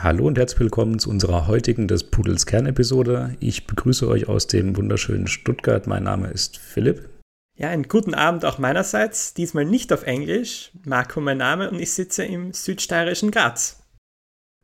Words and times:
Hallo 0.00 0.28
und 0.28 0.38
herzlich 0.38 0.60
willkommen 0.60 1.00
zu 1.00 1.10
unserer 1.10 1.48
heutigen 1.48 1.88
des 1.88 2.04
Pudels 2.04 2.46
Kern-Episode. 2.46 3.34
Ich 3.40 3.66
begrüße 3.66 4.06
euch 4.06 4.28
aus 4.28 4.46
dem 4.46 4.76
wunderschönen 4.76 5.26
Stuttgart. 5.26 5.88
Mein 5.88 6.04
Name 6.04 6.28
ist 6.28 6.56
Philipp. 6.56 7.08
Ja, 7.56 7.70
einen 7.70 7.88
guten 7.88 8.14
Abend 8.14 8.44
auch 8.44 8.58
meinerseits. 8.58 9.34
Diesmal 9.34 9.64
nicht 9.64 9.92
auf 9.92 10.04
Englisch. 10.04 10.70
Marco 10.84 11.20
mein 11.20 11.38
Name 11.38 11.68
und 11.68 11.80
ich 11.80 11.94
sitze 11.94 12.24
im 12.24 12.52
südsteirischen 12.52 13.32
Graz. 13.32 13.82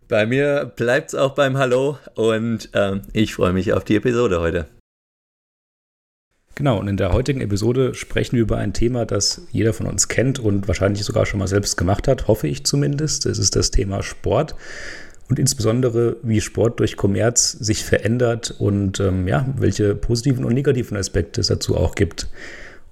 Bei 0.06 0.24
mir 0.24 0.72
bleibt 0.77 1.08
es 1.08 1.14
auch 1.16 1.34
beim 1.34 1.58
Hallo 1.58 1.98
und 2.14 2.72
äh, 2.72 3.00
ich 3.12 3.34
freue 3.34 3.52
mich 3.52 3.72
auf 3.72 3.82
die 3.82 3.96
Episode 3.96 4.38
heute. 4.38 4.69
Genau, 6.55 6.78
und 6.78 6.86
in 6.86 6.96
der 6.96 7.12
heutigen 7.12 7.41
Episode 7.41 7.94
sprechen 7.94 8.36
wir 8.36 8.42
über 8.42 8.58
ein 8.58 8.72
Thema, 8.72 9.05
das 9.05 9.48
jeder 9.50 9.72
von 9.72 9.88
uns 9.88 10.06
kennt 10.06 10.38
und 10.38 10.69
wahrscheinlich 10.69 11.02
sogar 11.02 11.27
schon 11.27 11.41
mal 11.41 11.48
selbst 11.48 11.77
gemacht 11.77 12.06
hat, 12.06 12.28
hoffe 12.28 12.46
ich 12.46 12.64
zumindest. 12.64 13.27
Es 13.27 13.38
ist 13.38 13.56
das 13.56 13.72
Thema 13.72 14.05
Sport 14.05 14.55
und 15.28 15.38
insbesondere, 15.38 16.16
wie 16.23 16.41
Sport 16.41 16.80
durch 16.80 16.96
Kommerz 16.96 17.52
sich 17.52 17.84
verändert 17.84 18.55
und 18.58 19.00
ähm, 19.00 19.27
ja, 19.27 19.47
welche 19.56 19.94
positiven 19.94 20.44
und 20.44 20.55
negativen 20.55 20.97
Aspekte 20.97 21.41
es 21.41 21.48
dazu 21.48 21.77
auch 21.77 21.94
gibt. 21.94 22.28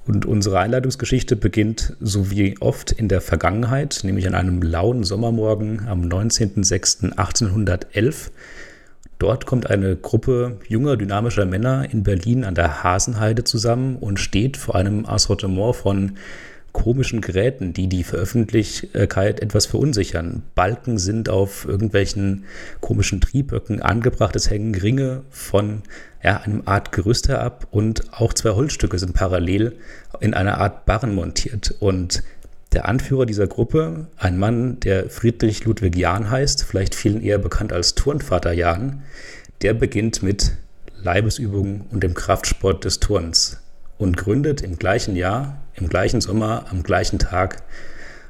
Und 0.06 0.26
unsere 0.26 0.58
Einleitungsgeschichte 0.58 1.36
beginnt 1.36 1.96
so 2.00 2.30
wie 2.30 2.58
oft 2.58 2.90
in 2.90 3.08
der 3.08 3.20
Vergangenheit, 3.20 4.00
nämlich 4.02 4.26
an 4.26 4.34
einem 4.34 4.60
lauen 4.62 5.04
Sommermorgen 5.04 5.86
am 5.86 6.02
19.06.1811. 6.02 8.30
Dort 9.20 9.46
kommt 9.46 9.70
eine 9.70 9.94
Gruppe 9.94 10.58
junger, 10.66 10.96
dynamischer 10.96 11.46
Männer 11.46 11.86
in 11.92 12.02
Berlin 12.02 12.42
an 12.42 12.56
der 12.56 12.82
Hasenheide 12.82 13.44
zusammen 13.44 13.94
und 13.94 14.18
steht 14.18 14.56
vor 14.56 14.74
einem 14.74 15.06
Assortiment 15.06 15.76
von 15.76 16.16
komischen 16.72 17.20
Geräten, 17.20 17.72
die 17.72 17.88
die 17.88 18.02
Veröffentlichkeit 18.02 19.40
etwas 19.40 19.66
verunsichern. 19.66 20.42
Balken 20.54 20.98
sind 20.98 21.28
auf 21.28 21.66
irgendwelchen 21.66 22.44
komischen 22.80 23.20
Trieböcken 23.20 23.82
angebracht, 23.82 24.34
es 24.36 24.50
hängen 24.50 24.74
Ringe 24.74 25.22
von 25.30 25.82
ja, 26.22 26.40
einem 26.40 26.62
Art 26.64 26.92
Gerüst 26.92 27.28
herab 27.28 27.66
und 27.70 28.12
auch 28.12 28.32
zwei 28.32 28.50
Holzstücke 28.50 28.98
sind 28.98 29.12
parallel 29.14 29.76
in 30.20 30.34
einer 30.34 30.58
Art 30.58 30.86
Barren 30.86 31.14
montiert. 31.14 31.74
Und 31.80 32.22
der 32.72 32.88
Anführer 32.88 33.26
dieser 33.26 33.46
Gruppe, 33.46 34.06
ein 34.16 34.38
Mann, 34.38 34.80
der 34.80 35.10
Friedrich 35.10 35.64
Ludwig 35.64 35.96
Jahn 35.96 36.30
heißt, 36.30 36.64
vielleicht 36.64 36.94
vielen 36.94 37.22
eher 37.22 37.38
bekannt 37.38 37.72
als 37.72 37.94
Turnvater 37.94 38.52
Jahn, 38.52 39.02
der 39.60 39.74
beginnt 39.74 40.22
mit 40.22 40.52
Leibesübungen 40.96 41.82
und 41.90 42.02
dem 42.02 42.14
Kraftsport 42.14 42.84
des 42.84 43.00
Turns 43.00 43.61
und 44.02 44.16
gründet 44.16 44.62
im 44.62 44.78
gleichen 44.78 45.14
Jahr, 45.14 45.62
im 45.74 45.88
gleichen 45.88 46.20
Sommer, 46.20 46.66
am 46.70 46.82
gleichen 46.82 47.18
Tag 47.18 47.62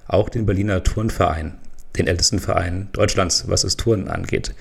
auch 0.06 0.28
den 0.28 0.44
Berliner 0.44 0.82
Turnverein, 0.82 1.54
den 1.96 2.06
ältesten 2.06 2.38
Verein 2.38 2.88
Deutschlands, 2.92 3.48
was 3.48 3.62
das 3.62 3.78
Turnen 3.78 4.08
angeht. 4.08 4.54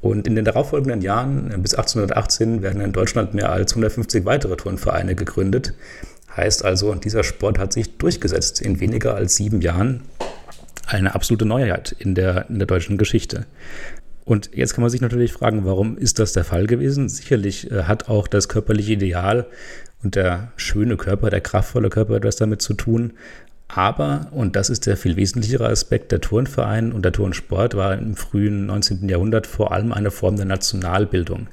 Und 0.00 0.26
in 0.26 0.36
den 0.36 0.44
darauffolgenden 0.44 1.00
Jahren, 1.00 1.48
bis 1.62 1.74
1818, 1.74 2.62
werden 2.62 2.82
in 2.82 2.92
Deutschland 2.92 3.34
mehr 3.34 3.50
als 3.50 3.72
150 3.72 4.26
weitere 4.26 4.56
Turnvereine 4.56 5.14
gegründet. 5.14 5.72
Heißt 6.36 6.64
also, 6.64 6.94
dieser 6.94 7.24
Sport 7.24 7.58
hat 7.58 7.72
sich 7.72 7.96
durchgesetzt 7.96 8.60
in 8.60 8.78
weniger 8.78 9.14
als 9.14 9.36
sieben 9.36 9.60
Jahren. 9.60 10.02
Eine 10.86 11.14
absolute 11.14 11.46
Neuheit 11.46 11.96
in 11.98 12.14
der, 12.14 12.48
in 12.48 12.58
der 12.58 12.66
deutschen 12.66 12.98
Geschichte. 12.98 13.46
Und 14.24 14.50
jetzt 14.52 14.74
kann 14.74 14.82
man 14.82 14.90
sich 14.90 15.00
natürlich 15.00 15.32
fragen, 15.32 15.64
warum 15.64 15.96
ist 15.96 16.18
das 16.18 16.34
der 16.34 16.44
Fall 16.44 16.66
gewesen? 16.66 17.08
Sicherlich 17.08 17.70
äh, 17.70 17.84
hat 17.84 18.10
auch 18.10 18.28
das 18.28 18.50
körperliche 18.50 18.92
Ideal 18.92 19.46
und 20.02 20.14
der 20.14 20.52
schöne 20.56 20.96
Körper, 20.96 21.30
der 21.30 21.40
kraftvolle 21.40 21.90
Körper 21.90 22.16
etwas 22.16 22.36
damit 22.36 22.62
zu 22.62 22.74
tun. 22.74 23.12
Aber, 23.68 24.28
und 24.30 24.56
das 24.56 24.70
ist 24.70 24.86
der 24.86 24.96
viel 24.96 25.16
wesentlichere 25.16 25.68
Aspekt, 25.68 26.10
der 26.10 26.20
Turnverein 26.20 26.92
und 26.92 27.02
der 27.02 27.12
Turnsport 27.12 27.74
war 27.74 27.98
im 27.98 28.16
frühen 28.16 28.66
19. 28.66 29.08
Jahrhundert 29.08 29.46
vor 29.46 29.72
allem 29.72 29.92
eine 29.92 30.10
Form 30.10 30.36
der 30.36 30.46
Nationalbildung. 30.46 31.48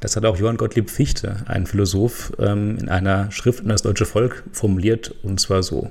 Das 0.00 0.14
hat 0.14 0.24
auch 0.24 0.36
Johann 0.36 0.56
Gottlieb 0.56 0.90
Fichte, 0.90 1.36
ein 1.46 1.66
Philosoph, 1.66 2.32
ähm, 2.38 2.78
in 2.78 2.88
einer 2.88 3.32
Schrift 3.32 3.62
an 3.62 3.68
das 3.68 3.82
deutsche 3.82 4.06
Volk 4.06 4.44
formuliert, 4.52 5.12
und 5.24 5.40
zwar 5.40 5.64
so. 5.64 5.90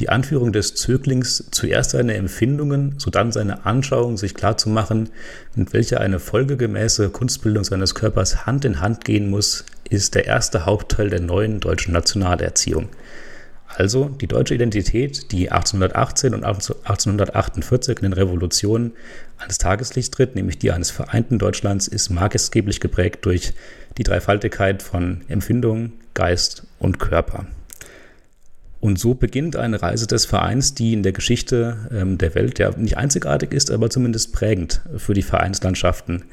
Die 0.00 0.08
Anführung 0.08 0.52
des 0.52 0.74
Zöglings, 0.74 1.44
zuerst 1.52 1.90
seine 1.90 2.14
Empfindungen, 2.14 2.96
sodann 2.98 3.30
seine 3.30 3.64
Anschauung, 3.64 4.16
sich 4.16 4.34
klarzumachen, 4.34 5.10
mit 5.54 5.72
welcher 5.72 6.00
eine 6.00 6.18
folgegemäße 6.18 7.10
Kunstbildung 7.10 7.62
seines 7.62 7.94
Körpers 7.94 8.44
Hand 8.44 8.64
in 8.64 8.80
Hand 8.80 9.04
gehen 9.04 9.30
muss, 9.30 9.64
ist 9.88 10.16
der 10.16 10.26
erste 10.26 10.66
Hauptteil 10.66 11.10
der 11.10 11.20
neuen 11.20 11.60
deutschen 11.60 11.92
Nationalerziehung. 11.92 12.88
Also 13.68 14.08
die 14.08 14.26
deutsche 14.26 14.54
Identität, 14.54 15.30
die 15.30 15.50
1818 15.50 16.34
und 16.34 16.44
1848 16.44 17.96
in 17.98 18.02
den 18.02 18.12
Revolutionen 18.12 18.92
ans 19.38 19.58
Tageslicht 19.58 20.14
tritt, 20.14 20.34
nämlich 20.34 20.58
die 20.58 20.72
eines 20.72 20.90
vereinten 20.90 21.38
Deutschlands, 21.38 21.88
ist 21.88 22.10
maßgeblich 22.10 22.80
geprägt 22.80 23.24
durch 23.24 23.52
die 23.96 24.04
Dreifaltigkeit 24.04 24.82
von 24.82 25.22
Empfindung, 25.28 25.92
Geist 26.14 26.64
und 26.78 26.98
Körper. 26.98 27.46
Und 28.84 28.98
so 28.98 29.14
beginnt 29.14 29.56
eine 29.56 29.80
Reise 29.80 30.06
des 30.06 30.26
Vereins, 30.26 30.74
die 30.74 30.92
in 30.92 31.02
der 31.02 31.12
Geschichte 31.12 31.88
ähm, 31.90 32.18
der 32.18 32.34
Welt 32.34 32.58
ja 32.58 32.70
nicht 32.76 32.98
einzigartig 32.98 33.54
ist, 33.54 33.70
aber 33.70 33.88
zumindest 33.88 34.34
prägend 34.34 34.82
für 34.98 35.14
die 35.14 35.22
Vereinslandschaften. 35.22 36.24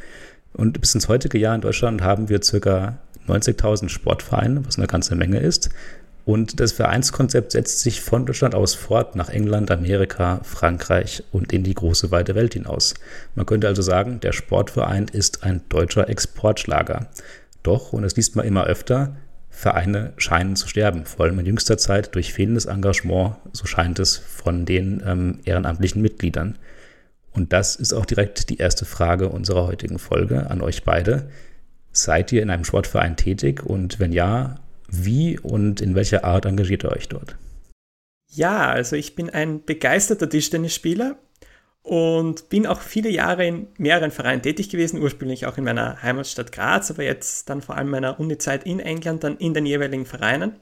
Und 0.52 0.82
bis 0.82 0.94
ins 0.94 1.08
heutige 1.08 1.38
Jahr 1.38 1.56
in 1.56 1.62
Deutschland 1.62 2.02
haben 2.02 2.28
wir 2.28 2.42
ca. 2.42 2.98
90.000 3.26 3.88
Sportvereine, 3.88 4.66
was 4.66 4.78
eine 4.78 4.88
ganze 4.88 5.16
Menge 5.16 5.40
ist. 5.40 5.70
Und 6.26 6.60
das 6.60 6.74
Vereinskonzept 6.74 7.54
setzt 7.54 7.80
sich 7.80 8.02
von 8.02 8.26
Deutschland 8.26 8.54
aus 8.54 8.76
fort 8.76 9.16
nach 9.16 9.30
England, 9.30 9.72
Amerika, 9.72 10.42
Frankreich 10.44 11.24
und 11.32 11.54
in 11.54 11.64
die 11.64 11.74
große 11.74 12.12
weite 12.12 12.36
Welt 12.36 12.56
hinaus. 12.56 12.96
Man 13.34 13.46
könnte 13.46 13.70
also 13.70 13.82
sagen, 13.82 14.20
der 14.20 14.34
Sportverein 14.34 15.06
ist 15.06 15.46
ein 15.46 15.62
deutscher 15.70 16.10
Exportschlager. 16.10 17.08
Doch, 17.64 17.94
und 17.94 18.02
das 18.02 18.18
liest 18.18 18.36
man 18.36 18.46
immer 18.46 18.66
öfter, 18.66 19.16
Vereine 19.52 20.14
scheinen 20.18 20.56
zu 20.56 20.68
sterben, 20.68 21.06
vor 21.06 21.26
allem 21.26 21.38
in 21.38 21.46
jüngster 21.46 21.78
Zeit 21.78 22.16
durch 22.16 22.34
fehlendes 22.34 22.66
Engagement, 22.66 23.36
so 23.52 23.68
scheint 23.68 24.00
es, 24.00 24.18
von 24.18 24.66
den 24.66 25.04
ähm, 25.06 25.40
ehrenamtlichen 25.44 26.02
Mitgliedern. 26.02 26.58
Und 27.32 27.54
das 27.54 27.76
ist 27.76 27.94
auch 27.94 28.06
direkt 28.06 28.50
die 28.50 28.58
erste 28.58 28.86
Frage 28.86 29.30
unserer 29.30 29.68
heutigen 29.68 30.00
Folge 30.00 30.50
an 30.50 30.62
euch 30.62 30.84
beide. 30.84 31.30
Seid 31.92 32.32
ihr 32.32 32.42
in 32.42 32.50
einem 32.50 32.66
Sportverein 32.66 33.18
tätig 33.18 33.64
und 33.64 34.00
wenn 34.00 34.14
ja, 34.14 34.56
wie 34.90 35.38
und 35.38 35.82
in 35.82 35.96
welcher 35.96 36.24
Art 36.24 36.46
engagiert 36.46 36.84
ihr 36.84 36.92
euch 36.92 37.08
dort? 37.10 37.38
Ja, 38.34 38.70
also 38.70 38.96
ich 38.96 39.16
bin 39.16 39.30
ein 39.30 39.64
begeisterter 39.64 40.30
Tischtennisspieler 40.30 41.18
und 41.84 42.50
bin 42.50 42.68
auch 42.68 42.82
viele 42.82 43.10
Jahre 43.10 43.46
in 43.46 43.68
mehreren 43.78 44.12
Vereinen 44.12 44.42
tätig 44.42 44.70
gewesen, 44.70 45.02
ursprünglich 45.02 45.46
auch 45.46 45.58
in 45.58 45.64
meiner 45.64 46.02
Heimatstadt 46.02 46.52
Graz, 46.52 46.92
aber 46.92 47.04
jetzt 47.04 47.50
dann 47.50 47.62
vor 47.62 47.76
allem 47.76 47.90
meiner 47.90 48.20
Unizeit 48.20 48.66
in 48.66 48.80
England, 48.80 49.24
dann 49.24 49.38
in 49.38 49.54
den 49.54 49.66
jeweiligen 49.66 50.06
Vereinen. 50.06 50.60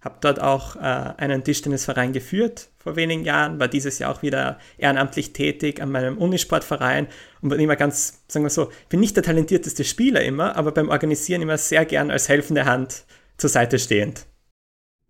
Habe 0.00 0.16
dort 0.22 0.40
auch 0.40 0.76
äh, 0.76 0.80
einen 0.80 1.44
Tischtennisverein 1.44 2.14
geführt 2.14 2.70
vor 2.78 2.96
wenigen 2.96 3.24
Jahren, 3.24 3.60
war 3.60 3.68
dieses 3.68 3.98
Jahr 3.98 4.10
auch 4.10 4.22
wieder 4.22 4.58
ehrenamtlich 4.78 5.34
tätig 5.34 5.82
an 5.82 5.90
meinem 5.90 6.16
Unisportverein 6.16 7.06
und 7.42 7.50
bin 7.50 7.60
immer 7.60 7.76
ganz, 7.76 8.22
sagen 8.28 8.46
wir 8.46 8.50
so, 8.50 8.70
bin 8.88 9.00
nicht 9.00 9.16
der 9.16 9.22
talentierteste 9.22 9.84
Spieler 9.84 10.22
immer, 10.22 10.56
aber 10.56 10.72
beim 10.72 10.88
Organisieren 10.88 11.42
immer 11.42 11.58
sehr 11.58 11.84
gern 11.84 12.10
als 12.10 12.30
helfende 12.30 12.64
Hand 12.64 13.04
zur 13.36 13.50
Seite 13.50 13.78
stehend. 13.78 14.24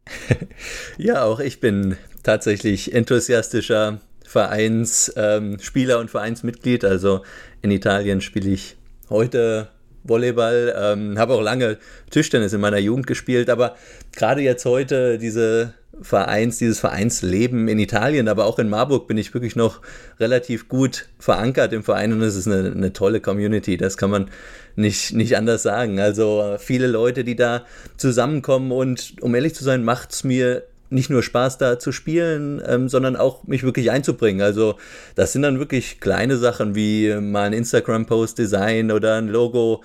ja, 0.99 1.23
auch 1.23 1.39
ich 1.39 1.61
bin 1.61 1.97
tatsächlich 2.25 2.93
enthusiastischer 2.93 4.01
Vereinsspieler 4.31 5.94
ähm, 5.97 6.00
und 6.00 6.09
Vereinsmitglied. 6.09 6.85
Also 6.85 7.23
in 7.62 7.73
Italien 7.73 8.21
spiele 8.21 8.50
ich 8.50 8.77
heute 9.09 9.67
Volleyball, 10.05 10.73
ähm, 10.79 11.19
habe 11.19 11.35
auch 11.35 11.43
lange 11.43 11.79
Tischtennis 12.11 12.53
in 12.53 12.61
meiner 12.61 12.79
Jugend 12.79 13.09
gespielt, 13.09 13.50
aber 13.50 13.75
gerade 14.12 14.41
jetzt 14.41 14.65
heute 14.67 15.19
diese 15.19 15.75
Vereins, 16.00 16.59
dieses 16.59 16.79
Vereinsleben 16.79 17.67
in 17.67 17.81
Italien, 17.81 18.29
aber 18.29 18.47
auch 18.47 18.61
in 18.61 18.69
Marburg 18.69 19.09
bin 19.09 19.19
ich 19.19 19.35
wirklich 19.35 19.56
noch 19.56 19.81
relativ 20.21 20.69
gut 20.69 21.09
verankert 21.19 21.73
im 21.73 21.82
Verein 21.82 22.12
und 22.12 22.23
es 22.23 22.37
ist 22.37 22.47
eine, 22.47 22.71
eine 22.71 22.93
tolle 22.93 23.21
Community, 23.21 23.77
das 23.77 23.97
kann 23.97 24.11
man 24.11 24.31
nicht, 24.77 25.12
nicht 25.12 25.37
anders 25.37 25.65
sagen. 25.65 25.99
Also 25.99 26.55
viele 26.61 26.87
Leute, 26.87 27.25
die 27.25 27.35
da 27.35 27.65
zusammenkommen 27.97 28.71
und 28.71 29.17
um 29.21 29.35
ehrlich 29.35 29.56
zu 29.56 29.65
sein, 29.65 29.82
macht 29.82 30.12
es 30.12 30.23
mir 30.23 30.62
nicht 30.91 31.09
nur 31.09 31.23
Spaß 31.23 31.59
da 31.59 31.79
zu 31.79 31.93
spielen, 31.93 32.61
ähm, 32.67 32.89
sondern 32.89 33.17
auch 33.17 33.45
mich 33.45 33.63
wirklich 33.63 33.91
einzubringen. 33.91 34.43
Also 34.43 34.77
das 35.15 35.33
sind 35.33 35.43
dann 35.43 35.59
wirklich 35.59 36.01
kleine 36.01 36.37
Sachen 36.37 36.75
wie 36.75 37.15
mal 37.15 37.45
ein 37.45 37.53
Instagram-Post-Design 37.53 38.91
oder 38.91 39.17
ein 39.17 39.29
Logo. 39.29 39.83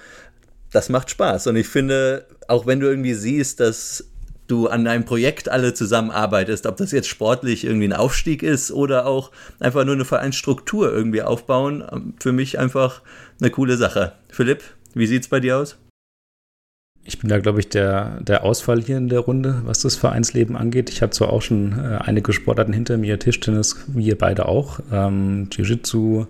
Das 0.71 0.89
macht 0.89 1.09
Spaß. 1.11 1.47
Und 1.47 1.55
ich 1.55 1.67
finde, 1.67 2.25
auch 2.47 2.65
wenn 2.65 2.79
du 2.79 2.87
irgendwie 2.87 3.13
siehst, 3.13 3.59
dass 3.59 4.05
du 4.47 4.67
an 4.67 4.85
einem 4.87 5.05
Projekt 5.05 5.49
alle 5.49 5.73
zusammenarbeitest, 5.73 6.65
ob 6.65 6.77
das 6.77 6.91
jetzt 6.91 7.07
sportlich 7.07 7.63
irgendwie 7.65 7.87
ein 7.87 7.93
Aufstieg 7.93 8.43
ist 8.43 8.71
oder 8.71 9.05
auch 9.05 9.31
einfach 9.59 9.85
nur 9.85 9.95
eine 9.95 10.05
Vereinsstruktur 10.05 10.91
irgendwie 10.91 11.21
aufbauen, 11.21 11.83
ähm, 11.91 12.13
für 12.19 12.31
mich 12.31 12.59
einfach 12.59 13.01
eine 13.39 13.49
coole 13.51 13.77
Sache. 13.77 14.13
Philipp, 14.29 14.63
wie 14.93 15.07
sieht's 15.07 15.27
bei 15.27 15.39
dir 15.39 15.57
aus? 15.57 15.77
Ich 17.07 17.19
bin 17.19 17.29
da, 17.29 17.37
glaube 17.37 17.59
ich, 17.59 17.69
der, 17.69 18.19
der 18.21 18.43
Ausfall 18.43 18.81
hier 18.81 18.97
in 18.97 19.09
der 19.09 19.19
Runde, 19.19 19.61
was 19.63 19.79
das 19.81 19.95
Vereinsleben 19.95 20.55
angeht. 20.55 20.89
Ich 20.89 21.03
habe 21.03 21.11
zwar 21.11 21.31
auch 21.31 21.43
schon 21.43 21.73
äh, 21.73 21.99
einige 21.99 22.33
Sportarten 22.33 22.73
hinter 22.73 22.97
mir, 22.97 23.19
Tischtennis, 23.19 23.85
wie 23.87 24.07
ihr 24.07 24.17
beide 24.17 24.47
auch, 24.47 24.79
ähm, 24.91 25.47
Jiu-Jitsu 25.51 26.25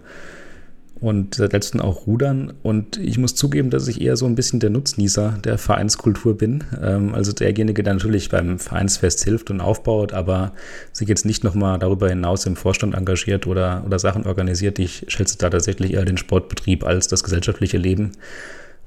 und 1.00 1.36
seit 1.36 1.54
letztem 1.54 1.80
auch 1.80 2.08
Rudern. 2.08 2.52
Und 2.62 2.98
ich 2.98 3.18
muss 3.18 3.36
zugeben, 3.36 3.70
dass 3.70 3.88
ich 3.88 4.02
eher 4.02 4.18
so 4.18 4.26
ein 4.26 4.36
bisschen 4.36 4.60
der 4.60 4.70
Nutznießer 4.70 5.40
der 5.46 5.58
Vereinskultur 5.58 6.38
bin. 6.38 6.66
Ähm, 6.82 7.16
also 7.16 7.32
derjenige, 7.32 7.82
der 7.82 7.94
natürlich 7.94 8.28
beim 8.28 8.60
Vereinsfest 8.60 9.24
hilft 9.24 9.50
und 9.52 9.62
aufbaut, 9.62 10.12
aber 10.12 10.52
sich 10.92 11.08
jetzt 11.08 11.26
nicht 11.26 11.46
nochmal 11.46 11.80
darüber 11.80 12.10
hinaus 12.10 12.46
im 12.46 12.58
Vorstand 12.58 12.96
engagiert 12.96 13.48
oder, 13.48 13.84
oder 13.86 13.98
Sachen 13.98 14.26
organisiert. 14.26 14.78
Ich 14.80 15.06
schätze 15.08 15.38
da 15.38 15.50
tatsächlich 15.50 15.94
eher 15.94 16.04
den 16.04 16.18
Sportbetrieb 16.18 16.84
als 16.84 17.08
das 17.08 17.24
gesellschaftliche 17.24 17.78
Leben. 17.78 18.12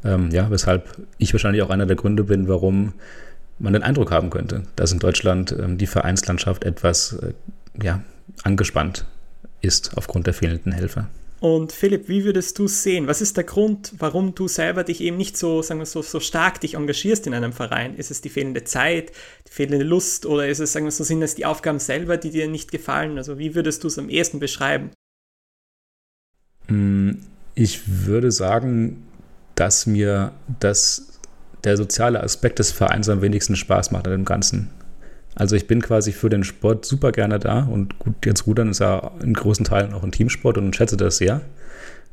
Ähm, 0.05 0.31
ja, 0.31 0.51
weshalb 0.51 0.97
ich 1.19 1.33
wahrscheinlich 1.33 1.63
auch 1.63 1.71
einer 1.71 1.87
der 1.87 1.97
Gründe 1.97 2.25
bin, 2.25 2.49
warum 2.49 2.93
man 3.59 3.73
den 3.73 3.83
Eindruck 3.83 4.11
haben 4.11 4.31
könnte, 4.31 4.63
dass 4.77 4.93
in 4.93 5.01
Deutschland 5.01 5.53
ähm, 5.53 5.79
die 5.79 5.87
Vereinslandschaft 5.87 6.65
etwas 6.65 7.15
äh, 7.15 7.33
ja, 7.83 8.03
angespannt 8.45 9.05
ist 9.61 9.97
aufgrund 9.97 10.27
der 10.27 10.35
fehlenden 10.35 10.73
Helfer. 10.73 11.09
Und 11.41 11.71
Philipp, 11.71 12.09
wie 12.09 12.25
würdest 12.25 12.59
du 12.59 12.67
sehen? 12.67 13.07
Was 13.07 13.21
ist 13.21 13.37
der 13.37 13.45
Grund, 13.45 13.95
warum 13.99 14.35
du 14.35 14.49
selber 14.49 14.83
dich 14.83 15.01
eben 15.01 15.17
nicht 15.17 15.37
so, 15.37 15.63
sagen 15.63 15.79
wir 15.79 15.87
so, 15.87 16.03
so 16.03 16.19
stark 16.19 16.61
dich 16.61 16.75
engagierst 16.75 17.29
in 17.29 17.35
einem 17.35 17.53
Verein? 17.53 17.95
Ist 17.95 18.11
es 18.11 18.21
die 18.21 18.29
fehlende 18.29 18.65
Zeit, 18.65 19.13
die 19.47 19.53
fehlende 19.53 19.85
Lust 19.85 20.27
oder 20.27 20.49
ist 20.49 20.59
es, 20.59 20.73
sagen 20.73 20.87
wir 20.87 20.91
so, 20.91 21.05
sind 21.05 21.23
es 21.23 21.37
die 21.37 21.47
Aufgaben 21.47 21.79
selber, 21.79 22.17
die 22.17 22.31
dir 22.31 22.49
nicht 22.49 22.73
gefallen? 22.73 23.19
Also 23.19 23.39
wie 23.39 23.55
würdest 23.55 23.85
du 23.85 23.89
es 23.89 23.99
am 23.99 24.09
ehesten 24.09 24.41
beschreiben? 24.41 24.91
Hm, 26.67 27.21
ich 27.55 27.83
würde 27.87 28.33
sagen, 28.33 29.08
dass 29.59 29.87
mir 29.87 30.31
das, 30.61 31.19
der 31.65 31.77
soziale 31.77 32.23
Aspekt 32.23 32.61
des 32.61 32.71
Vereins 32.71 33.09
am 33.09 33.23
wenigsten 33.23 33.57
Spaß 33.57 33.91
macht 33.91 34.07
an 34.07 34.13
dem 34.13 34.25
Ganzen. 34.25 34.71
Also 35.35 35.57
ich 35.57 35.67
bin 35.67 35.83
quasi 35.83 36.13
für 36.13 36.31
den 36.31 36.45
Sport 36.45 36.85
super 36.85 37.11
gerne 37.11 37.41
da 37.41 37.65
und 37.65 37.99
gut, 37.99 38.15
jetzt 38.25 38.47
Rudern 38.47 38.71
ist 38.71 38.79
ja 38.79 39.11
in 39.21 39.35
großen 39.35 39.65
Teilen 39.65 39.93
auch 39.95 40.05
ein 40.05 40.13
Teamsport 40.13 40.59
und 40.59 40.75
schätze 40.77 40.97
das 40.97 41.19
sehr. 41.19 41.41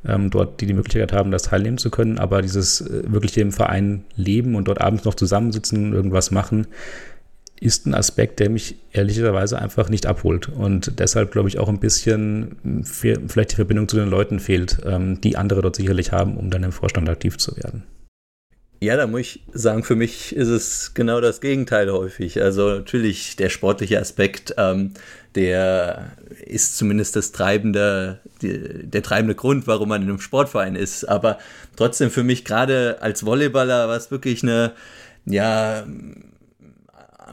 Ähm, 0.07 0.29
dort 0.29 0.61
die 0.61 0.65
die 0.65 0.73
Möglichkeit 0.73 1.13
haben, 1.13 1.31
das 1.31 1.43
teilnehmen 1.43 1.77
zu 1.77 1.89
können, 1.89 2.19
aber 2.19 2.41
dieses 2.41 2.81
äh, 2.81 3.03
wirklich 3.07 3.37
im 3.37 3.51
Verein 3.51 4.03
leben 4.15 4.55
und 4.55 4.67
dort 4.67 4.81
abends 4.81 5.03
noch 5.03 5.15
zusammensitzen 5.15 5.87
und 5.87 5.93
irgendwas 5.93 6.31
machen, 6.31 6.67
ist 7.59 7.85
ein 7.85 7.93
Aspekt, 7.93 8.39
der 8.39 8.49
mich 8.49 8.75
ehrlicherweise 8.91 9.59
einfach 9.59 9.89
nicht 9.89 10.05
abholt 10.05 10.49
und 10.49 10.99
deshalb 10.99 11.31
glaube 11.31 11.47
ich 11.47 11.57
auch 11.57 11.69
ein 11.69 11.79
bisschen 11.79 12.83
vielleicht 12.83 13.51
die 13.51 13.55
Verbindung 13.55 13.87
zu 13.87 13.95
den 13.95 14.09
Leuten 14.09 14.39
fehlt, 14.39 14.77
ähm, 14.85 15.21
die 15.21 15.37
andere 15.37 15.61
dort 15.61 15.75
sicherlich 15.75 16.11
haben, 16.11 16.37
um 16.37 16.49
dann 16.49 16.63
im 16.63 16.71
Vorstand 16.71 17.09
aktiv 17.09 17.37
zu 17.37 17.55
werden. 17.57 17.83
Ja, 18.81 18.97
da 18.97 19.07
muss 19.07 19.21
ich 19.21 19.43
sagen, 19.53 19.83
für 19.83 19.95
mich 19.95 20.35
ist 20.35 20.49
es 20.49 20.93
genau 20.93 21.21
das 21.21 21.39
Gegenteil 21.39 21.89
häufig. 21.91 22.41
Also 22.41 22.69
natürlich 22.69 23.35
der 23.35 23.49
sportliche 23.49 23.99
Aspekt, 23.99 24.53
ähm, 24.57 24.91
der 25.33 26.11
ist 26.45 26.77
zumindest 26.77 27.15
das 27.15 27.31
treibende, 27.31 28.19
die, 28.41 28.85
der 28.87 29.01
treibende 29.01 29.33
Grund, 29.33 29.65
warum 29.65 29.89
man 29.89 30.01
in 30.01 30.09
einem 30.09 30.19
Sportverein 30.19 30.75
ist. 30.75 31.05
Aber 31.05 31.39
trotzdem 31.77 32.11
für 32.11 32.23
mich 32.23 32.43
gerade 32.43 32.97
als 33.01 33.25
Volleyballer 33.25 33.87
war 33.87 33.95
es 33.95 34.11
wirklich 34.11 34.43
eine, 34.43 34.73
ja, 35.25 35.85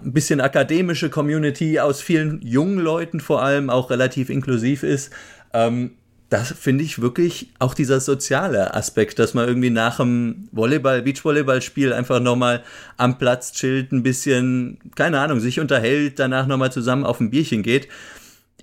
ein 0.05 0.13
bisschen 0.13 0.41
akademische 0.41 1.11
Community 1.11 1.79
aus 1.81 2.01
vielen 2.01 2.41
jungen 2.43 2.79
Leuten 2.79 3.21
vor 3.21 3.43
allem, 3.43 3.71
auch 3.71 3.91
relativ 3.91 4.31
inklusiv 4.31 4.83
ist. 4.83 5.11
Ähm, 5.53 5.93
das 6.33 6.51
finde 6.51 6.83
ich 6.83 7.03
wirklich 7.03 7.53
auch 7.59 7.75
dieser 7.75 8.01
soziale 8.01 8.73
Aspekt, 8.73 9.19
dass 9.19 9.35
man 9.35 9.47
irgendwie 9.47 9.69
nach 9.69 9.99
dem 9.99 10.49
Volleyball, 10.51 11.03
Beachvolleyballspiel 11.03 11.93
einfach 11.93 12.21
nochmal 12.21 12.63
am 12.97 13.19
Platz 13.19 13.53
chillt, 13.53 13.93
ein 13.93 14.03
bisschen, 14.03 14.79
keine 14.95 15.21
Ahnung, 15.21 15.41
sich 15.41 15.61
unterhält, 15.61 16.19
danach 16.19 16.47
nochmal 16.47 16.73
zusammen 16.73 17.05
auf 17.05 17.21
ein 17.21 17.29
Bierchen 17.29 17.63
geht. 17.63 17.87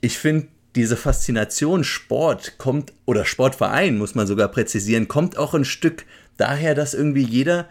Ich 0.02 0.18
finde, 0.18 0.48
diese 0.76 0.98
Faszination 0.98 1.84
Sport 1.84 2.58
kommt, 2.58 2.92
oder 3.06 3.24
Sportverein 3.24 4.00
muss 4.00 4.16
man 4.16 4.26
sogar 4.26 4.48
präzisieren, 4.48 5.08
kommt 5.08 5.38
auch 5.38 5.54
ein 5.54 5.66
Stück 5.66 6.06
daher, 6.38 6.74
dass 6.74 6.96
irgendwie 6.96 7.24
jeder 7.24 7.68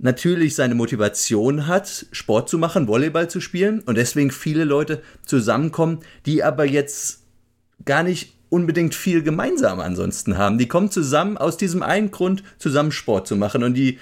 natürlich 0.00 0.54
seine 0.54 0.74
Motivation 0.74 1.66
hat, 1.66 2.06
Sport 2.12 2.48
zu 2.48 2.58
machen, 2.58 2.88
Volleyball 2.88 3.28
zu 3.28 3.40
spielen 3.40 3.80
und 3.80 3.96
deswegen 3.96 4.30
viele 4.30 4.64
Leute 4.64 5.02
zusammenkommen, 5.24 6.00
die 6.26 6.42
aber 6.42 6.64
jetzt 6.64 7.22
gar 7.84 8.02
nicht 8.02 8.34
unbedingt 8.48 8.94
viel 8.94 9.22
gemeinsam 9.22 9.78
ansonsten 9.80 10.36
haben. 10.36 10.58
Die 10.58 10.68
kommen 10.68 10.90
zusammen 10.90 11.36
aus 11.38 11.56
diesem 11.56 11.82
einen 11.82 12.10
Grund, 12.10 12.42
zusammen 12.58 12.92
Sport 12.92 13.28
zu 13.28 13.36
machen 13.36 13.62
und 13.62 13.74
die 13.74 13.98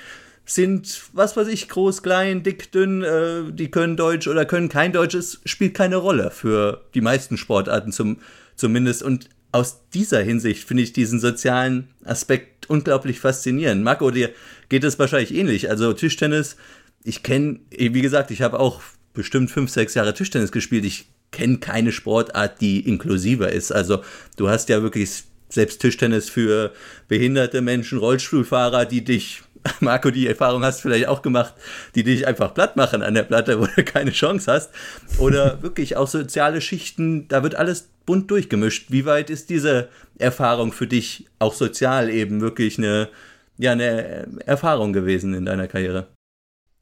sind, 0.47 1.03
was 1.12 1.37
weiß 1.37 1.49
ich, 1.49 1.69
groß, 1.69 2.03
klein, 2.03 2.43
dick, 2.43 2.73
dünn, 2.73 3.03
äh, 3.03 3.53
die 3.53 3.71
können 3.71 3.99
Deutsch 3.99 4.27
oder 4.29 4.47
können 4.47 4.71
kein 4.71 4.93
Deutsch, 4.93 5.15
es 5.15 5.41
spielt 5.45 5.75
keine 5.75 5.97
Rolle 5.97 6.31
für 6.31 6.85
die 6.95 7.03
meisten 7.03 7.37
Sportarten 7.37 7.93
zum, 7.93 8.19
zumindest 8.56 9.03
und 9.03 9.29
aus 9.53 9.83
dieser 9.93 10.23
Hinsicht 10.23 10.67
finde 10.67 10.83
ich 10.83 10.93
diesen 10.93 11.21
sozialen 11.21 11.89
Aspekt 12.05 12.57
unglaublich 12.69 13.20
faszinierend. 13.20 13.82
Marco, 13.82 14.11
dir 14.11 14.31
geht 14.69 14.85
es 14.85 14.99
wahrscheinlich 14.99 15.35
ähnlich. 15.35 15.70
Also 15.70 15.93
Tischtennis, 15.93 16.56
ich 17.05 17.23
kenne, 17.23 17.61
wie 17.70 18.03
gesagt, 18.03 18.31
ich 18.31 18.43
habe 18.43 18.61
auch 18.61 18.81
bestimmt 19.15 19.50
fünf, 19.50 19.70
sechs 19.70 19.94
Jahre 19.94 20.15
Tischtennis 20.15 20.53
gespielt. 20.53 20.85
Ich 20.85 21.09
kenne 21.31 21.59
keine 21.59 21.93
Sportart, 21.93 22.61
die 22.61 22.81
inklusiver 22.81 23.53
ist. 23.53 23.73
Also 23.73 24.03
du 24.37 24.49
hast 24.49 24.69
ja 24.69 24.82
wirklich 24.82 25.25
selbst 25.49 25.81
Tischtennis 25.81 26.29
für 26.29 26.73
behinderte 27.09 27.61
Menschen, 27.61 27.99
Rollstuhlfahrer, 27.99 28.85
die 28.85 29.05
dich, 29.05 29.43
Marco, 29.81 30.11
die 30.11 30.26
Erfahrung 30.26 30.62
hast 30.62 30.81
vielleicht 30.81 31.09
auch 31.09 31.23
gemacht, 31.23 31.55
die 31.94 32.05
dich 32.05 32.26
einfach 32.26 32.55
platt 32.55 32.76
machen 32.76 33.03
an 33.03 33.14
der 33.14 33.23
Platte, 33.23 33.61
wo 33.61 33.67
du 33.67 33.85
keine 33.85 34.12
Chance 34.12 34.53
hast. 34.53 34.71
Oder 35.19 35.62
wirklich 35.62 35.97
auch 35.97 36.09
soziale 36.09 36.61
Schichten, 36.61 37.29
da 37.29 37.43
wird 37.43 37.55
alles 37.55 37.88
bunt 38.08 38.31
durchgemischt. 38.31 38.87
Wie 38.90 39.05
weit 39.05 39.28
ist 39.28 39.50
diese 39.50 39.90
Erfahrung 40.16 40.72
für 40.72 40.87
dich 40.87 41.26
auch 41.38 41.52
sozial 41.52 42.08
eben 42.08 42.40
wirklich 42.40 42.78
eine, 42.78 43.11
ja, 43.59 43.73
eine 43.73 44.26
Erfahrung 44.47 44.94
gewesen 44.94 45.35
in 45.35 45.44
deiner 45.44 45.68
Karriere? 45.68 46.09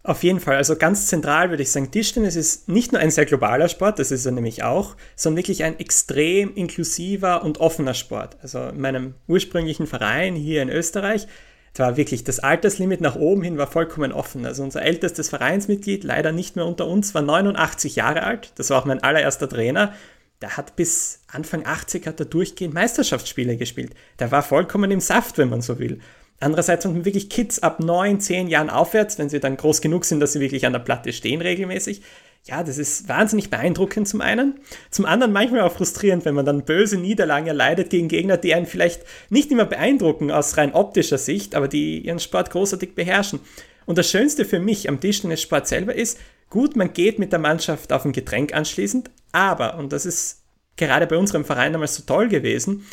Auf 0.04 0.22
jeden 0.22 0.38
Fall, 0.38 0.54
also 0.54 0.76
ganz 0.76 1.08
zentral 1.08 1.50
würde 1.50 1.64
ich 1.64 1.72
sagen, 1.72 1.90
Tischtennis 1.90 2.36
ist 2.36 2.68
nicht 2.68 2.92
nur 2.92 3.00
ein 3.00 3.10
sehr 3.10 3.26
globaler 3.26 3.68
Sport, 3.68 3.98
das 3.98 4.12
ist 4.12 4.24
er 4.24 4.30
nämlich 4.30 4.62
auch, 4.62 4.94
sondern 5.16 5.38
wirklich 5.38 5.64
ein 5.64 5.80
extrem 5.80 6.54
inklusiver 6.54 7.42
und 7.42 7.58
offener 7.58 7.94
Sport. 7.94 8.36
Also 8.40 8.68
in 8.68 8.80
meinem 8.80 9.14
ursprünglichen 9.26 9.88
Verein 9.88 10.36
hier 10.36 10.62
in 10.62 10.68
Österreich, 10.68 11.26
da 11.74 11.86
war 11.86 11.96
wirklich 11.96 12.22
das 12.22 12.38
Alterslimit 12.38 13.00
nach 13.00 13.16
oben 13.16 13.42
hin 13.42 13.58
war 13.58 13.66
vollkommen 13.66 14.12
offen. 14.12 14.46
Also 14.46 14.62
unser 14.62 14.82
ältestes 14.82 15.28
Vereinsmitglied, 15.28 16.04
leider 16.04 16.30
nicht 16.30 16.54
mehr 16.54 16.66
unter 16.66 16.86
uns, 16.86 17.12
war 17.16 17.22
89 17.22 17.96
Jahre 17.96 18.22
alt. 18.22 18.52
Das 18.54 18.70
war 18.70 18.80
auch 18.80 18.84
mein 18.84 19.02
allererster 19.02 19.48
Trainer. 19.48 19.92
Der 20.42 20.56
hat 20.56 20.76
bis 20.76 21.20
Anfang 21.28 21.64
80 21.64 22.06
hat 22.06 22.20
er 22.20 22.26
durchgehend 22.26 22.74
Meisterschaftsspiele 22.74 23.56
gespielt. 23.56 23.94
Der 24.18 24.30
war 24.30 24.42
vollkommen 24.42 24.90
im 24.90 25.00
Saft, 25.00 25.38
wenn 25.38 25.48
man 25.48 25.62
so 25.62 25.78
will. 25.78 26.00
Andererseits 26.40 26.84
haben 26.84 27.06
wirklich 27.06 27.30
Kids 27.30 27.60
ab 27.60 27.80
9, 27.80 28.20
10 28.20 28.48
Jahren 28.48 28.68
aufwärts, 28.68 29.18
wenn 29.18 29.30
sie 29.30 29.40
dann 29.40 29.56
groß 29.56 29.80
genug 29.80 30.04
sind, 30.04 30.20
dass 30.20 30.34
sie 30.34 30.40
wirklich 30.40 30.66
an 30.66 30.74
der 30.74 30.80
Platte 30.80 31.12
stehen 31.14 31.40
regelmäßig. 31.40 32.02
Ja, 32.44 32.62
das 32.62 32.78
ist 32.78 33.08
wahnsinnig 33.08 33.50
beeindruckend 33.50 34.06
zum 34.06 34.20
einen. 34.20 34.60
Zum 34.90 35.04
anderen 35.04 35.32
manchmal 35.32 35.62
auch 35.62 35.72
frustrierend, 35.72 36.24
wenn 36.24 36.34
man 36.34 36.44
dann 36.44 36.64
böse 36.64 36.96
Niederlagen 36.96 37.48
erleidet 37.48 37.90
gegen 37.90 38.08
Gegner, 38.08 38.36
die 38.36 38.54
einen 38.54 38.66
vielleicht 38.66 39.02
nicht 39.30 39.50
immer 39.50 39.64
beeindrucken 39.64 40.30
aus 40.30 40.56
rein 40.56 40.72
optischer 40.74 41.18
Sicht, 41.18 41.54
aber 41.54 41.66
die 41.66 42.00
ihren 42.00 42.20
Sport 42.20 42.50
großartig 42.50 42.94
beherrschen. 42.94 43.40
Und 43.86 43.98
das 43.98 44.10
Schönste 44.10 44.44
für 44.44 44.60
mich 44.60 44.88
am 44.88 45.00
Tischtennissport 45.00 45.66
selber 45.66 45.94
ist, 45.94 46.18
gut, 46.50 46.76
man 46.76 46.92
geht 46.92 47.18
mit 47.18 47.32
der 47.32 47.38
Mannschaft 47.38 47.92
auf 47.92 48.04
ein 48.04 48.12
Getränk 48.12 48.54
anschließend, 48.54 49.10
aber, 49.32 49.76
und 49.78 49.92
das 49.92 50.06
ist 50.06 50.42
gerade 50.76 51.06
bei 51.06 51.16
unserem 51.16 51.44
Verein 51.44 51.72
damals 51.72 51.94
so 51.94 52.02
toll 52.04 52.28
gewesen, 52.28 52.86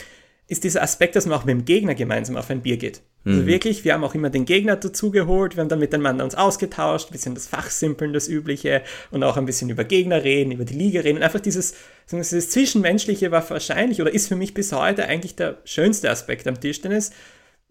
ist 0.47 0.63
dieser 0.63 0.83
Aspekt, 0.83 1.15
dass 1.15 1.25
man 1.25 1.37
auch 1.37 1.45
mit 1.45 1.53
dem 1.53 1.65
Gegner 1.65 1.95
gemeinsam 1.95 2.35
auf 2.35 2.49
ein 2.49 2.61
Bier 2.61 2.77
geht. 2.77 3.01
Also 3.25 3.41
mhm. 3.41 3.45
wirklich, 3.45 3.85
wir 3.85 3.93
haben 3.93 4.03
auch 4.03 4.15
immer 4.15 4.29
den 4.29 4.43
Gegner 4.43 4.75
dazugeholt, 4.75 5.55
wir 5.55 5.61
haben 5.61 5.69
dann 5.69 5.79
miteinander 5.79 6.25
uns 6.25 6.35
ausgetauscht, 6.35 7.09
ein 7.09 7.13
bisschen 7.13 7.35
das 7.35 7.47
Fachsimpeln, 7.47 8.11
das 8.11 8.27
Übliche 8.27 8.81
und 9.11 9.23
auch 9.23 9.37
ein 9.37 9.45
bisschen 9.45 9.69
über 9.69 9.85
Gegner 9.85 10.25
reden, 10.25 10.51
über 10.51 10.65
die 10.65 10.73
Liga 10.73 11.01
reden. 11.01 11.17
Und 11.17 11.23
einfach 11.23 11.39
dieses, 11.39 11.75
dieses 12.11 12.49
Zwischenmenschliche 12.49 13.31
war 13.31 13.49
wahrscheinlich 13.49 14.01
oder 14.01 14.13
ist 14.13 14.27
für 14.27 14.35
mich 14.35 14.53
bis 14.53 14.73
heute 14.73 15.05
eigentlich 15.05 15.37
der 15.37 15.59
schönste 15.63 16.09
Aspekt 16.09 16.47
am 16.47 16.59
Tischtennis. 16.59 17.11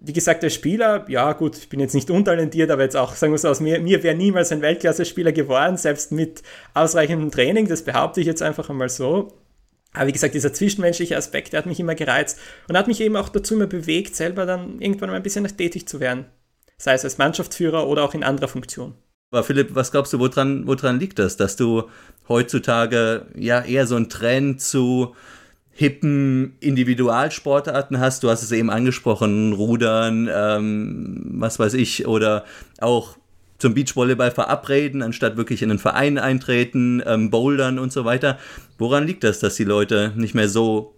Wie 0.04 0.12
gesagt, 0.12 0.42
als 0.42 0.54
Spieler, 0.54 1.04
ja 1.09 1.32
gut, 1.32 1.56
ich 1.56 1.68
bin 1.68 1.78
jetzt 1.78 1.94
nicht 1.94 2.11
untalentiert, 2.11 2.71
aber 2.71 2.82
jetzt 2.82 2.97
auch, 2.97 3.14
sagen 3.14 3.32
wir 3.32 3.38
so, 3.38 3.49
aus 3.49 3.61
mir, 3.61 3.80
mir 3.80 4.02
wäre 4.02 4.16
niemals 4.16 4.50
ein 4.50 4.61
Weltklasse-Spieler 4.61 5.32
geworden, 5.32 5.76
selbst 5.76 6.11
mit 6.11 6.42
ausreichendem 6.75 7.30
Training, 7.30 7.68
das 7.68 7.82
behaupte 7.82 8.21
ich 8.21 8.26
jetzt 8.26 8.42
einfach 8.42 8.68
einmal 8.68 8.88
so. 8.88 9.32
Aber 9.92 10.09
wie 10.09 10.12
gesagt, 10.12 10.35
dieser 10.35 10.52
zwischenmenschliche 10.52 11.16
Aspekt, 11.16 11.52
der 11.52 11.59
hat 11.59 11.66
mich 11.66 11.78
immer 11.78 11.94
gereizt 11.94 12.38
und 12.68 12.76
hat 12.76 12.88
mich 12.88 13.00
eben 13.00 13.16
auch 13.16 13.28
dazu 13.28 13.54
immer 13.54 13.66
bewegt, 13.66 14.16
selber 14.16 14.44
dann 14.44 14.80
irgendwann 14.80 15.11
mal 15.11 15.16
ein 15.16 15.23
bisschen 15.23 15.47
tätig 15.56 15.87
zu 15.87 16.00
werden. 16.00 16.25
Sei 16.78 16.94
es 16.94 17.04
als 17.04 17.18
Mannschaftsführer 17.18 17.87
oder 17.87 18.02
auch 18.02 18.14
in 18.14 18.25
anderer 18.25 18.49
Funktion. 18.49 18.94
Aber 19.30 19.44
Philipp, 19.44 19.75
was 19.75 19.92
glaubst 19.92 20.12
du, 20.12 20.18
woran, 20.18 20.66
woran 20.66 20.99
liegt 20.99 21.18
das, 21.18 21.37
dass 21.37 21.56
du 21.56 21.85
heutzutage 22.28 23.26
ja 23.37 23.62
eher 23.62 23.87
so 23.87 23.97
einen 23.97 24.09
Trend 24.09 24.61
zu 24.61 25.14
hippen 25.72 26.56
Individualsportarten 26.60 27.98
hast. 27.98 28.22
Du 28.22 28.30
hast 28.30 28.42
es 28.42 28.52
eben 28.52 28.70
angesprochen, 28.70 29.52
Rudern, 29.52 30.28
ähm, 30.32 31.22
was 31.38 31.58
weiß 31.58 31.74
ich, 31.74 32.06
oder 32.06 32.44
auch 32.80 33.16
zum 33.58 33.74
Beachvolleyball 33.74 34.32
verabreden, 34.32 35.02
anstatt 35.02 35.36
wirklich 35.36 35.62
in 35.62 35.70
einen 35.70 35.78
Verein 35.78 36.18
eintreten, 36.18 37.02
ähm, 37.06 37.30
bouldern 37.30 37.78
und 37.78 37.92
so 37.92 38.04
weiter. 38.04 38.38
Woran 38.76 39.06
liegt 39.06 39.24
das, 39.24 39.38
dass 39.38 39.54
die 39.54 39.64
Leute 39.64 40.12
nicht 40.16 40.34
mehr 40.34 40.48
so 40.48 40.96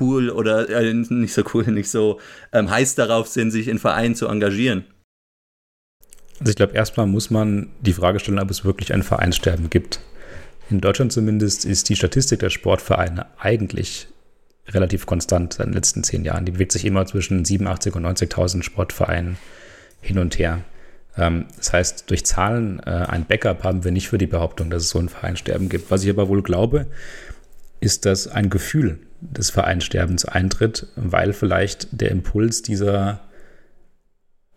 cool 0.00 0.30
oder 0.30 0.68
äh, 0.68 0.92
nicht 0.92 1.34
so 1.34 1.42
cool, 1.52 1.64
nicht 1.70 1.90
so 1.90 2.18
ähm, 2.52 2.70
heiß 2.70 2.94
darauf 2.94 3.28
sind, 3.28 3.50
sich 3.50 3.68
in 3.68 3.78
Vereinen 3.78 4.14
zu 4.14 4.26
engagieren? 4.26 4.84
Also 6.40 6.50
ich 6.50 6.56
glaube, 6.56 6.74
erstmal 6.74 7.06
muss 7.06 7.30
man 7.30 7.68
die 7.80 7.92
Frage 7.92 8.20
stellen, 8.20 8.38
ob 8.38 8.50
es 8.50 8.64
wirklich 8.64 8.92
ein 8.92 9.02
Vereinssterben 9.02 9.70
gibt. 9.70 10.00
In 10.70 10.80
Deutschland 10.80 11.12
zumindest 11.12 11.64
ist 11.64 11.88
die 11.88 11.96
Statistik 11.96 12.40
der 12.40 12.50
Sportvereine 12.50 13.26
eigentlich 13.38 14.08
relativ 14.68 15.06
konstant 15.06 15.58
in 15.58 15.66
den 15.66 15.72
letzten 15.72 16.04
zehn 16.04 16.24
Jahren. 16.24 16.44
Die 16.44 16.52
bewegt 16.52 16.72
sich 16.72 16.84
immer 16.84 17.06
zwischen 17.06 17.44
87 17.44 17.94
und 17.94 18.04
90.000 18.04 18.62
Sportvereinen 18.62 19.38
hin 20.00 20.18
und 20.18 20.38
her. 20.38 20.62
Ähm, 21.16 21.46
das 21.56 21.72
heißt, 21.72 22.10
durch 22.10 22.26
Zahlen 22.26 22.80
äh, 22.80 22.90
ein 22.90 23.24
Backup 23.24 23.64
haben 23.64 23.84
wir 23.84 23.92
nicht 23.92 24.08
für 24.08 24.18
die 24.18 24.26
Behauptung, 24.26 24.68
dass 24.68 24.84
es 24.84 24.90
so 24.90 24.98
ein 24.98 25.08
Vereinsterben 25.08 25.70
gibt. 25.70 25.90
Was 25.90 26.04
ich 26.04 26.10
aber 26.10 26.28
wohl 26.28 26.42
glaube, 26.42 26.86
ist, 27.80 28.04
dass 28.04 28.28
ein 28.28 28.50
Gefühl 28.50 28.98
des 29.20 29.50
Vereinsterbens 29.50 30.24
eintritt, 30.24 30.86
weil 30.96 31.32
vielleicht 31.32 31.88
der 31.90 32.10
Impuls 32.10 32.62
dieser, 32.62 33.20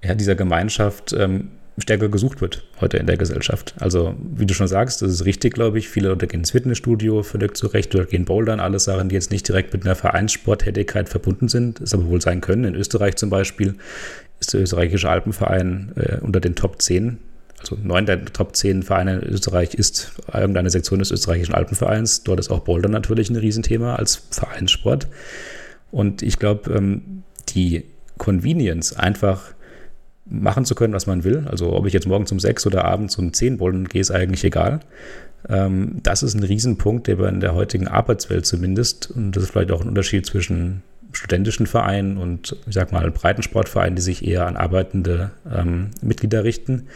ja, 0.03 0.13
dieser 0.13 0.35
Gemeinschaft 0.35 1.13
ähm, 1.13 1.51
stärker 1.81 2.09
gesucht 2.09 2.41
wird 2.41 2.63
heute 2.79 2.97
in 2.97 3.07
der 3.07 3.17
Gesellschaft. 3.17 3.73
Also, 3.79 4.15
wie 4.19 4.45
du 4.45 4.53
schon 4.53 4.67
sagst, 4.67 5.01
das 5.01 5.11
ist 5.11 5.25
richtig, 5.25 5.53
glaube 5.53 5.79
ich. 5.79 5.89
Viele 5.89 6.09
Leute 6.09 6.27
gehen 6.27 6.41
ins 6.41 6.51
Fitnessstudio, 6.51 7.23
völlig 7.23 7.57
zurecht, 7.57 7.93
oder 7.95 8.05
gehen 8.05 8.25
bouldern, 8.25 8.59
alles 8.59 8.85
Sachen, 8.85 9.09
die 9.09 9.15
jetzt 9.15 9.31
nicht 9.31 9.47
direkt 9.47 9.73
mit 9.73 9.85
einer 9.85 9.95
Vereinssporttätigkeit 9.95 11.09
verbunden 11.09 11.47
sind, 11.47 11.81
es 11.81 11.93
aber 11.93 12.05
wohl 12.05 12.21
sein 12.21 12.41
können. 12.41 12.63
In 12.63 12.75
Österreich 12.75 13.15
zum 13.15 13.29
Beispiel 13.29 13.75
ist 14.39 14.53
der 14.53 14.61
österreichische 14.61 15.09
Alpenverein 15.09 15.91
äh, 15.95 16.17
unter 16.21 16.39
den 16.39 16.55
Top 16.55 16.81
10. 16.81 17.17
Also 17.59 17.77
neun 17.81 18.05
der 18.07 18.25
Top 18.25 18.55
10 18.55 18.83
Vereine 18.83 19.19
in 19.19 19.33
Österreich 19.33 19.75
ist 19.75 20.13
irgendeine 20.33 20.71
Sektion 20.71 20.99
des 20.99 21.11
österreichischen 21.11 21.53
Alpenvereins. 21.53 22.23
Dort 22.23 22.39
ist 22.39 22.49
auch 22.49 22.61
Bouldern 22.61 22.91
natürlich 22.91 23.29
ein 23.29 23.35
Riesenthema 23.35 23.95
als 23.95 24.23
Vereinssport. 24.31 25.07
Und 25.91 26.23
ich 26.23 26.39
glaube, 26.39 26.73
ähm, 26.73 27.23
die 27.49 27.85
Convenience 28.17 28.93
einfach 28.93 29.53
machen 30.31 30.65
zu 30.65 30.75
können, 30.75 30.93
was 30.93 31.07
man 31.07 31.23
will. 31.23 31.45
Also 31.49 31.73
ob 31.73 31.85
ich 31.85 31.93
jetzt 31.93 32.07
morgen 32.07 32.25
um 32.31 32.39
sechs 32.39 32.65
oder 32.65 32.85
abends 32.85 33.17
um 33.17 33.33
zehn 33.33 33.57
bowlen 33.57 33.87
gehe, 33.87 34.01
ist 34.01 34.11
eigentlich 34.11 34.43
egal. 34.43 34.79
Ähm, 35.49 35.99
das 36.03 36.23
ist 36.23 36.33
ein 36.33 36.43
Riesenpunkt, 36.43 37.07
der 37.07 37.19
in 37.19 37.41
der 37.41 37.53
heutigen 37.53 37.87
Arbeitswelt 37.87 38.45
zumindest, 38.45 39.11
und 39.11 39.35
das 39.35 39.43
ist 39.43 39.51
vielleicht 39.51 39.71
auch 39.71 39.81
ein 39.81 39.89
Unterschied 39.89 40.25
zwischen 40.25 40.83
studentischen 41.11 41.67
Vereinen 41.67 42.17
und, 42.17 42.55
ich 42.67 42.73
sag 42.73 42.91
mal, 42.91 43.11
Breitensportvereinen, 43.11 43.95
die 43.95 44.01
sich 44.01 44.25
eher 44.25 44.47
an 44.47 44.55
arbeitende 44.55 45.31
ähm, 45.53 45.89
Mitglieder 46.01 46.43
richten. 46.45 46.87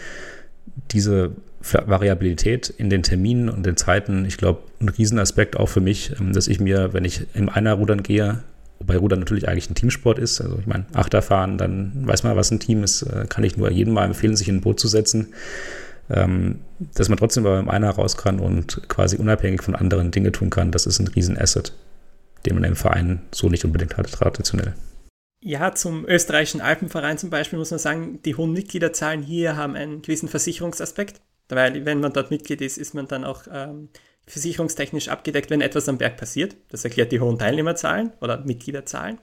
Diese 0.91 1.31
Variabilität 1.61 2.69
in 2.69 2.89
den 2.89 3.03
Terminen 3.03 3.49
und 3.49 3.65
den 3.65 3.75
Zeiten, 3.75 4.25
ich 4.25 4.37
glaube, 4.37 4.61
ein 4.79 4.89
Riesenaspekt 4.89 5.57
auch 5.57 5.67
für 5.67 5.81
mich, 5.81 6.13
ähm, 6.19 6.31
dass 6.31 6.47
ich 6.47 6.59
mir, 6.59 6.93
wenn 6.93 7.03
ich 7.03 7.27
im 7.33 7.49
Einerrudern 7.49 8.03
gehe, 8.03 8.43
Wobei 8.79 8.97
Rudern 8.97 9.19
natürlich 9.19 9.47
eigentlich 9.47 9.69
ein 9.69 9.75
Teamsport 9.75 10.19
ist. 10.19 10.41
Also 10.41 10.57
ich 10.59 10.67
meine, 10.67 10.85
Achterfahren, 10.93 11.57
dann 11.57 12.05
weiß 12.05 12.23
man, 12.23 12.35
was 12.35 12.51
ein 12.51 12.59
Team 12.59 12.83
ist. 12.83 13.03
Äh, 13.03 13.25
kann 13.27 13.43
ich 13.43 13.57
nur 13.57 13.71
jedem 13.71 13.93
mal 13.93 14.05
empfehlen, 14.05 14.35
sich 14.35 14.49
in 14.49 14.57
ein 14.57 14.61
Boot 14.61 14.79
zu 14.79 14.87
setzen. 14.87 15.33
Ähm, 16.09 16.59
dass 16.93 17.09
man 17.09 17.17
trotzdem 17.17 17.43
beim 17.43 17.69
einer 17.69 17.89
raus 17.89 18.15
kann 18.15 18.39
und 18.39 18.87
quasi 18.89 19.17
unabhängig 19.17 19.63
von 19.63 19.75
anderen 19.75 20.11
Dinge 20.11 20.31
tun 20.31 20.51
kann, 20.51 20.71
das 20.71 20.85
ist 20.85 20.99
ein 20.99 21.07
Riesenasset, 21.07 21.73
den 22.45 22.53
man 22.53 22.63
im 22.63 22.75
Verein 22.75 23.21
so 23.31 23.49
nicht 23.49 23.65
unbedingt 23.65 23.97
hat, 23.97 24.11
traditionell. 24.11 24.75
Ja, 25.41 25.73
zum 25.73 26.05
österreichischen 26.05 26.61
Alpenverein 26.61 27.17
zum 27.17 27.31
Beispiel 27.31 27.57
muss 27.57 27.71
man 27.71 27.79
sagen, 27.79 28.19
die 28.23 28.35
hohen 28.35 28.51
Mitgliederzahlen 28.53 29.23
hier 29.23 29.55
haben 29.55 29.75
einen 29.75 30.03
gewissen 30.03 30.29
Versicherungsaspekt. 30.29 31.21
Weil 31.49 31.85
wenn 31.85 31.99
man 31.99 32.13
dort 32.13 32.31
Mitglied 32.31 32.61
ist, 32.61 32.77
ist 32.77 32.95
man 32.95 33.07
dann 33.07 33.23
auch 33.23 33.43
ähm, 33.51 33.89
versicherungstechnisch 34.27 35.09
abgedeckt, 35.09 35.49
wenn 35.49 35.61
etwas 35.61 35.87
am 35.87 35.97
Berg 35.97 36.17
passiert. 36.17 36.55
Das 36.69 36.83
erklärt 36.83 37.11
die 37.11 37.19
hohen 37.19 37.37
Teilnehmerzahlen 37.37 38.13
oder 38.21 38.39
Mitgliederzahlen. 38.39 39.19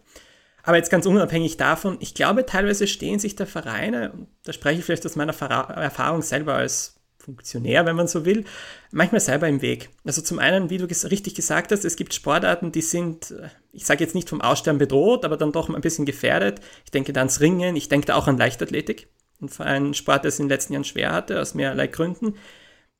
Aber 0.62 0.76
jetzt 0.76 0.90
ganz 0.90 1.06
unabhängig 1.06 1.56
davon, 1.56 1.97
ich 2.00 2.14
glaube, 2.14 2.47
teilweise 2.47 2.87
stehen 2.87 3.18
sich 3.18 3.35
der 3.35 3.49
Vereine, 3.49 4.12
und 4.12 4.28
da 4.44 4.52
spreche 4.52 4.78
ich 4.78 4.85
vielleicht 4.85 5.04
aus 5.04 5.16
meiner 5.16 5.32
Erfahrung 5.32 6.23
selber 6.23 6.54
als 6.54 7.00
Funktionär, 7.18 7.87
wenn 7.87 7.97
man 7.97 8.09
so 8.09 8.25
will, 8.25 8.44
manchmal 8.90 9.21
selber 9.21 9.49
im 9.49 9.62
Weg. 9.62 9.90
Also 10.04 10.23
zum 10.23 10.38
einen, 10.38 10.71
wie 10.71 10.78
du 10.78 10.85
richtig 10.85 11.35
gesagt 11.35 11.73
hast, 11.73 11.85
es 11.85 11.97
gibt 11.97 12.14
Sportarten, 12.14 12.73
die 12.73 12.82
sind, 12.82 13.35
ich 13.73 13.87
sage 13.87 14.04
jetzt 14.04 14.14
nicht 14.14 14.28
vom 14.28 14.40
Aussterben 14.40 14.78
bedroht, 14.78 15.25
aber 15.25 15.37
dann 15.37 15.52
doch 15.52 15.68
ein 15.68 15.80
bisschen 15.80 16.04
gefährdet. 16.04 16.61
Ich 16.85 16.90
denke 16.90 17.12
da 17.12 17.21
ans 17.21 17.40
Ringen, 17.40 17.76
ich 17.76 17.88
denke 17.88 18.06
da 18.06 18.14
auch 18.16 18.28
an 18.28 18.38
Leichtathletik, 18.38 19.09
ein 19.40 19.94
Sport, 19.94 20.25
der 20.25 20.28
es 20.28 20.38
in 20.38 20.47
den 20.47 20.50
letzten 20.50 20.73
Jahren 20.75 20.85
schwer 20.85 21.12
hatte, 21.12 21.40
aus 21.40 21.54
mehrerlei 21.54 21.87
Gründen. 21.87 22.35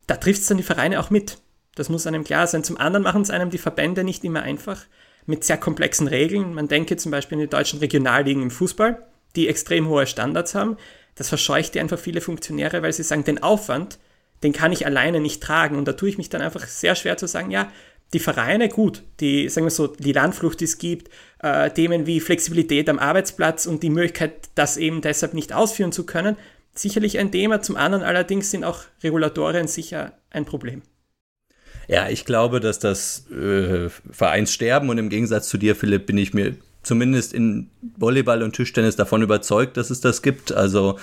Da 0.07 0.17
trifft 0.17 0.41
es 0.41 0.49
dann 0.49 0.57
die 0.57 0.63
Vereine 0.65 0.99
auch 0.99 1.11
mit. 1.11 1.39
Das 1.75 1.89
muss 1.89 2.07
einem 2.07 2.25
klar 2.25 2.47
sein. 2.47 2.65
Zum 2.65 2.77
anderen 2.77 3.03
machen 3.03 3.23
es 3.23 3.31
einem 3.31 3.51
die 3.51 3.59
Verbände 3.59 4.05
nicht 4.05 4.25
immer 4.25 4.43
einfach 4.43 4.85
mit 5.27 5.45
sehr 5.45 5.57
komplexen 5.57 6.09
Regeln. 6.09 6.55
Man 6.55 6.69
denke 6.69 6.97
zum 6.97 7.11
Beispiel 7.11 7.39
in 7.39 7.45
die 7.45 7.51
deutschen 7.51 7.79
Regionalligen 7.79 8.43
im 8.43 8.51
Fußball, 8.51 9.07
die 9.37 9.49
extrem 9.49 9.89
hohe 9.89 10.07
Standards 10.07 10.55
haben. 10.55 10.77
Das 11.15 11.29
verscheucht 11.29 11.77
einfach 11.77 11.99
viele 11.99 12.21
Funktionäre, 12.21 12.83
weil 12.83 12.93
sie 12.93 13.03
sagen, 13.03 13.25
den 13.25 13.43
Aufwand, 13.43 13.99
den 14.43 14.53
kann 14.53 14.73
ich 14.73 14.87
alleine 14.87 15.21
nicht 15.21 15.43
tragen. 15.43 15.77
Und 15.77 15.87
da 15.87 15.93
tue 15.93 16.09
ich 16.09 16.19
mich 16.19 16.29
dann 16.29 16.43
einfach 16.43 16.67
sehr 16.67 16.95
schwer 16.95 17.17
zu 17.17 17.27
sagen, 17.27 17.51
ja, 17.51 17.71
die 18.13 18.19
Vereine, 18.19 18.69
gut, 18.69 19.03
die, 19.21 19.49
sagen 19.49 19.67
wir 19.67 19.71
so, 19.71 19.87
die 19.87 20.13
Landflucht, 20.13 20.61
die 20.61 20.65
es 20.65 20.77
gibt, 20.77 21.11
äh, 21.39 21.71
Themen 21.71 22.07
wie 22.07 22.21
Flexibilität 22.21 22.89
am 22.91 22.99
Arbeitsplatz 22.99 23.65
und 23.65 23.83
die 23.83 23.89
Möglichkeit, 23.89 24.51
das 24.55 24.77
eben 24.77 25.01
deshalb 25.01 25.33
nicht 25.33 25.55
ausführen 25.55 25.93
zu 25.93 26.05
können, 26.05 26.37
sicherlich 26.75 27.19
ein 27.19 27.33
Thema. 27.33 27.63
Zum 27.63 27.77
anderen 27.77 28.05
allerdings 28.05 28.51
sind 28.51 28.65
auch 28.65 28.81
Regulatorien 29.03 29.67
sicher 29.67 30.13
ein 30.31 30.45
Problem. 30.45 30.83
Ja, 31.89 32.09
ich 32.09 32.25
glaube, 32.25 32.61
dass 32.61 32.79
das 32.79 33.27
äh, 33.31 33.89
Vereinssterben 34.11 34.89
und 34.89 34.99
im 34.99 35.09
Gegensatz 35.09 35.49
zu 35.49 35.59
dir, 35.59 35.75
Philipp, 35.75 36.07
bin 36.07 36.19
ich 36.19 36.33
mir 36.33 36.55
zumindest 36.83 37.33
in 37.33 37.69
Volleyball 37.97 38.43
und 38.43 38.55
Tischtennis 38.55 38.97
davon 38.97 39.23
überzeugt, 39.23 39.77
dass 39.77 39.91
es 39.91 40.01
das 40.01 40.23
gibt. 40.23 40.53
Also 40.53 40.99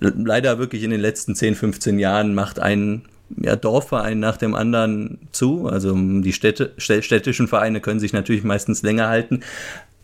leider 0.00 0.58
wirklich 0.58 0.82
in 0.82 0.90
den 0.90 1.00
letzten 1.00 1.34
10, 1.34 1.54
15 1.54 1.98
Jahren 1.98 2.34
macht 2.34 2.58
ein 2.58 3.02
ja, 3.36 3.56
Dorfverein 3.56 4.20
nach 4.20 4.36
dem 4.36 4.54
anderen 4.54 5.18
zu. 5.32 5.66
Also 5.66 5.94
die 5.94 6.32
Städte, 6.32 6.72
städtischen 6.78 7.48
Vereine 7.48 7.80
können 7.80 8.00
sich 8.00 8.12
natürlich 8.12 8.44
meistens 8.44 8.82
länger 8.82 9.08
halten. 9.08 9.40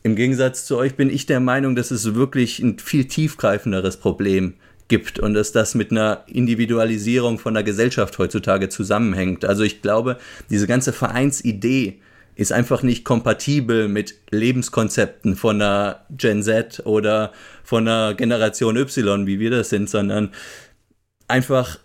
Im 0.02 0.16
Gegensatz 0.16 0.64
zu 0.64 0.78
euch 0.78 0.96
bin 0.96 1.10
ich 1.10 1.26
der 1.26 1.40
Meinung, 1.40 1.76
dass 1.76 1.90
es 1.90 2.14
wirklich 2.14 2.58
ein 2.58 2.78
viel 2.78 3.04
tiefgreifenderes 3.04 3.98
Problem 3.98 4.54
gibt 4.90 5.18
und 5.18 5.32
dass 5.32 5.52
das 5.52 5.74
mit 5.74 5.90
einer 5.90 6.24
Individualisierung 6.26 7.38
von 7.38 7.54
der 7.54 7.62
Gesellschaft 7.62 8.18
heutzutage 8.18 8.68
zusammenhängt. 8.68 9.46
Also 9.46 9.62
ich 9.62 9.80
glaube, 9.80 10.18
diese 10.50 10.66
ganze 10.66 10.92
Vereinsidee 10.92 12.00
ist 12.34 12.52
einfach 12.52 12.82
nicht 12.82 13.04
kompatibel 13.04 13.88
mit 13.88 14.16
Lebenskonzepten 14.30 15.36
von 15.36 15.62
einer 15.62 16.04
Gen 16.10 16.42
Z 16.42 16.82
oder 16.84 17.32
von 17.64 17.88
einer 17.88 18.14
Generation 18.14 18.76
Y, 18.76 19.26
wie 19.26 19.40
wir 19.40 19.50
das 19.50 19.70
sind, 19.70 19.88
sondern 19.88 20.32
einfach 21.28 21.78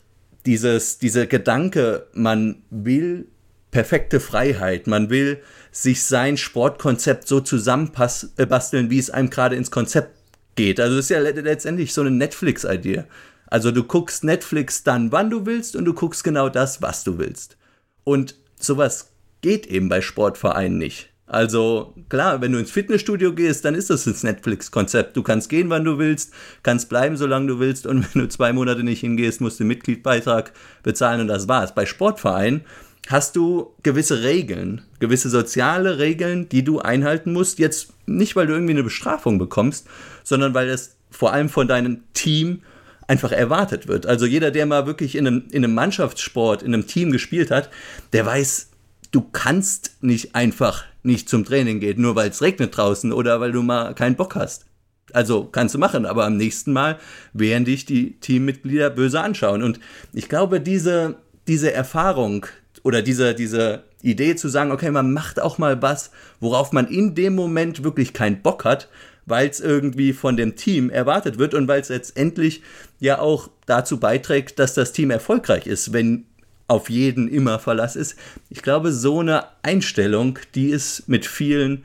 dieses, 0.45 0.97
dieser 0.97 1.25
Gedanke, 1.25 2.07
man 2.13 2.63
will 2.69 3.27
perfekte 3.71 4.19
Freiheit, 4.19 4.87
man 4.87 5.09
will 5.09 5.41
sich 5.71 6.03
sein 6.03 6.37
Sportkonzept 6.37 7.27
so 7.27 7.41
zusammenbasteln, 7.41 8.89
wie 8.89 8.99
es 8.99 9.09
einem 9.09 9.29
gerade 9.29 9.55
ins 9.55 9.71
Konzept 9.71 10.24
geht. 10.55 10.79
Also 10.79 10.95
das 10.95 11.05
ist 11.05 11.09
ja 11.09 11.19
letztendlich 11.19 11.93
so 11.93 12.01
eine 12.01 12.11
Netflix-Idee. 12.11 13.03
Also 13.47 13.71
du 13.71 13.83
guckst 13.83 14.23
Netflix 14.23 14.83
dann, 14.83 15.11
wann 15.11 15.29
du 15.29 15.45
willst 15.45 15.75
und 15.75 15.85
du 15.85 15.93
guckst 15.93 16.23
genau 16.23 16.49
das, 16.49 16.81
was 16.81 17.03
du 17.03 17.17
willst. 17.17 17.57
Und 18.03 18.35
sowas 18.59 19.11
geht 19.41 19.67
eben 19.67 19.89
bei 19.89 20.01
Sportvereinen 20.01 20.77
nicht. 20.77 21.09
Also 21.27 21.95
klar, 22.07 22.41
wenn 22.41 22.51
du 22.51 22.59
ins 22.59 22.69
Fitnessstudio 22.69 23.33
gehst, 23.33 23.65
dann 23.65 23.73
ist 23.73 23.89
das 23.89 24.03
das 24.03 24.23
Netflix-Konzept. 24.23 25.17
Du 25.17 25.23
kannst 25.23 25.49
gehen, 25.49 25.69
wann 25.69 25.83
du 25.83 25.97
willst, 25.97 26.31
kannst 26.61 26.87
bleiben, 26.87 27.17
solange 27.17 27.47
du 27.47 27.59
willst 27.59 27.87
und 27.87 28.05
wenn 28.13 28.21
du 28.21 28.29
zwei 28.29 28.53
Monate 28.53 28.83
nicht 28.83 28.99
hingehst, 28.99 29.41
musst 29.41 29.59
du 29.59 29.63
einen 29.63 29.69
Mitgliedbeitrag 29.69 30.51
bezahlen 30.83 31.21
und 31.21 31.27
das 31.27 31.47
war's. 31.47 31.73
Bei 31.73 31.85
Sportvereinen 31.85 32.61
hast 33.07 33.35
du 33.35 33.73
gewisse 33.83 34.23
Regeln, 34.23 34.81
gewisse 34.99 35.29
soziale 35.29 35.97
Regeln, 35.99 36.49
die 36.49 36.63
du 36.63 36.79
einhalten 36.79 37.33
musst. 37.33 37.59
Jetzt 37.59 37.93
nicht, 38.05 38.35
weil 38.35 38.47
du 38.47 38.53
irgendwie 38.53 38.73
eine 38.73 38.83
Bestrafung 38.83 39.39
bekommst, 39.39 39.87
sondern 40.25 40.53
weil 40.53 40.67
es 40.67 40.97
vor 41.09 41.31
allem 41.31 41.47
von 41.47 41.69
deinem 41.69 42.03
Team 42.13 42.63
einfach 43.07 43.31
erwartet 43.31 43.87
wird. 43.87 44.05
Also 44.05 44.25
jeder, 44.25 44.51
der 44.51 44.65
mal 44.65 44.85
wirklich 44.85 45.15
in 45.15 45.27
einem, 45.27 45.43
in 45.51 45.63
einem 45.63 45.73
Mannschaftssport, 45.73 46.63
in 46.63 46.73
einem 46.73 46.87
Team 46.87 47.11
gespielt 47.11 47.51
hat, 47.51 47.69
der 48.11 48.25
weiß, 48.25 48.71
du 49.11 49.21
kannst 49.21 49.97
nicht 50.01 50.35
einfach 50.35 50.83
nicht 51.03 51.29
zum 51.29 51.45
Training 51.45 51.79
gehen, 51.79 52.01
nur 52.01 52.15
weil 52.15 52.29
es 52.29 52.41
regnet 52.41 52.75
draußen 52.75 53.13
oder 53.13 53.39
weil 53.39 53.51
du 53.51 53.61
mal 53.61 53.93
keinen 53.93 54.15
Bock 54.15 54.35
hast. 54.35 54.65
Also 55.13 55.45
kannst 55.45 55.75
du 55.75 55.79
machen, 55.79 56.05
aber 56.05 56.25
am 56.25 56.35
nächsten 56.35 56.73
Mal 56.73 56.97
werden 57.31 57.63
dich 57.63 57.85
die 57.85 58.19
Teammitglieder 58.19 58.89
böse 58.89 59.21
anschauen. 59.21 59.61
Und 59.61 59.79
ich 60.11 60.27
glaube, 60.27 60.59
diese, 60.59 61.15
diese 61.47 61.71
Erfahrung 61.71 62.47
oder 62.83 63.03
diese, 63.03 63.35
diese 63.35 63.83
Idee 64.01 64.35
zu 64.35 64.49
sagen, 64.49 64.71
okay, 64.71 64.91
man 64.91 65.13
macht 65.13 65.39
auch 65.39 65.59
mal 65.59 65.81
was, 65.81 66.11
worauf 66.39 66.71
man 66.71 66.87
in 66.87 67.13
dem 67.13 67.35
Moment 67.35 67.83
wirklich 67.83 68.13
keinen 68.13 68.41
Bock 68.41 68.65
hat, 68.65 68.89
weil 69.25 69.49
es 69.49 69.59
irgendwie 69.59 70.13
von 70.13 70.37
dem 70.37 70.55
Team 70.55 70.89
erwartet 70.89 71.37
wird 71.37 71.53
und 71.53 71.67
weil 71.67 71.81
es 71.81 71.89
letztendlich 71.89 72.61
ja 72.99 73.19
auch 73.19 73.49
dazu 73.65 73.99
beiträgt, 73.99 74.59
dass 74.59 74.73
das 74.73 74.91
Team 74.91 75.11
erfolgreich 75.11 75.67
ist, 75.67 75.93
wenn 75.93 76.25
auf 76.67 76.89
jeden 76.89 77.27
immer 77.27 77.59
Verlass 77.59 77.95
ist. 77.95 78.15
Ich 78.49 78.61
glaube, 78.61 78.91
so 78.91 79.19
eine 79.19 79.45
Einstellung, 79.61 80.39
die 80.55 80.69
ist 80.69 81.07
mit 81.07 81.25
vielen 81.25 81.83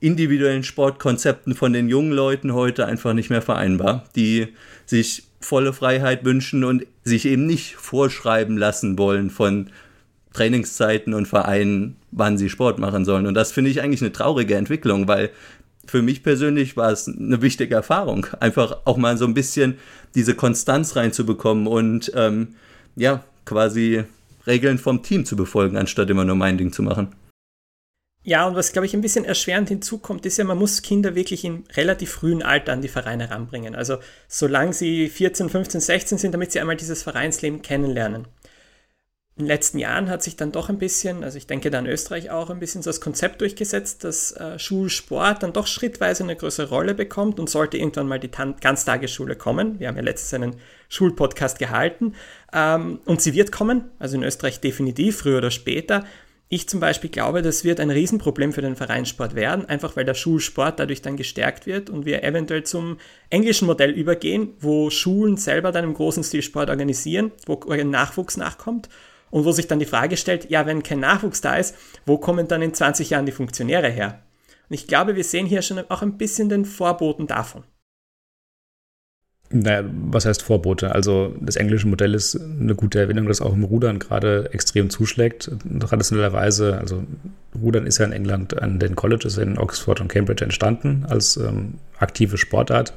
individuellen 0.00 0.62
Sportkonzepten 0.62 1.54
von 1.54 1.72
den 1.72 1.88
jungen 1.88 2.12
Leuten 2.12 2.52
heute 2.52 2.86
einfach 2.86 3.12
nicht 3.12 3.30
mehr 3.30 3.42
vereinbar, 3.42 4.04
die 4.14 4.48
sich 4.84 5.24
volle 5.40 5.72
Freiheit 5.72 6.24
wünschen 6.24 6.64
und 6.64 6.86
sich 7.04 7.26
eben 7.26 7.46
nicht 7.46 7.76
vorschreiben 7.76 8.56
lassen 8.56 8.98
wollen 8.98 9.30
von 9.30 9.70
Trainingszeiten 10.32 11.14
und 11.14 11.26
Vereinen, 11.26 11.96
wann 12.10 12.36
sie 12.36 12.50
Sport 12.50 12.78
machen 12.78 13.04
sollen. 13.04 13.26
Und 13.26 13.34
das 13.34 13.52
finde 13.52 13.70
ich 13.70 13.80
eigentlich 13.80 14.02
eine 14.02 14.12
traurige 14.12 14.56
Entwicklung, 14.56 15.08
weil 15.08 15.30
für 15.86 16.02
mich 16.02 16.22
persönlich 16.22 16.76
war 16.76 16.90
es 16.90 17.08
eine 17.08 17.42
wichtige 17.42 17.74
Erfahrung, 17.74 18.26
einfach 18.40 18.78
auch 18.84 18.96
mal 18.96 19.16
so 19.16 19.24
ein 19.24 19.34
bisschen 19.34 19.78
diese 20.14 20.34
Konstanz 20.34 20.96
reinzubekommen 20.96 21.66
und 21.66 22.12
ähm, 22.14 22.54
ja, 22.96 23.24
quasi 23.44 24.04
Regeln 24.46 24.78
vom 24.78 25.02
Team 25.02 25.24
zu 25.24 25.36
befolgen, 25.36 25.76
anstatt 25.76 26.10
immer 26.10 26.24
nur 26.24 26.36
mein 26.36 26.58
Ding 26.58 26.72
zu 26.72 26.82
machen. 26.82 27.14
Ja, 28.22 28.44
und 28.48 28.56
was, 28.56 28.72
glaube 28.72 28.86
ich, 28.86 28.94
ein 28.94 29.02
bisschen 29.02 29.24
erschwerend 29.24 29.68
hinzukommt, 29.68 30.26
ist 30.26 30.36
ja, 30.36 30.44
man 30.44 30.58
muss 30.58 30.82
Kinder 30.82 31.14
wirklich 31.14 31.44
in 31.44 31.62
relativ 31.76 32.10
frühen 32.10 32.42
Alter 32.42 32.72
an 32.72 32.82
die 32.82 32.88
Vereine 32.88 33.30
ranbringen. 33.30 33.76
Also 33.76 33.98
solange 34.26 34.72
sie 34.72 35.08
14, 35.08 35.48
15, 35.48 35.80
16 35.80 36.18
sind, 36.18 36.32
damit 36.32 36.50
sie 36.50 36.58
einmal 36.58 36.74
dieses 36.74 37.04
Vereinsleben 37.04 37.62
kennenlernen 37.62 38.26
in 39.38 39.44
den 39.44 39.48
letzten 39.48 39.78
Jahren 39.78 40.08
hat 40.08 40.22
sich 40.22 40.36
dann 40.36 40.50
doch 40.50 40.70
ein 40.70 40.78
bisschen, 40.78 41.22
also 41.22 41.36
ich 41.36 41.46
denke 41.46 41.70
da 41.70 41.78
in 41.78 41.86
Österreich 41.86 42.30
auch 42.30 42.48
ein 42.48 42.58
bisschen 42.58 42.80
so 42.80 42.88
das 42.88 43.02
Konzept 43.02 43.42
durchgesetzt, 43.42 44.02
dass 44.02 44.32
äh, 44.32 44.58
Schulsport 44.58 45.42
dann 45.42 45.52
doch 45.52 45.66
schrittweise 45.66 46.24
eine 46.24 46.36
größere 46.36 46.70
Rolle 46.70 46.94
bekommt 46.94 47.38
und 47.38 47.50
sollte 47.50 47.76
irgendwann 47.76 48.08
mal 48.08 48.18
die 48.18 48.30
Tan 48.30 48.56
Ganztagesschule 48.58 49.36
kommen. 49.36 49.78
Wir 49.78 49.88
haben 49.88 49.96
ja 49.96 50.02
letztens 50.02 50.32
einen 50.32 50.56
Schulpodcast 50.88 51.58
gehalten 51.58 52.14
ähm, 52.54 53.00
und 53.04 53.20
sie 53.20 53.34
wird 53.34 53.52
kommen, 53.52 53.84
also 53.98 54.16
in 54.16 54.22
Österreich 54.22 54.60
definitiv, 54.60 55.18
früher 55.18 55.38
oder 55.38 55.50
später. 55.50 56.06
Ich 56.48 56.66
zum 56.66 56.80
Beispiel 56.80 57.10
glaube, 57.10 57.42
das 57.42 57.62
wird 57.62 57.78
ein 57.78 57.90
Riesenproblem 57.90 58.54
für 58.54 58.62
den 58.62 58.76
Vereinssport 58.76 59.34
werden, 59.34 59.66
einfach 59.66 59.96
weil 59.96 60.06
der 60.06 60.14
Schulsport 60.14 60.80
dadurch 60.80 61.02
dann 61.02 61.18
gestärkt 61.18 61.66
wird 61.66 61.90
und 61.90 62.06
wir 62.06 62.24
eventuell 62.24 62.64
zum 62.64 62.96
englischen 63.28 63.66
Modell 63.66 63.90
übergehen, 63.90 64.54
wo 64.60 64.88
Schulen 64.88 65.36
selber 65.36 65.72
dann 65.72 65.84
im 65.84 65.92
großen 65.92 66.24
Stil 66.24 66.40
Sport 66.40 66.70
organisieren, 66.70 67.32
wo 67.44 67.56
Nachwuchs 67.84 68.38
nachkommt 68.38 68.88
und 69.36 69.44
wo 69.44 69.52
sich 69.52 69.66
dann 69.66 69.78
die 69.78 69.84
Frage 69.84 70.16
stellt, 70.16 70.48
ja, 70.48 70.64
wenn 70.64 70.82
kein 70.82 71.00
Nachwuchs 71.00 71.42
da 71.42 71.56
ist, 71.56 71.74
wo 72.06 72.16
kommen 72.16 72.48
dann 72.48 72.62
in 72.62 72.72
20 72.72 73.10
Jahren 73.10 73.26
die 73.26 73.32
Funktionäre 73.32 73.90
her? 73.90 74.22
Und 74.70 74.74
ich 74.74 74.86
glaube, 74.86 75.14
wir 75.14 75.24
sehen 75.24 75.44
hier 75.44 75.60
schon 75.60 75.78
auch 75.90 76.00
ein 76.00 76.16
bisschen 76.16 76.48
den 76.48 76.64
Vorboten 76.64 77.26
davon. 77.26 77.62
Naja, 79.50 79.84
was 79.92 80.24
heißt 80.24 80.40
Vorbote? 80.42 80.94
Also 80.94 81.34
das 81.38 81.56
englische 81.56 81.86
Modell 81.86 82.14
ist 82.14 82.40
eine 82.40 82.74
gute 82.74 82.98
Erwähnung, 82.98 83.26
das 83.26 83.42
auch 83.42 83.52
im 83.52 83.64
Rudern 83.64 83.98
gerade 83.98 84.48
extrem 84.54 84.88
zuschlägt. 84.88 85.50
Traditionellerweise, 85.80 86.78
also 86.78 87.04
Rudern 87.60 87.86
ist 87.86 87.98
ja 87.98 88.06
in 88.06 88.12
England 88.12 88.62
an 88.62 88.78
den 88.78 88.96
Colleges 88.96 89.36
in 89.36 89.58
Oxford 89.58 90.00
und 90.00 90.08
Cambridge 90.08 90.44
entstanden 90.44 91.04
als 91.10 91.36
ähm, 91.36 91.74
aktive 91.98 92.38
Sportart 92.38 92.94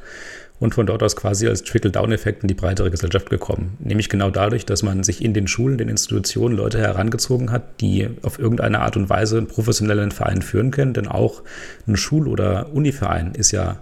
und 0.59 0.75
von 0.75 0.85
dort 0.85 1.03
aus 1.03 1.15
quasi 1.15 1.47
als 1.47 1.63
Trickle-Down-Effekt 1.63 2.43
in 2.43 2.47
die 2.47 2.53
breitere 2.53 2.91
Gesellschaft 2.91 3.29
gekommen. 3.29 3.77
Nämlich 3.79 4.09
genau 4.09 4.29
dadurch, 4.29 4.65
dass 4.65 4.83
man 4.83 5.03
sich 5.03 5.23
in 5.23 5.33
den 5.33 5.47
Schulen, 5.47 5.77
den 5.77 5.89
Institutionen 5.89 6.55
Leute 6.55 6.79
herangezogen 6.79 7.51
hat, 7.51 7.81
die 7.81 8.09
auf 8.23 8.39
irgendeine 8.39 8.79
Art 8.81 8.97
und 8.97 9.09
Weise 9.09 9.37
einen 9.37 9.47
professionellen 9.47 10.11
Verein 10.11 10.41
führen 10.41 10.71
können. 10.71 10.93
Denn 10.93 11.07
auch 11.07 11.43
ein 11.87 11.95
Schul- 11.95 12.27
oder 12.27 12.73
Univerein 12.73 13.33
ist 13.33 13.51
ja 13.51 13.79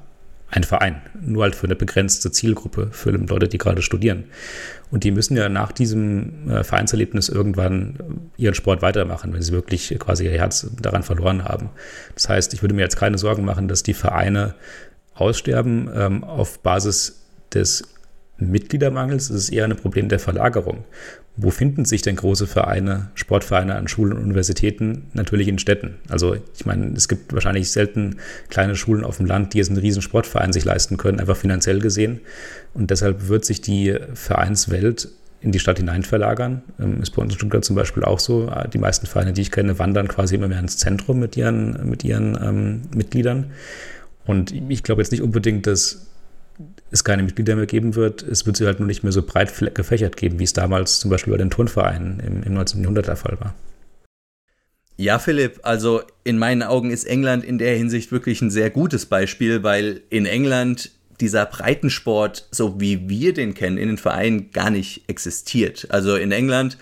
ein 0.50 0.64
Verein, 0.64 1.02
nur 1.20 1.44
halt 1.44 1.56
für 1.56 1.68
eine 1.68 1.76
begrenzte 1.76 2.32
Zielgruppe, 2.32 2.88
für 2.92 3.12
Leute, 3.12 3.50
die 3.50 3.58
gerade 3.58 3.82
studieren. 3.82 4.26
Und 4.92 5.04
die 5.04 5.12
müssen 5.12 5.36
ja 5.36 5.50
nach 5.50 5.74
diesem 5.74 6.50
äh, 6.50 6.64
Vereinserlebnis 6.64 7.28
irgendwann 7.28 7.98
ihren 8.38 8.54
Sport 8.54 8.82
weitermachen, 8.82 9.34
wenn 9.34 9.42
sie 9.42 9.52
wirklich 9.52 9.94
quasi 10.00 10.24
ihr 10.26 10.32
Herz 10.32 10.68
daran 10.82 11.04
verloren 11.04 11.44
haben. 11.44 11.70
Das 12.14 12.30
heißt, 12.30 12.54
ich 12.54 12.62
würde 12.62 12.76
mir 12.76 12.84
jetzt 12.84 12.96
keine 12.96 13.18
Sorgen 13.18 13.44
machen, 13.44 13.68
dass 13.68 13.84
die 13.84 13.94
Vereine 13.94 14.56
aussterben 15.20 15.90
ähm, 15.94 16.24
auf 16.24 16.60
Basis 16.60 17.24
des 17.54 17.84
Mitgliedermangels. 18.38 19.30
Es 19.30 19.44
ist 19.44 19.50
eher 19.50 19.66
ein 19.66 19.76
Problem 19.76 20.10
der 20.10 20.20
Verlagerung. 20.20 20.86
Wo 21.40 21.52
finden 21.52 21.86
sich 21.86 22.02
denn 22.02 22.16
große 22.16 22.48
Vereine, 22.48 23.12
Sportvereine 23.14 23.76
an 23.76 23.88
Schulen 23.88 24.14
und 24.14 24.24
Universitäten? 24.24 25.06
Natürlich 25.14 25.48
in 25.48 25.60
Städten. 25.60 25.96
Also 26.10 26.36
ich 26.56 26.66
meine, 26.66 26.94
es 26.96 27.08
gibt 27.08 27.32
wahrscheinlich 27.34 27.72
selten 27.72 28.18
kleine 28.50 28.76
Schulen 28.76 29.04
auf 29.04 29.18
dem 29.18 29.28
Land, 29.28 29.54
die 29.54 29.60
jetzt 29.60 29.70
einen 29.70 29.78
riesen 29.78 30.02
Sportverein 30.02 30.52
sich 30.52 30.66
leisten 30.66 30.98
können, 30.98 31.20
einfach 31.20 31.38
finanziell 31.38 31.80
gesehen. 31.80 32.22
Und 32.74 32.90
deshalb 32.90 33.28
wird 33.28 33.46
sich 33.46 33.62
die 33.62 33.96
Vereinswelt 34.16 35.10
in 35.40 35.52
die 35.52 35.60
Stadt 35.60 35.78
hinein 35.78 36.02
verlagern. 36.02 36.64
Ähm, 36.80 37.02
ist 37.04 37.12
bei 37.12 37.22
uns 37.22 37.34
in 37.34 37.38
Stuttgart 37.38 37.64
zum 37.64 37.76
Beispiel 37.76 38.04
auch 38.04 38.20
so. 38.20 38.52
Die 38.74 38.80
meisten 38.80 39.06
Vereine, 39.06 39.34
die 39.34 39.42
ich 39.42 39.52
kenne, 39.52 39.78
wandern 39.78 40.08
quasi 40.08 40.36
immer 40.36 40.48
mehr 40.48 40.60
ins 40.60 40.78
Zentrum 40.78 41.20
mit 41.20 41.38
ihren, 41.38 41.88
mit 41.88 42.04
ihren 42.04 42.36
ähm, 42.42 42.82
Mitgliedern. 42.96 43.52
Und 44.28 44.54
ich 44.70 44.84
glaube 44.84 45.02
jetzt 45.02 45.12
nicht 45.12 45.22
unbedingt, 45.22 45.66
dass 45.66 46.08
es 46.92 47.04
keine 47.04 47.24
Mitglieder 47.24 47.56
mehr 47.56 47.66
geben 47.66 47.96
wird. 47.96 48.24
Es 48.24 48.46
wird 48.46 48.58
sie 48.58 48.66
halt 48.66 48.80
nur 48.80 48.88
nicht 48.88 49.04
mehr 49.04 49.12
so 49.12 49.22
breit 49.22 49.54
gefächert 49.74 50.18
geben, 50.18 50.40
wie 50.40 50.44
es 50.44 50.54
damals 50.54 51.00
zum 51.00 51.10
Beispiel 51.10 51.32
bei 51.32 51.38
den 51.38 51.50
Turnvereinen 51.50 52.20
im, 52.20 52.44
im 52.44 52.54
19. 52.54 52.82
Jahrhundert 52.82 53.08
der 53.08 53.16
Fall 53.16 53.38
war. 53.40 53.56
Ja, 54.98 55.20
Philipp, 55.20 55.60
also 55.62 56.02
in 56.24 56.40
meinen 56.40 56.64
Augen 56.64 56.90
ist 56.90 57.06
England 57.06 57.44
in 57.44 57.60
der 57.60 57.76
Hinsicht 57.76 58.12
wirklich 58.12 58.42
ein 58.42 58.50
sehr 58.50 58.72
gutes 58.72 59.06
Beispiel, 59.06 59.62
weil 59.62 60.02
in 60.10 60.26
England 60.26 60.92
dieser 61.22 61.46
Breitensport, 61.46 62.48
so 62.52 62.80
wie 62.80 63.08
wir 63.08 63.34
den 63.34 63.54
kennen, 63.54 63.78
in 63.78 63.90
den 63.90 63.98
Vereinen 63.98 64.52
gar 64.52 64.72
nicht 64.72 65.04
existiert. 65.08 65.88
Also 65.90 66.16
in 66.16 66.32
England 66.32 66.78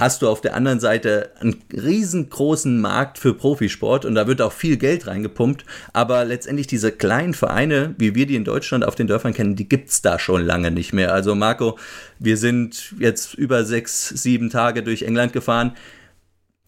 hast 0.00 0.22
du 0.22 0.28
auf 0.28 0.40
der 0.40 0.54
anderen 0.54 0.80
Seite 0.80 1.30
einen 1.40 1.62
riesengroßen 1.72 2.80
Markt 2.80 3.18
für 3.18 3.34
Profisport 3.34 4.04
und 4.04 4.14
da 4.14 4.26
wird 4.26 4.40
auch 4.42 4.52
viel 4.52 4.78
Geld 4.78 5.06
reingepumpt. 5.06 5.64
Aber 5.92 6.24
letztendlich 6.24 6.66
diese 6.66 6.90
kleinen 6.90 7.34
Vereine, 7.34 7.94
wie 7.98 8.14
wir 8.14 8.26
die 8.26 8.36
in 8.36 8.44
Deutschland 8.44 8.84
auf 8.84 8.94
den 8.94 9.06
Dörfern 9.06 9.34
kennen, 9.34 9.56
die 9.56 9.68
gibt 9.68 9.90
es 9.90 10.02
da 10.02 10.18
schon 10.18 10.44
lange 10.44 10.70
nicht 10.70 10.92
mehr. 10.92 11.12
Also 11.12 11.34
Marco, 11.34 11.78
wir 12.18 12.36
sind 12.36 12.94
jetzt 12.98 13.34
über 13.34 13.64
sechs, 13.64 14.08
sieben 14.08 14.50
Tage 14.50 14.82
durch 14.82 15.02
England 15.02 15.32
gefahren. 15.32 15.76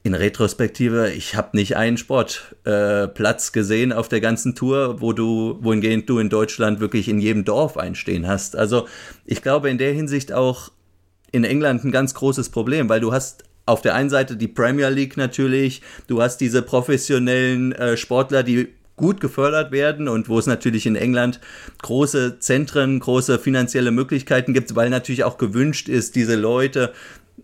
In 0.04 0.14
Retrospektive, 0.14 1.12
ich 1.12 1.36
habe 1.36 1.56
nicht 1.56 1.76
einen 1.76 1.96
Sportplatz 1.96 3.48
äh, 3.48 3.52
gesehen 3.52 3.92
auf 3.92 4.08
der 4.08 4.20
ganzen 4.20 4.56
Tour, 4.56 5.00
wo 5.00 5.12
du, 5.12 5.58
wohingehend 5.60 6.10
du 6.10 6.18
in 6.18 6.28
Deutschland 6.28 6.80
wirklich 6.80 7.08
in 7.08 7.20
jedem 7.20 7.44
Dorf 7.44 7.76
einstehen 7.76 8.26
hast. 8.26 8.56
Also 8.56 8.88
ich 9.24 9.42
glaube 9.42 9.70
in 9.70 9.78
der 9.78 9.92
Hinsicht 9.92 10.32
auch 10.32 10.70
in 11.32 11.44
England 11.44 11.84
ein 11.84 11.90
ganz 11.90 12.14
großes 12.14 12.50
Problem, 12.50 12.88
weil 12.88 13.00
du 13.00 13.12
hast 13.12 13.44
auf 13.66 13.80
der 13.80 13.94
einen 13.94 14.10
Seite 14.10 14.36
die 14.36 14.48
Premier 14.48 14.88
League 14.88 15.16
natürlich, 15.16 15.82
du 16.06 16.22
hast 16.22 16.38
diese 16.38 16.62
professionellen 16.62 17.72
äh, 17.72 17.96
Sportler, 17.96 18.42
die 18.42 18.68
gut 18.96 19.20
gefördert 19.20 19.72
werden 19.72 20.08
und 20.08 20.28
wo 20.28 20.38
es 20.38 20.46
natürlich 20.46 20.86
in 20.86 20.96
England 20.96 21.40
große 21.80 22.38
Zentren, 22.38 23.00
große 23.00 23.38
finanzielle 23.38 23.90
Möglichkeiten 23.90 24.52
gibt, 24.52 24.76
weil 24.76 24.90
natürlich 24.90 25.24
auch 25.24 25.38
gewünscht 25.38 25.88
ist, 25.88 26.14
diese 26.14 26.36
Leute, 26.36 26.92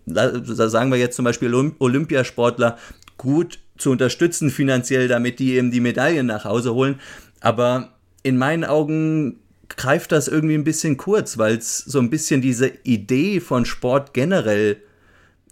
sagen 0.05 0.91
wir 0.91 0.97
jetzt 0.97 1.15
zum 1.15 1.25
Beispiel 1.25 1.53
Olympiasportler, 1.53 2.77
gut 3.17 3.59
zu 3.77 3.91
unterstützen 3.91 4.51
finanziell, 4.51 5.07
damit 5.07 5.39
die 5.39 5.55
eben 5.55 5.71
die 5.71 5.79
Medaillen 5.79 6.27
nach 6.27 6.45
Hause 6.45 6.73
holen. 6.73 6.99
Aber 7.41 7.89
in 8.23 8.37
meinen 8.37 8.65
Augen 8.65 9.39
greift 9.69 10.11
das 10.11 10.27
irgendwie 10.27 10.55
ein 10.55 10.63
bisschen 10.63 10.97
kurz, 10.97 11.37
weil 11.37 11.57
es 11.57 11.77
so 11.77 11.99
ein 11.99 12.09
bisschen 12.09 12.41
diese 12.41 12.71
Idee 12.83 13.39
von 13.39 13.65
Sport 13.65 14.13
generell 14.13 14.77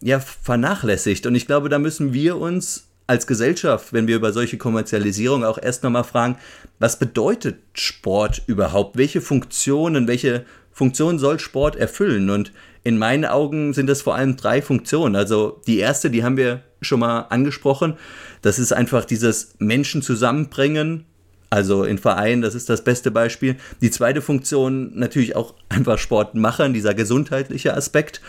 ja 0.01 0.19
vernachlässigt. 0.19 1.25
Und 1.25 1.35
ich 1.35 1.47
glaube, 1.47 1.69
da 1.69 1.79
müssen 1.79 2.13
wir 2.13 2.37
uns 2.37 2.87
als 3.07 3.25
Gesellschaft, 3.25 3.93
wenn 3.93 4.07
wir 4.07 4.17
über 4.17 4.33
solche 4.33 4.57
Kommerzialisierung 4.57 5.45
auch 5.45 5.57
erst 5.57 5.83
nochmal 5.83 6.03
fragen, 6.03 6.37
was 6.77 6.99
bedeutet 6.99 7.55
Sport 7.73 8.43
überhaupt? 8.47 8.97
Welche 8.97 9.21
Funktionen, 9.21 10.07
welche 10.07 10.45
Funktionen 10.71 11.17
soll 11.17 11.39
Sport 11.39 11.77
erfüllen? 11.77 12.29
Und 12.29 12.51
in 12.83 12.97
meinen 12.97 13.25
Augen 13.25 13.73
sind 13.73 13.87
das 13.87 14.01
vor 14.01 14.15
allem 14.15 14.35
drei 14.35 14.61
Funktionen. 14.61 15.15
Also 15.15 15.61
die 15.67 15.79
erste, 15.79 16.09
die 16.09 16.23
haben 16.23 16.37
wir 16.37 16.63
schon 16.81 16.99
mal 16.99 17.21
angesprochen, 17.21 17.97
das 18.41 18.59
ist 18.59 18.73
einfach 18.73 19.05
dieses 19.05 19.55
Menschen 19.57 20.01
zusammenbringen, 20.01 21.05
Also 21.49 21.83
in 21.83 21.97
Vereinen, 21.97 22.41
das 22.41 22.55
ist 22.55 22.69
das 22.69 22.83
beste 22.83 23.11
Beispiel. 23.11 23.55
Die 23.81 23.91
zweite 23.91 24.21
Funktion 24.21 24.91
natürlich 24.95 25.35
auch 25.35 25.53
einfach 25.69 25.97
Sport 25.97 26.35
machen, 26.35 26.73
dieser 26.73 26.93
gesundheitliche 26.93 27.73
Aspekt. 27.73 28.21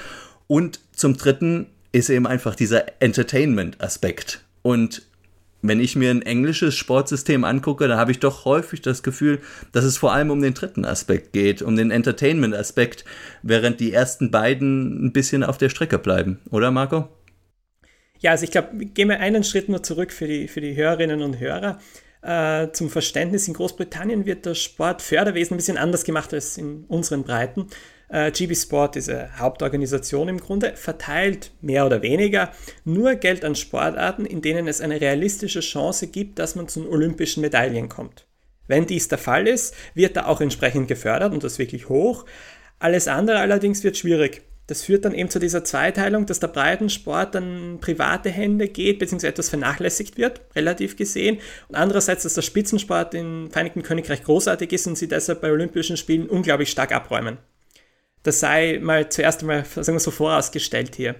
Und 0.46 0.80
zum 0.92 1.16
dritten 1.16 1.66
ist 1.92 2.10
eben 2.10 2.26
einfach 2.26 2.54
dieser 2.54 3.00
Entertainment-Aspekt. 3.00 4.44
Und 4.62 5.02
wenn 5.60 5.80
ich 5.80 5.96
mir 5.96 6.10
ein 6.10 6.22
englisches 6.22 6.76
Sportsystem 6.76 7.44
angucke, 7.44 7.88
dann 7.88 7.98
habe 7.98 8.12
ich 8.12 8.20
doch 8.20 8.44
häufig 8.44 8.80
das 8.80 9.02
Gefühl, 9.02 9.40
dass 9.72 9.84
es 9.84 9.98
vor 9.98 10.12
allem 10.12 10.30
um 10.30 10.40
den 10.40 10.54
dritten 10.54 10.84
Aspekt 10.84 11.32
geht, 11.32 11.62
um 11.62 11.76
den 11.76 11.90
Entertainment-Aspekt, 11.90 13.04
während 13.42 13.80
die 13.80 13.92
ersten 13.92 14.30
beiden 14.30 15.06
ein 15.06 15.12
bisschen 15.12 15.42
auf 15.42 15.58
der 15.58 15.68
Strecke 15.68 15.98
bleiben. 15.98 16.38
Oder, 16.50 16.70
Marco? 16.70 17.08
Ja, 18.20 18.32
also 18.32 18.44
ich 18.44 18.50
glaube, 18.50 18.76
gehen 18.86 19.08
wir 19.08 19.20
einen 19.20 19.44
Schritt 19.44 19.68
nur 19.68 19.82
zurück 19.82 20.12
für 20.12 20.26
die, 20.26 20.48
für 20.48 20.60
die 20.60 20.76
Hörerinnen 20.76 21.22
und 21.22 21.40
Hörer. 21.40 21.78
Äh, 22.22 22.72
zum 22.72 22.90
Verständnis, 22.90 23.46
in 23.46 23.54
Großbritannien 23.54 24.26
wird 24.26 24.44
das 24.44 24.58
Sportförderwesen 24.58 25.54
ein 25.54 25.58
bisschen 25.58 25.78
anders 25.78 26.04
gemacht 26.04 26.34
als 26.34 26.58
in 26.58 26.84
unseren 26.88 27.22
Breiten. 27.22 27.68
Äh, 28.08 28.32
GB 28.32 28.54
Sport, 28.54 28.96
diese 28.96 29.38
Hauptorganisation 29.38 30.28
im 30.28 30.40
Grunde, 30.40 30.74
verteilt 30.74 31.52
mehr 31.60 31.86
oder 31.86 32.02
weniger 32.02 32.52
nur 32.84 33.14
Geld 33.14 33.44
an 33.44 33.54
Sportarten, 33.54 34.24
in 34.24 34.42
denen 34.42 34.66
es 34.66 34.80
eine 34.80 35.00
realistische 35.00 35.60
Chance 35.60 36.08
gibt, 36.08 36.38
dass 36.38 36.54
man 36.54 36.68
zu 36.68 36.88
olympischen 36.88 37.42
Medaillen 37.42 37.88
kommt. 37.88 38.26
Wenn 38.66 38.86
dies 38.86 39.08
der 39.08 39.18
Fall 39.18 39.46
ist, 39.46 39.74
wird 39.94 40.16
da 40.16 40.26
auch 40.26 40.40
entsprechend 40.40 40.88
gefördert 40.88 41.32
und 41.32 41.44
das 41.44 41.58
wirklich 41.58 41.88
hoch. 41.88 42.24
Alles 42.78 43.08
andere 43.08 43.38
allerdings 43.38 43.84
wird 43.84 43.96
schwierig. 43.96 44.42
Das 44.68 44.82
führt 44.82 45.06
dann 45.06 45.14
eben 45.14 45.30
zu 45.30 45.38
dieser 45.38 45.64
Zweiteilung, 45.64 46.26
dass 46.26 46.40
der 46.40 46.48
Breitensport 46.48 47.34
dann 47.34 47.78
private 47.80 48.28
Hände 48.28 48.68
geht, 48.68 48.98
beziehungsweise 48.98 49.30
etwas 49.30 49.48
vernachlässigt 49.48 50.18
wird, 50.18 50.42
relativ 50.54 50.94
gesehen. 50.94 51.38
Und 51.68 51.74
andererseits, 51.74 52.24
dass 52.24 52.34
der 52.34 52.42
Spitzensport 52.42 53.14
im 53.14 53.50
Vereinigten 53.50 53.82
Königreich 53.82 54.22
großartig 54.22 54.70
ist 54.72 54.86
und 54.86 54.98
sie 54.98 55.08
deshalb 55.08 55.40
bei 55.40 55.50
Olympischen 55.50 55.96
Spielen 55.96 56.28
unglaublich 56.28 56.70
stark 56.70 56.92
abräumen. 56.92 57.38
Das 58.24 58.40
sei 58.40 58.78
mal 58.82 59.08
zuerst 59.08 59.40
einmal, 59.40 59.64
sagen 59.64 59.94
wir 59.94 60.00
so, 60.00 60.10
vorausgestellt 60.10 60.96
hier. 60.96 61.14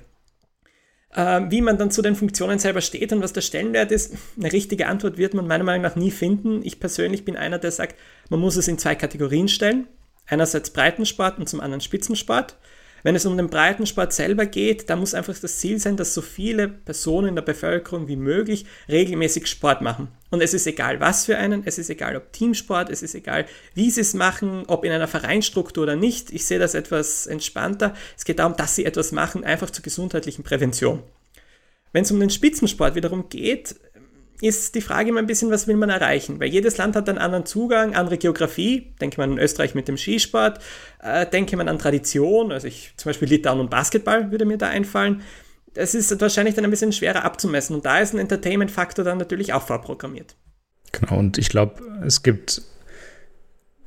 Ähm, 1.16 1.50
wie 1.50 1.62
man 1.62 1.78
dann 1.78 1.90
zu 1.90 2.02
den 2.02 2.16
Funktionen 2.16 2.58
selber 2.58 2.82
steht 2.82 3.14
und 3.14 3.22
was 3.22 3.32
der 3.32 3.40
Stellenwert 3.40 3.90
ist, 3.92 4.14
eine 4.38 4.52
richtige 4.52 4.88
Antwort 4.88 5.16
wird 5.16 5.32
man 5.32 5.46
meiner 5.46 5.64
Meinung 5.64 5.80
nach 5.80 5.96
nie 5.96 6.11
finden. 6.11 6.61
Ich 6.64 6.80
persönlich 6.80 7.24
bin 7.24 7.34
einer, 7.34 7.58
der 7.58 7.70
sagt, 7.70 7.98
man 8.28 8.40
muss 8.40 8.56
es 8.56 8.68
in 8.68 8.76
zwei 8.76 8.94
Kategorien 8.94 9.48
stellen. 9.48 9.88
Einerseits 10.26 10.68
Breitensport 10.68 11.38
und 11.38 11.48
zum 11.48 11.61
anderen 11.61 11.80
Spitzensport. 11.80 12.58
Wenn 13.02 13.14
es 13.14 13.26
um 13.26 13.37
den 13.37 13.48
Breitensport 13.48 14.12
selber 14.12 14.46
geht, 14.46 14.90
da 14.90 14.96
muss 14.96 15.14
einfach 15.14 15.38
das 15.38 15.58
Ziel 15.58 15.78
sein, 15.78 15.96
dass 15.96 16.14
so 16.14 16.22
viele 16.22 16.68
Personen 16.68 17.28
in 17.28 17.34
der 17.34 17.42
Bevölkerung 17.42 18.08
wie 18.08 18.16
möglich 18.16 18.66
regelmäßig 18.88 19.46
Sport 19.46 19.82
machen. 19.82 20.08
Und 20.30 20.42
es 20.42 20.54
ist 20.54 20.66
egal, 20.66 21.00
was 21.00 21.24
für 21.26 21.38
einen, 21.38 21.62
es 21.64 21.78
ist 21.78 21.90
egal, 21.90 22.16
ob 22.16 22.32
Teamsport, 22.32 22.90
es 22.90 23.02
ist 23.02 23.14
egal, 23.14 23.46
wie 23.74 23.90
sie 23.90 24.00
es 24.00 24.14
machen, 24.14 24.64
ob 24.66 24.84
in 24.84 24.92
einer 24.92 25.08
Vereinsstruktur 25.08 25.84
oder 25.84 25.96
nicht. 25.96 26.32
Ich 26.32 26.44
sehe 26.44 26.58
das 26.58 26.74
etwas 26.74 27.26
entspannter. 27.26 27.94
Es 28.16 28.24
geht 28.24 28.38
darum, 28.38 28.56
dass 28.56 28.74
sie 28.74 28.84
etwas 28.84 29.12
machen, 29.12 29.44
einfach 29.44 29.70
zur 29.70 29.82
gesundheitlichen 29.82 30.42
Prävention. 30.42 31.02
Wenn 31.92 32.02
es 32.02 32.11
um 32.11 32.20
den 32.20 32.30
Spitzensport 32.30 32.94
wiederum 32.94 33.28
geht, 33.28 33.76
ist 34.40 34.74
die 34.74 34.81
Frage 34.81 35.11
immer 35.11 35.20
ein 35.20 35.27
bisschen, 35.27 35.51
was 35.51 35.66
will 35.66 35.77
man 35.77 35.90
erreichen? 35.90 36.38
Weil 36.40 36.48
jedes 36.48 36.77
Land 36.77 36.94
hat 36.96 37.09
einen 37.09 37.18
anderen 37.18 37.46
Zugang, 37.46 37.94
andere 37.94 38.18
Geografie. 38.18 38.94
Denke 39.01 39.20
man 39.20 39.33
an 39.33 39.38
Österreich 39.38 39.74
mit 39.74 39.88
dem 39.88 39.96
Skisport, 39.96 40.61
äh, 41.03 41.27
denke 41.27 41.57
man 41.57 41.68
an 41.68 41.79
Tradition, 41.79 42.53
also 42.53 42.66
ich 42.66 42.92
zum 42.96 43.11
Beispiel 43.11 43.29
Litauen 43.29 43.61
und 43.61 43.70
Basketball 43.70 44.31
würde 44.31 44.44
mir 44.44 44.59
da 44.59 44.68
einfallen. 44.68 45.22
Das 45.74 45.94
ist 45.94 46.20
wahrscheinlich 46.20 46.55
dann 46.55 46.64
ein 46.64 46.70
bisschen 46.70 46.92
schwerer 46.92 47.24
abzumessen 47.24 47.74
und 47.77 47.85
da 47.85 47.98
ist 47.98 48.14
ein 48.14 48.18
Entertainment-Faktor 48.18 49.05
dann 49.05 49.18
natürlich 49.18 49.53
auch 49.53 49.62
vorprogrammiert. 49.62 50.37
Genau, 50.92 51.18
und 51.18 51.38
ich 51.38 51.48
glaube, 51.48 51.83
es 52.05 52.22
gibt 52.22 52.62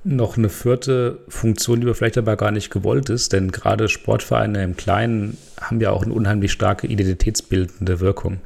noch 0.04 0.38
eine 0.38 0.50
vierte 0.50 1.20
Funktion, 1.28 1.80
die 1.80 1.88
aber 1.88 1.96
vielleicht 1.96 2.18
aber 2.18 2.36
gar 2.36 2.52
nicht 2.52 2.72
gewollt 2.72 3.10
ist, 3.10 3.34
denn 3.34 3.52
gerade 3.52 3.88
Sportvereine 3.88 4.64
im 4.64 4.76
Kleinen 4.76 5.38
haben 5.60 5.80
ja 5.80 5.92
auch 5.92 6.04
eine 6.04 6.14
unheimlich 6.14 6.52
starke 6.52 6.88
identitätsbildende 6.88 8.00
Wirkung. 8.00 8.40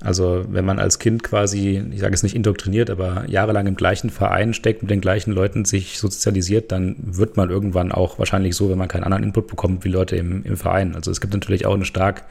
Also 0.00 0.44
wenn 0.48 0.64
man 0.64 0.78
als 0.78 1.00
Kind 1.00 1.24
quasi, 1.24 1.82
ich 1.90 2.00
sage 2.00 2.14
es 2.14 2.22
nicht 2.22 2.36
indoktriniert, 2.36 2.88
aber 2.88 3.24
jahrelang 3.28 3.66
im 3.66 3.74
gleichen 3.74 4.10
Verein 4.10 4.54
steckt, 4.54 4.82
mit 4.82 4.90
den 4.90 5.00
gleichen 5.00 5.32
Leuten 5.32 5.64
sich 5.64 5.98
sozialisiert, 5.98 6.70
dann 6.70 6.94
wird 7.00 7.36
man 7.36 7.50
irgendwann 7.50 7.90
auch 7.90 8.18
wahrscheinlich 8.18 8.54
so, 8.54 8.70
wenn 8.70 8.78
man 8.78 8.86
keinen 8.86 9.02
anderen 9.02 9.24
Input 9.24 9.48
bekommt, 9.48 9.84
wie 9.84 9.88
Leute 9.88 10.14
im, 10.14 10.44
im 10.44 10.56
Verein. 10.56 10.94
Also 10.94 11.10
es 11.10 11.20
gibt 11.20 11.34
natürlich 11.34 11.66
auch 11.66 11.74
eine 11.74 11.84
stark 11.84 12.24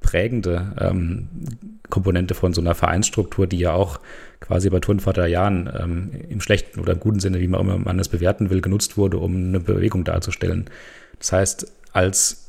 prägende 0.00 0.72
ähm, 0.80 1.28
Komponente 1.90 2.34
von 2.34 2.54
so 2.54 2.62
einer 2.62 2.74
Vereinsstruktur, 2.74 3.46
die 3.46 3.58
ja 3.58 3.72
auch 3.72 4.00
quasi 4.40 4.70
bei 4.70 4.80
Turnvaterjahren 4.80 5.70
ähm, 5.78 6.10
im 6.28 6.40
schlechten 6.40 6.80
oder 6.80 6.94
im 6.94 7.00
guten 7.00 7.20
Sinne, 7.20 7.40
wie 7.40 7.48
man 7.48 7.60
immer 7.60 7.78
man 7.78 7.98
es 7.98 8.08
bewerten 8.08 8.48
will, 8.48 8.62
genutzt 8.62 8.96
wurde, 8.96 9.18
um 9.18 9.36
eine 9.36 9.60
Bewegung 9.60 10.04
darzustellen. 10.04 10.66
Das 11.18 11.32
heißt, 11.32 11.72
als 11.92 12.45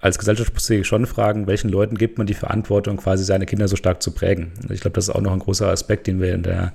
als 0.00 0.18
Gesellschaft 0.18 0.52
muss 0.52 0.66
sich 0.66 0.86
schon 0.86 1.06
fragen, 1.06 1.46
welchen 1.46 1.70
Leuten 1.70 1.96
gibt 1.96 2.18
man 2.18 2.26
die 2.26 2.34
Verantwortung, 2.34 2.98
quasi 2.98 3.24
seine 3.24 3.46
Kinder 3.46 3.66
so 3.68 3.76
stark 3.76 4.02
zu 4.02 4.10
prägen. 4.10 4.52
Ich 4.68 4.80
glaube, 4.80 4.94
das 4.94 5.08
ist 5.08 5.14
auch 5.14 5.20
noch 5.20 5.32
ein 5.32 5.38
großer 5.38 5.68
Aspekt, 5.68 6.06
den 6.06 6.20
wir 6.20 6.34
in 6.34 6.42
der 6.42 6.72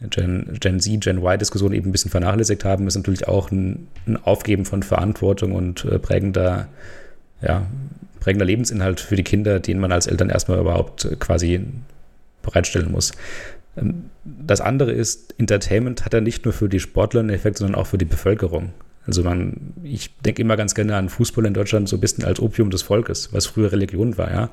Gen, 0.00 0.58
Gen 0.60 0.80
Z, 0.80 1.00
Gen 1.00 1.18
Y-Diskussion 1.18 1.72
eben 1.72 1.88
ein 1.88 1.92
bisschen 1.92 2.10
vernachlässigt 2.10 2.64
haben, 2.64 2.86
ist 2.86 2.96
natürlich 2.96 3.28
auch 3.28 3.50
ein, 3.50 3.88
ein 4.06 4.16
Aufgeben 4.16 4.64
von 4.64 4.82
Verantwortung 4.82 5.52
und 5.52 5.84
äh, 5.86 5.98
prägender, 5.98 6.68
ja, 7.40 7.66
prägender 8.20 8.44
Lebensinhalt 8.44 9.00
für 9.00 9.16
die 9.16 9.22
Kinder, 9.22 9.60
den 9.60 9.78
man 9.78 9.92
als 9.92 10.06
Eltern 10.06 10.28
erstmal 10.28 10.58
überhaupt 10.58 11.08
quasi 11.18 11.64
bereitstellen 12.42 12.92
muss. 12.92 13.12
Ähm, 13.76 14.10
das 14.24 14.60
andere 14.60 14.92
ist, 14.92 15.34
Entertainment 15.38 16.04
hat 16.04 16.12
ja 16.12 16.20
nicht 16.20 16.44
nur 16.44 16.52
für 16.52 16.68
die 16.68 16.80
Sportler 16.80 17.20
einen 17.20 17.30
Effekt, 17.30 17.58
sondern 17.58 17.80
auch 17.80 17.86
für 17.86 17.98
die 17.98 18.04
Bevölkerung. 18.04 18.72
Also 19.06 19.22
man, 19.22 19.74
ich 19.84 20.16
denke 20.18 20.42
immer 20.42 20.56
ganz 20.56 20.74
gerne 20.74 20.96
an 20.96 21.08
Fußball 21.08 21.46
in 21.46 21.54
Deutschland 21.54 21.88
so 21.88 21.96
ein 21.96 22.00
bisschen 22.00 22.24
als 22.24 22.40
Opium 22.40 22.70
des 22.70 22.82
Volkes, 22.82 23.32
was 23.32 23.46
früher 23.46 23.70
Religion 23.70 24.18
war, 24.18 24.30
ja. 24.30 24.50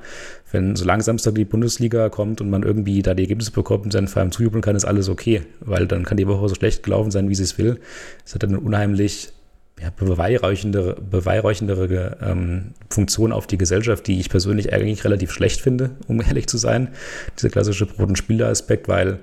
Wenn 0.52 0.76
so 0.76 0.84
langsam 0.84 1.16
die 1.16 1.44
Bundesliga 1.44 2.08
kommt 2.08 2.40
und 2.40 2.50
man 2.50 2.62
irgendwie 2.62 3.02
da 3.02 3.14
die 3.14 3.24
Ergebnisse 3.24 3.50
bekommt 3.50 3.86
und 3.86 3.92
seinen 3.92 4.08
Verein 4.08 4.30
zujubeln 4.30 4.62
kann, 4.62 4.76
ist 4.76 4.84
alles 4.84 5.08
okay, 5.08 5.42
weil 5.60 5.86
dann 5.86 6.04
kann 6.04 6.16
die 6.16 6.28
Woche 6.28 6.48
so 6.48 6.54
schlecht 6.54 6.84
gelaufen 6.84 7.10
sein, 7.10 7.28
wie 7.28 7.34
sie 7.34 7.42
es 7.42 7.58
will. 7.58 7.80
Es 8.24 8.34
hat 8.34 8.44
eine 8.44 8.60
unheimlich 8.60 9.32
ja, 9.80 9.90
beweihräuchendere, 9.90 10.96
beweihräuchendere 11.00 12.18
ähm, 12.22 12.74
Funktion 12.90 13.32
auf 13.32 13.48
die 13.48 13.58
Gesellschaft, 13.58 14.06
die 14.06 14.20
ich 14.20 14.30
persönlich 14.30 14.72
eigentlich 14.72 15.04
relativ 15.04 15.32
schlecht 15.32 15.60
finde, 15.60 15.90
um 16.06 16.20
ehrlich 16.20 16.46
zu 16.46 16.58
sein. 16.58 16.88
Dieser 17.36 17.50
klassische 17.50 17.86
Brot- 17.86 18.08
und 18.08 18.16
Spieler-Aspekt, 18.16 18.86
weil 18.86 19.18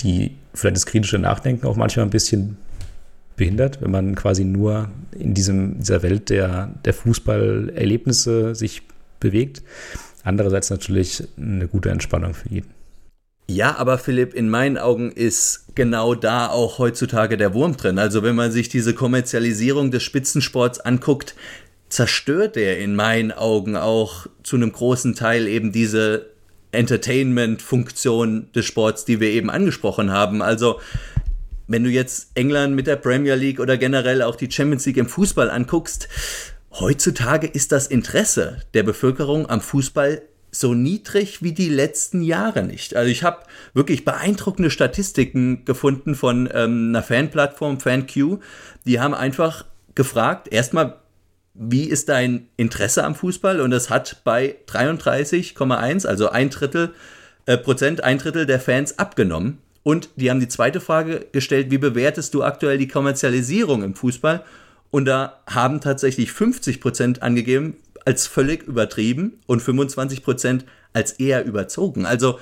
die 0.00 0.36
vielleicht 0.54 0.76
das 0.76 0.86
kritische 0.86 1.18
Nachdenken 1.18 1.66
auch 1.66 1.76
manchmal 1.76 2.06
ein 2.06 2.10
bisschen 2.10 2.56
behindert, 3.40 3.80
wenn 3.80 3.90
man 3.90 4.14
quasi 4.14 4.44
nur 4.44 4.90
in 5.18 5.32
diesem, 5.32 5.78
dieser 5.78 6.02
Welt 6.02 6.28
der, 6.28 6.74
der 6.84 6.92
Fußballerlebnisse 6.92 8.54
sich 8.54 8.82
bewegt. 9.18 9.62
Andererseits 10.22 10.68
natürlich 10.68 11.24
eine 11.38 11.66
gute 11.66 11.88
Entspannung 11.88 12.34
für 12.34 12.50
jeden. 12.50 12.68
Ja, 13.48 13.76
aber 13.78 13.96
Philipp, 13.96 14.34
in 14.34 14.50
meinen 14.50 14.76
Augen 14.76 15.10
ist 15.10 15.74
genau 15.74 16.14
da 16.14 16.48
auch 16.48 16.78
heutzutage 16.78 17.38
der 17.38 17.54
Wurm 17.54 17.78
drin. 17.78 17.98
Also 17.98 18.22
wenn 18.22 18.36
man 18.36 18.52
sich 18.52 18.68
diese 18.68 18.92
Kommerzialisierung 18.94 19.90
des 19.90 20.02
Spitzensports 20.02 20.78
anguckt, 20.78 21.34
zerstört 21.88 22.58
er 22.58 22.78
in 22.78 22.94
meinen 22.94 23.32
Augen 23.32 23.74
auch 23.74 24.26
zu 24.42 24.56
einem 24.56 24.70
großen 24.70 25.14
Teil 25.14 25.48
eben 25.48 25.72
diese 25.72 26.26
Entertainment-Funktion 26.72 28.52
des 28.54 28.66
Sports, 28.66 29.06
die 29.06 29.18
wir 29.18 29.30
eben 29.30 29.50
angesprochen 29.50 30.12
haben. 30.12 30.42
Also 30.42 30.78
wenn 31.70 31.84
du 31.84 31.90
jetzt 31.90 32.32
England 32.34 32.74
mit 32.74 32.88
der 32.88 32.96
Premier 32.96 33.36
League 33.36 33.60
oder 33.60 33.78
generell 33.78 34.22
auch 34.22 34.34
die 34.34 34.50
Champions 34.50 34.84
League 34.86 34.96
im 34.96 35.08
Fußball 35.08 35.48
anguckst, 35.48 36.08
heutzutage 36.72 37.46
ist 37.46 37.70
das 37.70 37.86
Interesse 37.86 38.58
der 38.74 38.82
Bevölkerung 38.82 39.48
am 39.48 39.60
Fußball 39.60 40.22
so 40.50 40.74
niedrig 40.74 41.44
wie 41.44 41.52
die 41.52 41.68
letzten 41.68 42.22
Jahre 42.22 42.64
nicht. 42.64 42.96
Also 42.96 43.08
ich 43.08 43.22
habe 43.22 43.44
wirklich 43.72 44.04
beeindruckende 44.04 44.68
Statistiken 44.68 45.64
gefunden 45.64 46.16
von 46.16 46.48
ähm, 46.52 46.88
einer 46.88 47.04
Fanplattform, 47.04 47.78
FanQ. 47.78 48.40
Die 48.84 48.98
haben 48.98 49.14
einfach 49.14 49.64
gefragt, 49.94 50.52
erstmal, 50.52 50.96
wie 51.54 51.84
ist 51.84 52.08
dein 52.08 52.48
Interesse 52.56 53.04
am 53.04 53.14
Fußball? 53.14 53.60
Und 53.60 53.72
es 53.72 53.90
hat 53.90 54.22
bei 54.24 54.56
33,1, 54.66 56.04
also 56.04 56.30
ein 56.30 56.50
Drittel 56.50 56.94
äh, 57.46 57.56
Prozent, 57.56 58.02
ein 58.02 58.18
Drittel 58.18 58.44
der 58.44 58.58
Fans 58.58 58.98
abgenommen. 58.98 59.58
Und 59.82 60.10
die 60.16 60.30
haben 60.30 60.40
die 60.40 60.48
zweite 60.48 60.80
Frage 60.80 61.26
gestellt, 61.32 61.70
wie 61.70 61.78
bewertest 61.78 62.34
du 62.34 62.42
aktuell 62.42 62.78
die 62.78 62.88
Kommerzialisierung 62.88 63.82
im 63.82 63.94
Fußball? 63.94 64.44
Und 64.90 65.04
da 65.04 65.40
haben 65.46 65.80
tatsächlich 65.80 66.32
50 66.32 66.80
Prozent 66.80 67.22
angegeben 67.22 67.76
als 68.04 68.26
völlig 68.26 68.62
übertrieben 68.64 69.38
und 69.46 69.60
25 69.60 70.22
Prozent 70.22 70.64
als 70.92 71.12
eher 71.12 71.44
überzogen. 71.44 72.06
Also 72.06 72.38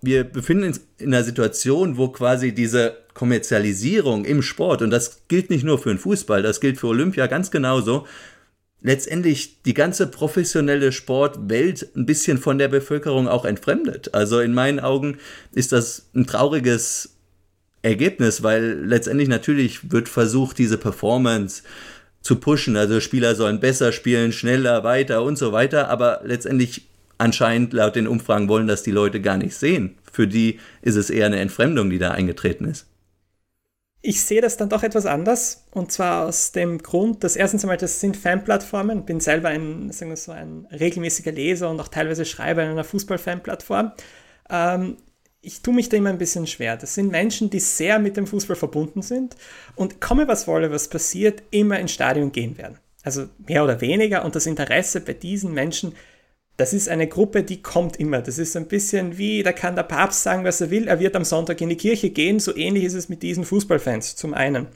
wir 0.00 0.24
befinden 0.24 0.64
uns 0.64 0.80
in 0.98 1.14
einer 1.14 1.24
Situation, 1.24 1.96
wo 1.96 2.08
quasi 2.08 2.52
diese 2.52 2.96
Kommerzialisierung 3.14 4.24
im 4.24 4.42
Sport, 4.42 4.82
und 4.82 4.90
das 4.90 5.22
gilt 5.28 5.50
nicht 5.50 5.64
nur 5.64 5.78
für 5.78 5.90
den 5.90 5.98
Fußball, 5.98 6.42
das 6.42 6.60
gilt 6.60 6.78
für 6.78 6.88
Olympia 6.88 7.26
ganz 7.26 7.50
genauso, 7.50 8.06
letztendlich 8.84 9.62
die 9.62 9.74
ganze 9.74 10.06
professionelle 10.06 10.92
Sportwelt 10.92 11.88
ein 11.96 12.04
bisschen 12.04 12.36
von 12.36 12.58
der 12.58 12.68
Bevölkerung 12.68 13.26
auch 13.26 13.46
entfremdet. 13.46 14.14
Also 14.14 14.40
in 14.40 14.52
meinen 14.52 14.78
Augen 14.78 15.16
ist 15.52 15.72
das 15.72 16.10
ein 16.14 16.26
trauriges 16.26 17.16
Ergebnis, 17.80 18.42
weil 18.42 18.84
letztendlich 18.84 19.28
natürlich 19.28 19.90
wird 19.90 20.10
versucht, 20.10 20.58
diese 20.58 20.76
Performance 20.76 21.62
zu 22.20 22.36
pushen. 22.36 22.76
Also 22.76 23.00
Spieler 23.00 23.34
sollen 23.34 23.58
besser 23.58 23.90
spielen, 23.90 24.32
schneller, 24.32 24.84
weiter 24.84 25.22
und 25.22 25.36
so 25.36 25.50
weiter, 25.52 25.88
aber 25.88 26.20
letztendlich 26.22 26.86
anscheinend 27.16 27.72
laut 27.72 27.96
den 27.96 28.06
Umfragen 28.06 28.50
wollen 28.50 28.66
das 28.66 28.82
die 28.82 28.90
Leute 28.90 29.22
gar 29.22 29.38
nicht 29.38 29.56
sehen. 29.56 29.94
Für 30.12 30.28
die 30.28 30.60
ist 30.82 30.96
es 30.96 31.08
eher 31.08 31.26
eine 31.26 31.40
Entfremdung, 31.40 31.88
die 31.88 31.98
da 31.98 32.10
eingetreten 32.10 32.66
ist. 32.66 32.86
Ich 34.06 34.22
sehe 34.22 34.42
das 34.42 34.58
dann 34.58 34.68
doch 34.68 34.82
etwas 34.82 35.06
anders 35.06 35.64
und 35.70 35.90
zwar 35.90 36.26
aus 36.26 36.52
dem 36.52 36.76
Grund, 36.76 37.24
dass 37.24 37.36
erstens 37.36 37.64
einmal 37.64 37.78
das 37.78 38.00
sind 38.00 38.18
Fanplattformen, 38.18 39.06
bin 39.06 39.18
selber 39.18 39.48
ein, 39.48 39.90
sagen 39.92 40.10
wir 40.10 40.18
so, 40.18 40.30
ein 40.30 40.68
regelmäßiger 40.70 41.32
Leser 41.32 41.70
und 41.70 41.80
auch 41.80 41.88
teilweise 41.88 42.26
Schreiber 42.26 42.62
in 42.62 42.68
einer 42.68 42.84
Fußballfanplattform. 42.84 43.92
Ähm, 44.50 44.98
ich 45.40 45.62
tue 45.62 45.72
mich 45.72 45.88
da 45.88 45.96
immer 45.96 46.10
ein 46.10 46.18
bisschen 46.18 46.46
schwer. 46.46 46.76
Das 46.76 46.94
sind 46.94 47.12
Menschen, 47.12 47.48
die 47.48 47.60
sehr 47.60 47.98
mit 47.98 48.18
dem 48.18 48.26
Fußball 48.26 48.56
verbunden 48.56 49.00
sind 49.00 49.36
und 49.74 50.02
komme 50.02 50.28
was 50.28 50.46
wolle, 50.46 50.70
was 50.70 50.88
passiert, 50.88 51.42
immer 51.50 51.80
ins 51.80 51.92
Stadion 51.92 52.30
gehen 52.30 52.58
werden. 52.58 52.76
Also 53.04 53.28
mehr 53.46 53.64
oder 53.64 53.80
weniger 53.80 54.22
und 54.26 54.36
das 54.36 54.44
Interesse 54.44 55.00
bei 55.00 55.14
diesen 55.14 55.54
Menschen 55.54 55.94
das 56.56 56.72
ist 56.72 56.88
eine 56.88 57.08
Gruppe, 57.08 57.42
die 57.42 57.62
kommt 57.62 57.98
immer. 57.98 58.22
Das 58.22 58.38
ist 58.38 58.56
ein 58.56 58.68
bisschen 58.68 59.18
wie, 59.18 59.42
da 59.42 59.52
kann 59.52 59.74
der 59.74 59.82
Papst 59.82 60.22
sagen, 60.22 60.44
was 60.44 60.60
er 60.60 60.70
will, 60.70 60.86
er 60.86 61.00
wird 61.00 61.16
am 61.16 61.24
Sonntag 61.24 61.60
in 61.60 61.68
die 61.68 61.76
Kirche 61.76 62.10
gehen. 62.10 62.38
So 62.38 62.54
ähnlich 62.56 62.84
ist 62.84 62.94
es 62.94 63.08
mit 63.08 63.22
diesen 63.22 63.44
Fußballfans, 63.44 64.14
zum 64.16 64.34
einen. 64.34 64.68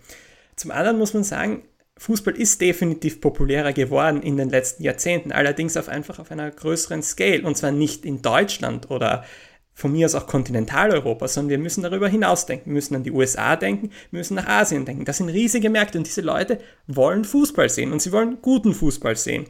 Zum 0.57 0.73
anderen 0.73 0.99
muss 0.99 1.15
man 1.15 1.23
sagen, 1.23 1.63
Fußball 1.99 2.37
ist 2.37 2.61
definitiv 2.61 3.21
populärer 3.21 3.73
geworden 3.73 4.23
in 4.23 4.37
den 4.37 4.51
letzten 4.51 4.83
Jahrzehnten, 4.83 5.33
allerdings 5.33 5.77
auf 5.77 5.89
einfach 5.89 6.19
auf 6.19 6.31
einer 6.31 6.51
größeren 6.51 7.03
Scale. 7.03 7.43
Und 7.43 7.57
zwar 7.57 7.71
nicht 7.71 8.05
in 8.05 8.23
Deutschland 8.23 8.91
oder 8.91 9.25
von 9.73 9.93
mir 9.93 10.07
aus 10.07 10.17
auch 10.17 10.27
Kontinentaleuropa, 10.27 11.29
sondern 11.29 11.51
wir 11.51 11.59
müssen 11.59 11.85
darüber 11.85 12.09
hinausdenken. 12.09 12.67
Wir 12.67 12.75
müssen 12.75 12.97
an 12.97 13.05
die 13.05 13.13
USA 13.13 13.55
denken, 13.55 13.91
wir 14.11 14.19
müssen 14.19 14.35
nach 14.35 14.49
Asien 14.49 14.85
denken. 14.85 15.05
Das 15.05 15.19
sind 15.19 15.29
riesige 15.29 15.71
Märkte 15.71 15.99
und 15.99 16.07
diese 16.09 16.21
Leute 16.21 16.59
wollen 16.89 17.25
Fußball 17.25 17.69
sehen 17.69 17.93
und 17.93 18.03
sie 18.03 18.11
wollen 18.11 18.39
guten 18.43 18.75
Fußball 18.75 19.15
sehen. 19.15 19.45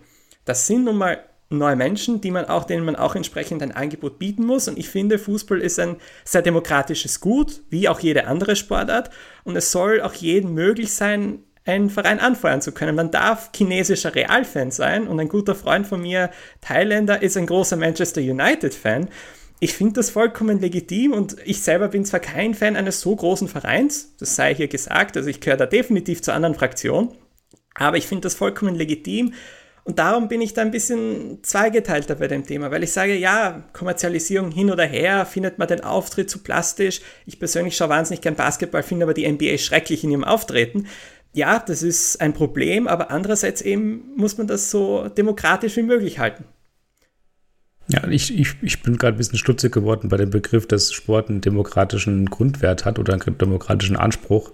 Das 0.45 0.67
sind 0.67 0.85
nun 0.85 0.97
mal 0.97 1.25
neue 1.51 1.77
Menschen, 1.77 2.21
die 2.21 2.31
man 2.31 2.45
auch, 2.45 2.65
denen 2.65 2.85
man 2.85 2.97
auch 2.97 3.15
entsprechend 3.15 3.63
ein 3.63 3.73
Angebot 3.73 4.19
bieten 4.19 4.45
muss. 4.45 4.69
Und 4.69 4.79
ich 4.79 4.89
finde, 4.89 5.19
Fußball 5.19 5.61
ist 5.61 5.79
ein 5.79 5.97
sehr 6.25 6.43
demokratisches 6.43 7.21
Gut, 7.21 7.63
wie 7.71 7.89
auch 7.89 8.01
jede 8.01 8.27
andere 8.27 8.57
Sportart. 8.57 9.11
Und 9.45 9.57
es 9.57 9.73
soll 9.73 10.01
auch 10.03 10.15
jedem 10.15 10.53
möglich 10.55 10.93
sein, 10.93 11.45
einen 11.65 11.91
Verein 11.91 12.19
anfeuern 12.19 12.63
zu 12.63 12.73
können. 12.73 12.97
Man 12.97 13.11
darf 13.11 13.51
chinesischer 13.55 14.15
Real-Fan 14.15 14.71
sein 14.71 15.07
und 15.07 15.21
ein 15.21 15.29
guter 15.29 15.55
Freund 15.55 15.87
von 15.87 16.01
mir, 16.01 16.31
Thailänder, 16.61 17.23
ist 17.23 17.37
ein 17.37 17.47
großer 17.47 17.77
Manchester 17.77 18.21
United-Fan. 18.21 19.09
Ich 19.61 19.75
finde 19.75 19.95
das 19.95 20.11
vollkommen 20.11 20.61
legitim 20.61 21.13
und 21.13 21.37
ich 21.45 21.61
selber 21.63 21.89
bin 21.89 22.05
zwar 22.05 22.21
kein 22.21 22.55
Fan 22.55 22.77
eines 22.77 23.01
so 23.01 23.15
großen 23.15 23.49
Vereins, 23.49 24.15
das 24.19 24.37
sei 24.37 24.55
hier 24.55 24.69
gesagt, 24.69 25.17
also 25.17 25.29
ich 25.29 25.41
gehöre 25.41 25.57
da 25.57 25.67
definitiv 25.67 26.23
zur 26.23 26.35
anderen 26.35 26.55
Fraktion, 26.55 27.13
aber 27.75 27.97
ich 27.97 28.07
finde 28.07 28.23
das 28.23 28.35
vollkommen 28.35 28.77
legitim, 28.77 29.35
und 29.89 29.99
darum 29.99 30.29
bin 30.29 30.43
ich 30.43 30.53
da 30.53 30.61
ein 30.61 30.71
bisschen 30.71 31.39
zweigeteilter 31.43 32.17
bei 32.17 32.29
dem 32.29 32.45
Thema, 32.45 32.71
weil 32.71 32.83
ich 32.83 32.93
sage, 32.93 33.15
ja, 33.15 33.63
Kommerzialisierung 33.73 34.51
hin 34.51 34.71
oder 34.71 34.85
her, 34.85 35.25
findet 35.25 35.57
man 35.57 35.67
den 35.67 35.83
Auftritt 35.83 36.29
zu 36.29 36.41
plastisch. 36.41 37.01
Ich 37.25 37.39
persönlich 37.39 37.75
schaue 37.75 37.89
wahnsinnig 37.89 38.21
gern 38.21 38.35
Basketball, 38.35 38.83
finde 38.83 39.07
aber 39.07 39.15
die 39.15 39.27
NBA 39.27 39.57
schrecklich 39.57 40.05
in 40.05 40.11
ihrem 40.11 40.25
Auftreten. 40.25 40.89
Ja, 41.33 41.59
das 41.59 41.83
ist 41.83 42.21
ein 42.21 42.35
Problem, 42.35 42.87
aber 42.87 43.11
andererseits 43.11 43.63
eben 43.63 44.13
muss 44.15 44.37
man 44.37 44.47
das 44.47 44.71
so 44.71 45.09
demokratisch 45.09 45.79
wie 45.79 45.83
möglich 45.85 46.19
halten. 46.19 46.45
Ja, 47.91 48.07
ich, 48.09 48.39
ich, 48.39 48.55
ich 48.61 48.83
bin 48.83 48.99
gerade 48.99 49.17
ein 49.17 49.19
bisschen 49.19 49.39
stutzig 49.39 49.73
geworden 49.73 50.09
bei 50.09 50.19
dem 50.19 50.31
Begriff, 50.31 50.67
dass 50.67 50.93
Sport 50.93 51.31
einen 51.31 51.41
demokratischen 51.41 52.27
Grundwert 52.27 52.85
hat 52.85 52.99
oder 52.99 53.15
einen 53.15 53.39
demokratischen 53.39 53.97
Anspruch 53.97 54.53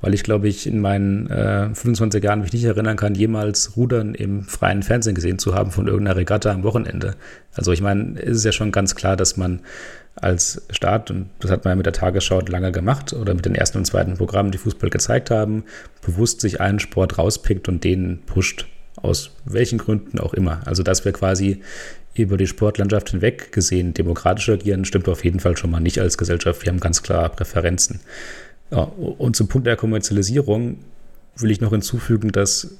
weil 0.00 0.14
ich 0.14 0.22
glaube 0.22 0.48
ich 0.48 0.66
in 0.66 0.80
meinen 0.80 1.28
äh, 1.28 1.74
25 1.74 2.22
Jahren 2.22 2.40
mich 2.40 2.52
nicht 2.52 2.64
erinnern 2.64 2.96
kann, 2.96 3.14
jemals 3.14 3.76
Rudern 3.76 4.14
im 4.14 4.42
freien 4.44 4.82
Fernsehen 4.82 5.14
gesehen 5.14 5.38
zu 5.38 5.54
haben 5.54 5.70
von 5.70 5.86
irgendeiner 5.86 6.16
Regatta 6.16 6.50
am 6.50 6.62
Wochenende. 6.62 7.16
Also 7.54 7.72
ich 7.72 7.82
meine, 7.82 8.18
es 8.20 8.38
ist 8.38 8.44
ja 8.44 8.52
schon 8.52 8.72
ganz 8.72 8.94
klar, 8.94 9.16
dass 9.16 9.36
man 9.36 9.60
als 10.16 10.62
Staat, 10.70 11.10
und 11.10 11.30
das 11.40 11.50
hat 11.50 11.64
man 11.64 11.72
ja 11.72 11.76
mit 11.76 11.86
der 11.86 11.92
Tagesschau 11.92 12.40
lange 12.40 12.72
gemacht 12.72 13.12
oder 13.12 13.34
mit 13.34 13.46
den 13.46 13.54
ersten 13.54 13.78
und 13.78 13.84
zweiten 13.84 14.16
Programmen, 14.16 14.50
die 14.50 14.58
Fußball 14.58 14.90
gezeigt 14.90 15.30
haben, 15.30 15.64
bewusst 16.04 16.40
sich 16.40 16.60
einen 16.60 16.80
Sport 16.80 17.18
rauspickt 17.18 17.68
und 17.68 17.84
den 17.84 18.20
pusht. 18.26 18.66
Aus 19.02 19.30
welchen 19.44 19.78
Gründen 19.78 20.18
auch 20.18 20.34
immer. 20.34 20.60
Also 20.66 20.82
dass 20.82 21.04
wir 21.04 21.12
quasi 21.12 21.62
über 22.14 22.36
die 22.36 22.46
Sportlandschaft 22.46 23.10
hinweg 23.10 23.52
gesehen 23.52 23.94
demokratisch 23.94 24.48
agieren, 24.48 24.84
stimmt 24.84 25.08
auf 25.08 25.24
jeden 25.24 25.40
Fall 25.40 25.56
schon 25.56 25.70
mal 25.70 25.80
nicht 25.80 26.00
als 26.00 26.18
Gesellschaft. 26.18 26.64
Wir 26.64 26.72
haben 26.72 26.80
ganz 26.80 27.02
klar 27.02 27.28
Präferenzen. 27.28 28.00
Ja, 28.70 28.82
und 28.82 29.36
zum 29.36 29.48
Punkt 29.48 29.66
der 29.66 29.76
Kommerzialisierung 29.76 30.78
will 31.36 31.50
ich 31.50 31.60
noch 31.60 31.70
hinzufügen, 31.70 32.32
dass 32.32 32.74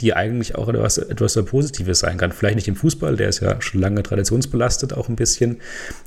die 0.00 0.14
eigentlich 0.14 0.56
auch 0.56 0.68
etwas, 0.68 0.98
etwas 0.98 1.34
sehr 1.34 1.44
Positives 1.44 2.00
sein 2.00 2.16
kann. 2.16 2.32
Vielleicht 2.32 2.56
nicht 2.56 2.68
im 2.68 2.76
Fußball, 2.76 3.16
der 3.16 3.28
ist 3.28 3.40
ja 3.40 3.60
schon 3.60 3.80
lange 3.80 4.02
traditionsbelastet 4.02 4.92
auch 4.92 5.08
ein 5.08 5.16
bisschen, 5.16 5.58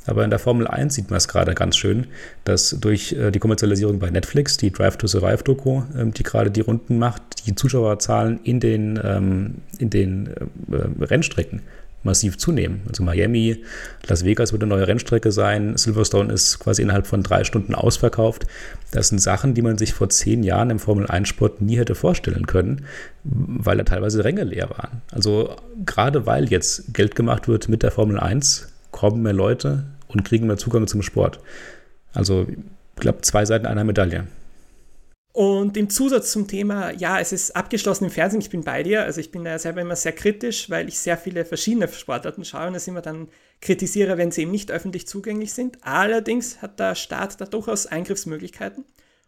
aber 0.05 0.23
in 0.23 0.29
der 0.29 0.39
Formel 0.39 0.67
1 0.67 0.93
sieht 0.93 1.09
man 1.09 1.17
es 1.17 1.27
gerade 1.27 1.53
ganz 1.53 1.77
schön, 1.77 2.07
dass 2.43 2.77
durch 2.81 3.13
äh, 3.13 3.31
die 3.31 3.39
Kommerzialisierung 3.39 3.99
bei 3.99 4.09
Netflix, 4.09 4.57
die 4.57 4.71
Drive 4.71 4.97
to 4.97 5.07
Survive 5.07 5.43
Doku, 5.43 5.83
ähm, 5.97 6.13
die 6.13 6.23
gerade 6.23 6.51
die 6.51 6.61
Runden 6.61 6.99
macht, 6.99 7.21
die 7.45 7.55
Zuschauerzahlen 7.55 8.39
in 8.43 8.59
den, 8.59 8.99
ähm, 9.03 9.55
in 9.79 9.89
den 9.89 10.27
äh, 10.27 11.03
Rennstrecken 11.03 11.61
massiv 12.03 12.37
zunehmen. 12.37 12.81
Also 12.87 13.03
Miami, 13.03 13.63
Las 14.07 14.23
Vegas 14.23 14.51
wird 14.51 14.63
eine 14.63 14.69
neue 14.69 14.87
Rennstrecke 14.87 15.31
sein, 15.31 15.77
Silverstone 15.77 16.31
ist 16.31 16.59
quasi 16.59 16.81
innerhalb 16.81 17.07
von 17.07 17.23
drei 17.23 17.43
Stunden 17.43 17.75
ausverkauft. 17.75 18.45
Das 18.91 19.09
sind 19.09 19.19
Sachen, 19.19 19.53
die 19.53 19.61
man 19.61 19.77
sich 19.77 19.93
vor 19.93 20.09
zehn 20.09 20.43
Jahren 20.43 20.69
im 20.69 20.79
Formel-1-Sport 20.79 21.61
nie 21.61 21.77
hätte 21.77 21.95
vorstellen 21.95 22.47
können, 22.47 22.85
weil 23.23 23.77
da 23.77 23.83
teilweise 23.83 24.23
Ränge 24.23 24.43
leer 24.43 24.69
waren. 24.69 25.01
Also 25.11 25.55
gerade 25.85 26.25
weil 26.25 26.49
jetzt 26.49 26.93
Geld 26.93 27.15
gemacht 27.15 27.47
wird 27.47 27.69
mit 27.69 27.83
der 27.83 27.91
Formel 27.91 28.19
1, 28.19 28.71
kommen 28.91 29.21
mehr 29.21 29.33
Leute 29.33 29.83
und 30.07 30.23
kriegen 30.23 30.47
mehr 30.47 30.57
Zugang 30.57 30.87
zum 30.87 31.01
Sport. 31.01 31.39
Also 32.13 32.47
ich 32.49 33.01
glaube, 33.01 33.21
zwei 33.21 33.45
Seiten 33.45 33.65
einer 33.65 33.83
Medaille. 33.83 34.25
Und 35.37 35.77
im 35.77 35.91
Zusatz 35.91 36.31
zum 36.31 36.47
Thema, 36.47 36.89
ja, 36.93 37.19
es 37.19 37.31
ist 37.31 37.55
abgeschlossen 37.55 38.05
im 38.05 38.09
Fernsehen, 38.09 38.41
ich 38.41 38.49
bin 38.49 38.63
bei 38.63 38.81
dir. 38.81 39.03
Also 39.03 39.21
ich 39.21 39.29
bin 39.29 39.43
da 39.43 39.59
selber 39.59 39.81
immer 39.81 39.95
sehr 39.95 40.13
kritisch, 40.13 40.71
weil 40.71 40.87
ich 40.87 40.97
sehr 40.97 41.15
viele 41.15 41.45
verschiedene 41.45 41.87
Sportarten 41.87 42.43
schaue 42.43 42.69
und 42.69 42.73
es 42.73 42.87
immer 42.87 43.03
dann 43.03 43.27
kritisiere, 43.61 44.17
wenn 44.17 44.31
sie 44.31 44.41
eben 44.41 44.51
nicht 44.51 44.71
öffentlich 44.71 45.07
zugänglich 45.07 45.53
sind. 45.53 45.77
Allerdings 45.81 46.63
hat 46.63 46.79
der 46.79 46.95
Staat 46.95 47.39
da 47.39 47.45
durchaus 47.45 47.85
Eingriffsmöglichkeiten 47.85 48.83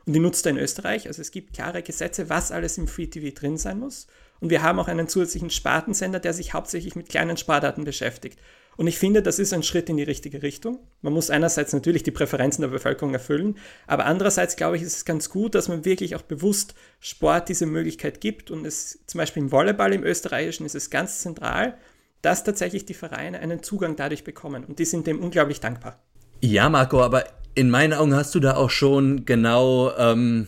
und 0.08 0.14
die 0.14 0.20
nutzt 0.20 0.48
er 0.48 0.54
in 0.54 0.58
Österreich. 0.58 1.06
Also 1.06 1.22
es 1.22 1.30
gibt 1.30 1.54
klare 1.54 1.84
Gesetze, 1.84 2.28
was 2.28 2.52
alles 2.52 2.80
im 2.80 2.88
Free 2.88 3.06
TV 3.06 3.30
drin 3.40 3.60
sein 3.60 3.78
muss. 3.78 4.08
Und 4.40 4.50
wir 4.50 4.64
haben 4.64 4.80
auch 4.80 4.88
einen 4.88 5.08
zusätzlichen 5.08 5.52
Spartensender, 5.52 6.20
der 6.20 6.34
sich 6.34 6.56
hauptsächlich 6.56 6.96
mit 6.96 7.10
kleinen 7.10 7.38
Sportarten 7.38 7.84
beschäftigt. 7.84 8.40
Und 8.80 8.88
ich 8.88 8.98
finde, 8.98 9.22
das 9.22 9.40
ist 9.40 9.52
ein 9.52 9.62
Schritt 9.62 9.90
in 9.90 9.98
die 9.98 10.04
richtige 10.04 10.42
Richtung. 10.42 10.80
Man 11.02 11.12
muss 11.12 11.30
einerseits 11.30 11.74
natürlich 11.74 12.04
die 12.04 12.12
Präferenzen 12.12 12.62
der 12.62 12.70
Bevölkerung 12.70 13.12
erfüllen, 13.12 13.58
aber 13.88 14.06
andererseits 14.06 14.56
glaube 14.56 14.78
ich, 14.78 14.84
ist 14.84 14.96
es 14.96 15.04
ganz 15.04 15.30
gut, 15.30 15.54
dass 15.54 15.68
man 15.68 15.84
wirklich 15.84 16.16
auch 16.16 16.22
bewusst 16.22 16.76
Sport 17.02 17.50
diese 17.50 17.66
Möglichkeit 17.66 18.22
gibt. 18.22 18.52
Und 18.52 18.66
es 18.66 19.00
zum 19.06 19.18
Beispiel 19.18 19.44
im 19.44 19.52
Volleyball 19.52 19.92
im 19.92 20.06
Österreichischen 20.06 20.66
ist 20.66 20.76
es 20.76 20.90
ganz 20.90 21.20
zentral, 21.20 21.78
dass 22.22 22.46
tatsächlich 22.46 22.86
die 22.86 22.94
Vereine 22.94 23.40
einen 23.42 23.64
Zugang 23.64 23.98
dadurch 23.98 24.24
bekommen. 24.24 24.64
Und 24.64 24.80
die 24.80 24.86
sind 24.86 25.08
dem 25.08 25.20
unglaublich 25.20 25.60
dankbar. 25.60 26.00
Ja, 26.40 26.70
Marco, 26.70 27.02
aber 27.02 27.26
in 27.56 27.70
meinen 27.70 27.92
Augen 27.92 28.16
hast 28.16 28.34
du 28.34 28.40
da 28.40 28.56
auch 28.56 28.70
schon 28.70 29.26
genau, 29.26 29.92
ähm, 29.98 30.48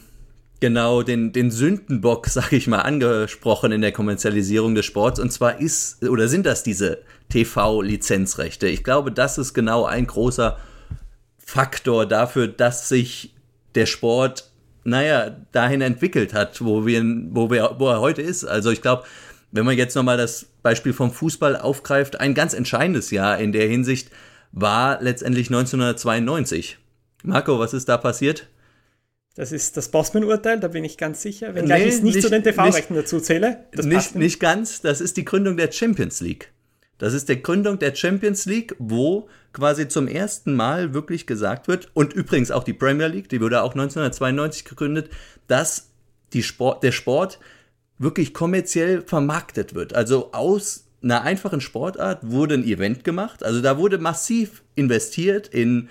genau 0.61 1.03
den, 1.03 1.33
den 1.33 1.51
Sündenbock, 1.51 2.27
sag 2.29 2.53
ich 2.53 2.67
mal, 2.67 2.79
angesprochen 2.79 3.73
in 3.73 3.81
der 3.81 3.91
Kommerzialisierung 3.91 4.75
des 4.75 4.85
Sports. 4.85 5.19
Und 5.19 5.33
zwar 5.33 5.59
ist 5.59 6.01
oder 6.07 6.29
sind 6.29 6.45
das 6.45 6.63
diese 6.63 6.99
TV-Lizenzrechte. 7.29 8.67
Ich 8.67 8.85
glaube, 8.85 9.11
das 9.11 9.37
ist 9.37 9.53
genau 9.53 9.85
ein 9.85 10.07
großer 10.07 10.57
Faktor 11.37 12.05
dafür, 12.05 12.47
dass 12.47 12.87
sich 12.87 13.33
der 13.75 13.85
Sport, 13.85 14.49
naja, 14.83 15.35
dahin 15.51 15.81
entwickelt 15.81 16.33
hat, 16.33 16.63
wo, 16.63 16.85
wir, 16.85 17.03
wo, 17.31 17.49
wir, 17.49 17.75
wo 17.77 17.89
er 17.89 17.99
heute 17.99 18.21
ist. 18.21 18.45
Also 18.45 18.71
ich 18.71 18.81
glaube, 18.81 19.03
wenn 19.51 19.65
man 19.65 19.77
jetzt 19.77 19.95
nochmal 19.95 20.17
das 20.17 20.45
Beispiel 20.61 20.93
vom 20.93 21.11
Fußball 21.11 21.57
aufgreift, 21.57 22.19
ein 22.19 22.33
ganz 22.33 22.53
entscheidendes 22.53 23.11
Jahr 23.11 23.37
in 23.37 23.51
der 23.51 23.67
Hinsicht 23.67 24.09
war 24.51 25.01
letztendlich 25.01 25.47
1992. 25.47 26.77
Marco, 27.23 27.59
was 27.59 27.73
ist 27.73 27.89
da 27.89 27.97
passiert? 27.97 28.47
Das 29.35 29.51
ist 29.53 29.77
das 29.77 29.89
Bossman-Urteil, 29.89 30.59
da 30.59 30.67
bin 30.67 30.83
ich 30.83 30.97
ganz 30.97 31.21
sicher. 31.21 31.55
Wenn 31.55 31.65
nee, 31.65 31.85
ich 31.85 31.95
es 31.95 32.01
nicht, 32.01 32.15
nicht, 32.15 32.23
zu 32.23 32.29
den 32.29 32.43
TV-Rechten 32.43 32.95
dazu 32.95 33.19
zähle. 33.19 33.65
nicht, 33.81 34.15
nicht 34.15 34.39
ganz, 34.39 34.81
das 34.81 34.99
ist 34.99 35.15
die 35.15 35.23
Gründung 35.23 35.55
der 35.55 35.71
Champions 35.71 36.19
League. 36.19 36.51
Das 36.97 37.13
ist 37.13 37.29
die 37.29 37.41
Gründung 37.41 37.79
der 37.79 37.95
Champions 37.95 38.45
League, 38.45 38.75
wo 38.77 39.29
quasi 39.53 39.87
zum 39.87 40.07
ersten 40.07 40.53
Mal 40.53 40.93
wirklich 40.93 41.25
gesagt 41.25 41.67
wird, 41.67 41.89
und 41.93 42.13
übrigens 42.13 42.51
auch 42.51 42.63
die 42.63 42.73
Premier 42.73 43.07
League, 43.07 43.29
die 43.29 43.41
wurde 43.41 43.63
auch 43.63 43.71
1992 43.71 44.65
gegründet, 44.65 45.09
dass 45.47 45.89
die 46.33 46.43
Sport, 46.43 46.83
der 46.83 46.91
Sport 46.91 47.39
wirklich 47.97 48.33
kommerziell 48.33 49.01
vermarktet 49.01 49.73
wird. 49.73 49.95
Also 49.95 50.31
aus 50.33 50.85
einer 51.01 51.23
einfachen 51.23 51.61
Sportart 51.61 52.19
wurde 52.29 52.55
ein 52.55 52.63
Event 52.63 53.03
gemacht. 53.03 53.43
Also 53.43 53.61
da 53.61 53.77
wurde 53.77 53.97
massiv 53.97 54.63
investiert 54.75 55.47
in 55.47 55.89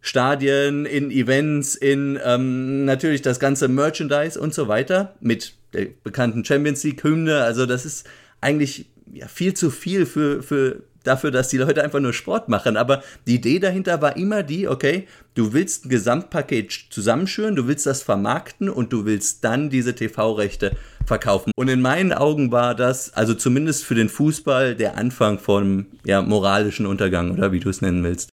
Stadien, 0.00 0.86
in 0.86 1.10
Events, 1.10 1.74
in 1.74 2.18
ähm, 2.24 2.84
natürlich 2.84 3.22
das 3.22 3.40
ganze 3.40 3.68
Merchandise 3.68 4.40
und 4.40 4.54
so 4.54 4.68
weiter 4.68 5.14
mit 5.20 5.54
der 5.72 5.88
bekannten 6.02 6.44
Champions 6.44 6.84
League 6.84 7.02
Hymne. 7.02 7.42
Also 7.42 7.66
das 7.66 7.84
ist 7.84 8.06
eigentlich 8.40 8.86
ja, 9.12 9.26
viel 9.26 9.54
zu 9.54 9.70
viel 9.70 10.06
für, 10.06 10.42
für 10.42 10.82
dafür, 11.04 11.30
dass 11.30 11.48
die 11.48 11.58
Leute 11.58 11.82
einfach 11.82 12.00
nur 12.00 12.12
Sport 12.12 12.48
machen. 12.48 12.76
Aber 12.76 13.02
die 13.26 13.36
Idee 13.36 13.58
dahinter 13.58 14.00
war 14.00 14.16
immer 14.16 14.42
die, 14.42 14.68
okay, 14.68 15.06
du 15.34 15.52
willst 15.52 15.86
ein 15.86 15.88
Gesamtpaket 15.88 16.72
zusammenschüren, 16.90 17.56
du 17.56 17.66
willst 17.66 17.86
das 17.86 18.02
vermarkten 18.02 18.68
und 18.68 18.92
du 18.92 19.04
willst 19.04 19.44
dann 19.44 19.70
diese 19.70 19.94
TV-Rechte 19.94 20.76
verkaufen. 21.06 21.52
Und 21.56 21.68
in 21.68 21.80
meinen 21.80 22.12
Augen 22.12 22.52
war 22.52 22.74
das, 22.74 23.14
also 23.14 23.34
zumindest 23.34 23.84
für 23.84 23.94
den 23.94 24.08
Fußball, 24.08 24.74
der 24.74 24.96
Anfang 24.96 25.38
vom 25.38 25.86
ja, 26.04 26.22
moralischen 26.22 26.86
Untergang 26.86 27.32
oder 27.32 27.52
wie 27.52 27.60
du 27.60 27.70
es 27.70 27.80
nennen 27.80 28.04
willst. 28.04 28.28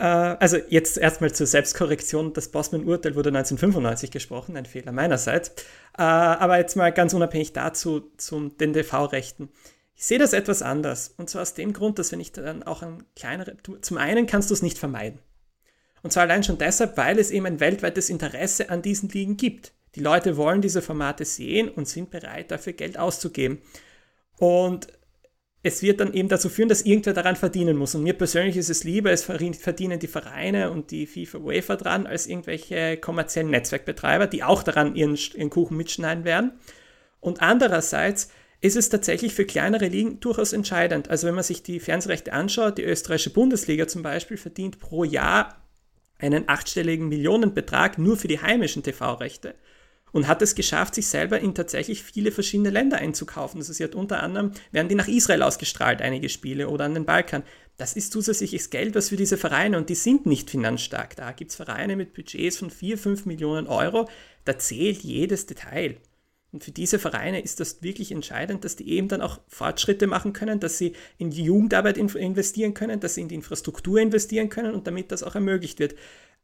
Äh, 0.00 0.04
also 0.04 0.56
jetzt 0.68 0.96
erstmal 0.96 1.30
zur 1.32 1.46
Selbstkorrektion. 1.46 2.32
Das 2.32 2.48
Bossman-Urteil 2.48 3.14
wurde 3.14 3.28
1995 3.28 4.10
gesprochen, 4.10 4.56
ein 4.56 4.64
Fehler 4.64 4.92
meinerseits. 4.92 5.50
Äh, 5.96 6.02
aber 6.02 6.58
jetzt 6.58 6.74
mal 6.74 6.90
ganz 6.90 7.12
unabhängig 7.12 7.52
dazu, 7.52 8.10
zu 8.16 8.48
den 8.48 8.72
TV-Rechten. 8.72 9.50
Ich 9.94 10.06
sehe 10.06 10.18
das 10.18 10.32
etwas 10.32 10.62
anders. 10.62 11.14
Und 11.18 11.28
zwar 11.28 11.42
aus 11.42 11.52
dem 11.52 11.74
Grund, 11.74 11.98
dass 11.98 12.12
wenn 12.12 12.20
ich 12.20 12.32
dann 12.32 12.62
auch 12.62 12.82
ein 12.82 13.04
kleinere, 13.14 13.56
zum 13.82 13.98
einen 13.98 14.26
kannst 14.26 14.48
du 14.48 14.54
es 14.54 14.62
nicht 14.62 14.78
vermeiden. 14.78 15.20
Und 16.02 16.14
zwar 16.14 16.22
allein 16.22 16.42
schon 16.42 16.56
deshalb, 16.56 16.96
weil 16.96 17.18
es 17.18 17.30
eben 17.30 17.44
ein 17.44 17.60
weltweites 17.60 18.08
Interesse 18.08 18.70
an 18.70 18.80
diesen 18.80 19.10
Ligen 19.10 19.36
gibt. 19.36 19.74
Die 19.96 20.00
Leute 20.00 20.38
wollen 20.38 20.62
diese 20.62 20.80
Formate 20.80 21.26
sehen 21.26 21.68
und 21.68 21.86
sind 21.86 22.10
bereit, 22.10 22.50
dafür 22.50 22.72
Geld 22.72 22.98
auszugeben. 22.98 23.58
Und 24.38 24.86
es 25.62 25.82
wird 25.82 26.00
dann 26.00 26.14
eben 26.14 26.28
dazu 26.28 26.48
führen, 26.48 26.70
dass 26.70 26.82
irgendwer 26.82 27.12
daran 27.12 27.36
verdienen 27.36 27.76
muss. 27.76 27.94
Und 27.94 28.02
mir 28.02 28.14
persönlich 28.14 28.56
ist 28.56 28.70
es 28.70 28.84
lieber, 28.84 29.10
es 29.10 29.24
verdienen 29.24 29.98
die 29.98 30.06
Vereine 30.06 30.70
und 30.70 30.90
die 30.90 31.06
FIFA 31.06 31.38
UEFA 31.38 31.76
dran, 31.76 32.06
als 32.06 32.26
irgendwelche 32.26 32.96
kommerziellen 32.96 33.50
Netzwerkbetreiber, 33.50 34.26
die 34.26 34.42
auch 34.42 34.62
daran 34.62 34.96
ihren, 34.96 35.16
ihren 35.34 35.50
Kuchen 35.50 35.76
mitschneiden 35.76 36.24
werden. 36.24 36.52
Und 37.20 37.42
andererseits 37.42 38.30
ist 38.62 38.76
es 38.76 38.88
tatsächlich 38.88 39.34
für 39.34 39.44
kleinere 39.44 39.88
Ligen 39.88 40.20
durchaus 40.20 40.54
entscheidend. 40.54 41.10
Also 41.10 41.26
wenn 41.26 41.34
man 41.34 41.44
sich 41.44 41.62
die 41.62 41.80
Fernsehrechte 41.80 42.32
anschaut, 42.32 42.78
die 42.78 42.84
österreichische 42.84 43.32
Bundesliga 43.32 43.86
zum 43.86 44.02
Beispiel 44.02 44.38
verdient 44.38 44.78
pro 44.78 45.04
Jahr 45.04 45.62
einen 46.18 46.48
achtstelligen 46.48 47.08
Millionenbetrag 47.08 47.98
nur 47.98 48.16
für 48.16 48.28
die 48.28 48.40
heimischen 48.40 48.82
TV-Rechte 48.82 49.54
und 50.12 50.28
hat 50.28 50.42
es 50.42 50.54
geschafft, 50.54 50.94
sich 50.94 51.06
selber 51.06 51.40
in 51.40 51.54
tatsächlich 51.54 52.02
viele 52.02 52.32
verschiedene 52.32 52.70
Länder 52.70 52.98
einzukaufen. 52.98 53.60
Also 53.60 53.72
sie 53.72 53.84
hat 53.84 53.94
unter 53.94 54.22
anderem, 54.22 54.52
werden 54.72 54.88
die 54.88 54.94
nach 54.94 55.08
Israel 55.08 55.42
ausgestrahlt, 55.42 56.02
einige 56.02 56.28
Spiele, 56.28 56.68
oder 56.68 56.84
an 56.84 56.94
den 56.94 57.04
Balkan. 57.04 57.42
Das 57.76 57.94
ist 57.94 58.12
zusätzliches 58.12 58.70
Geld, 58.70 58.94
was 58.94 59.08
für 59.08 59.16
diese 59.16 59.38
Vereine, 59.38 59.78
und 59.78 59.88
die 59.88 59.94
sind 59.94 60.26
nicht 60.26 60.50
finanzstark. 60.50 61.16
Da 61.16 61.32
gibt 61.32 61.50
es 61.50 61.56
Vereine 61.56 61.96
mit 61.96 62.12
Budgets 62.12 62.58
von 62.58 62.70
4, 62.70 62.98
5 62.98 63.26
Millionen 63.26 63.66
Euro, 63.66 64.08
da 64.44 64.58
zählt 64.58 65.02
jedes 65.02 65.46
Detail. 65.46 65.96
Und 66.52 66.64
für 66.64 66.72
diese 66.72 66.98
Vereine 66.98 67.40
ist 67.40 67.60
das 67.60 67.82
wirklich 67.82 68.10
entscheidend, 68.10 68.64
dass 68.64 68.74
die 68.74 68.90
eben 68.90 69.08
dann 69.08 69.20
auch 69.20 69.40
Fortschritte 69.46 70.06
machen 70.06 70.32
können, 70.32 70.58
dass 70.58 70.78
sie 70.78 70.94
in 71.16 71.30
die 71.30 71.44
Jugendarbeit 71.44 71.96
investieren 71.96 72.74
können, 72.74 72.98
dass 72.98 73.14
sie 73.14 73.20
in 73.20 73.28
die 73.28 73.36
Infrastruktur 73.36 74.00
investieren 74.00 74.48
können 74.48 74.74
und 74.74 74.86
damit 74.86 75.12
das 75.12 75.22
auch 75.22 75.36
ermöglicht 75.36 75.78
wird. 75.78 75.94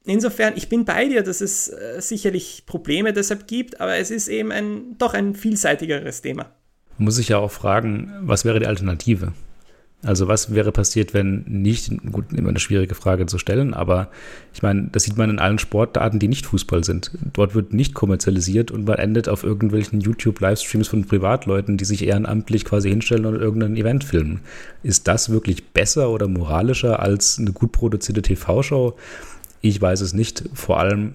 Insofern, 0.04 0.54
ich 0.56 0.68
bin 0.68 0.84
bei 0.84 1.08
dir, 1.08 1.24
dass 1.24 1.40
es 1.40 1.68
äh, 1.68 2.00
sicherlich 2.00 2.62
Probleme 2.66 3.12
deshalb 3.12 3.48
gibt, 3.48 3.80
aber 3.80 3.96
es 3.96 4.12
ist 4.12 4.28
eben 4.28 4.52
ein, 4.52 4.96
doch 4.98 5.14
ein 5.14 5.34
vielseitigeres 5.34 6.22
Thema. 6.22 6.52
Muss 6.98 7.18
ich 7.18 7.28
ja 7.28 7.38
auch 7.38 7.50
fragen, 7.50 8.12
was 8.22 8.44
wäre 8.44 8.60
die 8.60 8.66
Alternative? 8.66 9.32
Also 10.02 10.28
was 10.28 10.54
wäre 10.54 10.72
passiert, 10.72 11.14
wenn 11.14 11.44
nicht, 11.48 11.90
gut, 12.12 12.32
immer 12.32 12.50
eine 12.50 12.60
schwierige 12.60 12.94
Frage 12.94 13.26
zu 13.26 13.38
stellen, 13.38 13.72
aber 13.72 14.08
ich 14.52 14.62
meine, 14.62 14.88
das 14.92 15.04
sieht 15.04 15.16
man 15.16 15.30
in 15.30 15.38
allen 15.38 15.58
Sportarten, 15.58 16.18
die 16.18 16.28
nicht 16.28 16.46
Fußball 16.46 16.84
sind. 16.84 17.10
Dort 17.32 17.54
wird 17.54 17.72
nicht 17.72 17.94
kommerzialisiert 17.94 18.70
und 18.70 18.86
man 18.86 18.98
endet 18.98 19.28
auf 19.28 19.42
irgendwelchen 19.42 20.00
YouTube-Livestreams 20.00 20.88
von 20.88 21.06
Privatleuten, 21.06 21.78
die 21.78 21.86
sich 21.86 22.06
ehrenamtlich 22.06 22.64
quasi 22.64 22.90
hinstellen 22.90 23.24
und 23.24 23.36
irgendein 23.36 23.76
Event 23.76 24.04
filmen. 24.04 24.40
Ist 24.82 25.08
das 25.08 25.30
wirklich 25.30 25.72
besser 25.72 26.10
oder 26.10 26.28
moralischer 26.28 27.00
als 27.00 27.38
eine 27.38 27.52
gut 27.52 27.72
produzierte 27.72 28.22
TV-Show? 28.22 28.96
Ich 29.62 29.80
weiß 29.80 30.02
es 30.02 30.12
nicht. 30.12 30.44
Vor 30.52 30.78
allem, 30.78 31.14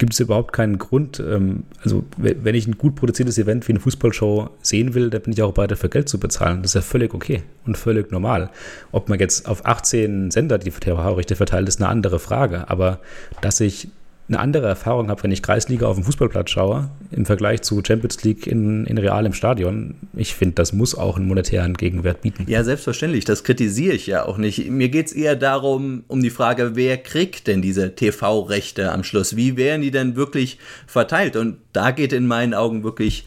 gibt 0.00 0.14
es 0.14 0.20
überhaupt 0.20 0.52
keinen 0.52 0.78
Grund. 0.78 1.20
Ähm, 1.20 1.64
also, 1.84 2.04
wenn 2.16 2.54
ich 2.54 2.66
ein 2.66 2.78
gut 2.78 2.96
produziertes 2.96 3.38
Event 3.38 3.68
wie 3.68 3.72
eine 3.72 3.80
Fußballshow 3.80 4.50
sehen 4.62 4.94
will, 4.94 5.10
dann 5.10 5.22
bin 5.22 5.32
ich 5.32 5.42
auch 5.42 5.52
bereit, 5.52 5.70
dafür 5.70 5.90
Geld 5.90 6.08
zu 6.08 6.18
bezahlen. 6.18 6.62
Das 6.62 6.72
ist 6.72 6.74
ja 6.74 6.80
völlig 6.80 7.14
okay 7.14 7.42
und 7.66 7.76
völlig 7.76 8.10
normal. 8.10 8.50
Ob 8.90 9.08
man 9.08 9.20
jetzt 9.20 9.46
auf 9.46 9.64
18 9.64 10.30
Sender 10.30 10.58
die 10.58 10.70
TV-Rechte 10.70 11.36
verteilt, 11.36 11.68
ist 11.68 11.80
eine 11.80 11.88
andere 11.88 12.18
Frage. 12.18 12.68
Aber 12.68 12.98
dass 13.42 13.60
ich 13.60 13.88
eine 14.30 14.38
andere 14.38 14.68
Erfahrung 14.68 15.08
habe, 15.08 15.24
wenn 15.24 15.32
ich 15.32 15.42
Kreisliga 15.42 15.86
auf 15.86 15.96
dem 15.96 16.04
Fußballplatz 16.04 16.50
schaue, 16.50 16.90
im 17.10 17.26
Vergleich 17.26 17.62
zu 17.62 17.82
Champions 17.84 18.22
League 18.22 18.46
in, 18.46 18.86
in 18.86 18.96
Real 18.96 19.26
im 19.26 19.32
Stadion. 19.32 19.96
Ich 20.14 20.34
finde, 20.34 20.54
das 20.54 20.72
muss 20.72 20.94
auch 20.94 21.16
einen 21.16 21.26
monetären 21.26 21.74
Gegenwert 21.74 22.22
bieten. 22.22 22.44
Ja, 22.48 22.62
selbstverständlich. 22.62 23.24
Das 23.24 23.42
kritisiere 23.42 23.94
ich 23.94 24.06
ja 24.06 24.24
auch 24.24 24.38
nicht. 24.38 24.70
Mir 24.70 24.88
geht 24.88 25.06
es 25.06 25.12
eher 25.12 25.34
darum, 25.34 26.04
um 26.06 26.22
die 26.22 26.30
Frage, 26.30 26.76
wer 26.76 26.96
kriegt 26.96 27.48
denn 27.48 27.60
diese 27.60 27.96
TV-Rechte 27.96 28.92
am 28.92 29.02
Schluss? 29.02 29.34
Wie 29.34 29.56
werden 29.56 29.82
die 29.82 29.90
denn 29.90 30.14
wirklich 30.14 30.58
verteilt? 30.86 31.34
Und 31.34 31.56
da 31.72 31.90
geht 31.90 32.12
in 32.12 32.28
meinen 32.28 32.54
Augen 32.54 32.84
wirklich 32.84 33.24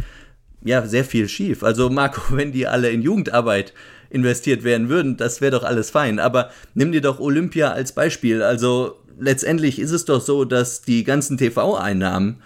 ja, 0.63 0.85
sehr 0.85 1.03
viel 1.03 1.27
schief. 1.27 1.63
Also 1.63 1.89
Marco, 1.89 2.21
wenn 2.35 2.53
die 2.53 2.65
alle 2.65 2.89
in 2.89 3.01
Jugendarbeit 3.01 3.73
investiert 4.09 4.63
werden 4.63 4.89
würden, 4.89 5.17
das 5.17 5.41
wäre 5.41 5.51
doch 5.51 5.63
alles 5.63 5.89
fein. 5.89 6.19
Aber 6.19 6.51
nimm 6.75 6.91
dir 6.91 7.01
doch 7.01 7.19
Olympia 7.19 7.71
als 7.71 7.91
Beispiel. 7.91 8.43
Also 8.43 9.02
letztendlich 9.19 9.79
ist 9.79 9.91
es 9.91 10.05
doch 10.05 10.21
so, 10.21 10.45
dass 10.45 10.81
die 10.81 11.03
ganzen 11.03 11.37
TV-Einnahmen, 11.37 12.41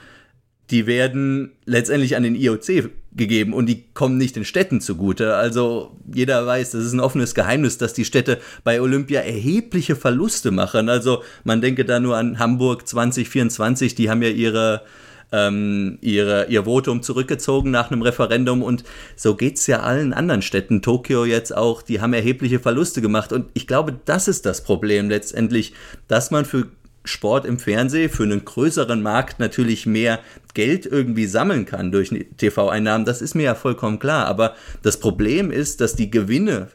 die 0.70 0.86
werden 0.86 1.52
letztendlich 1.66 2.16
an 2.16 2.24
den 2.24 2.36
IOC 2.36 2.90
gegeben 3.16 3.54
und 3.54 3.68
die 3.68 3.86
kommen 3.94 4.18
nicht 4.18 4.36
den 4.36 4.46
Städten 4.46 4.82
zugute. 4.82 5.36
Also 5.36 5.98
jeder 6.14 6.46
weiß, 6.46 6.72
das 6.72 6.86
ist 6.86 6.94
ein 6.94 7.00
offenes 7.00 7.34
Geheimnis, 7.36 7.78
dass 7.78 7.94
die 7.94 8.06
Städte 8.06 8.40
bei 8.64 8.82
Olympia 8.82 9.22
erhebliche 9.22 9.96
Verluste 9.96 10.52
machen. 10.52 10.90
Also 10.90 11.24
man 11.44 11.62
denke 11.62 11.86
da 11.86 12.00
nur 12.00 12.18
an 12.18 12.38
Hamburg 12.40 12.88
2024, 12.88 13.96
die 13.96 14.10
haben 14.10 14.22
ja 14.22 14.30
ihre 14.30 14.84
ähm, 15.32 15.98
ihre, 16.02 16.48
ihr 16.48 16.64
Votum 16.64 17.02
zurückgezogen 17.02 17.72
nach 17.72 17.92
einem 17.92 18.02
Referendum. 18.02 18.64
Und 18.64 18.84
so 19.16 19.36
geht 19.36 19.58
es 19.58 19.68
ja 19.68 19.82
allen 19.82 20.14
anderen 20.14 20.42
Städten, 20.42 20.82
Tokio 20.82 21.26
jetzt 21.26 21.56
auch, 21.56 21.82
die 21.82 22.02
haben 22.02 22.14
erhebliche 22.14 22.60
Verluste 22.60 23.02
gemacht. 23.02 23.34
Und 23.34 23.50
ich 23.54 23.68
glaube, 23.68 24.00
das 24.06 24.28
ist 24.28 24.46
das 24.46 24.64
Problem 24.64 25.10
letztendlich, 25.10 25.74
dass 26.08 26.32
man 26.32 26.46
für 26.46 26.68
Sport 27.08 27.46
im 27.46 27.58
Fernsehen 27.58 28.10
für 28.10 28.24
einen 28.24 28.44
größeren 28.44 29.02
Markt 29.02 29.40
natürlich 29.40 29.86
mehr 29.86 30.20
Geld 30.54 30.86
irgendwie 30.86 31.26
sammeln 31.26 31.66
kann 31.66 31.92
durch 31.92 32.14
TV-Einnahmen, 32.38 33.06
das 33.06 33.22
ist 33.22 33.36
mir 33.36 33.44
ja 33.44 33.56
vollkommen 33.56 34.00
klar. 34.00 34.26
Aber 34.26 34.56
das 34.84 35.00
Problem 35.00 35.52
ist, 35.52 35.82
dass 35.82 35.96
die 35.96 36.12
Gewinne, 36.12 36.68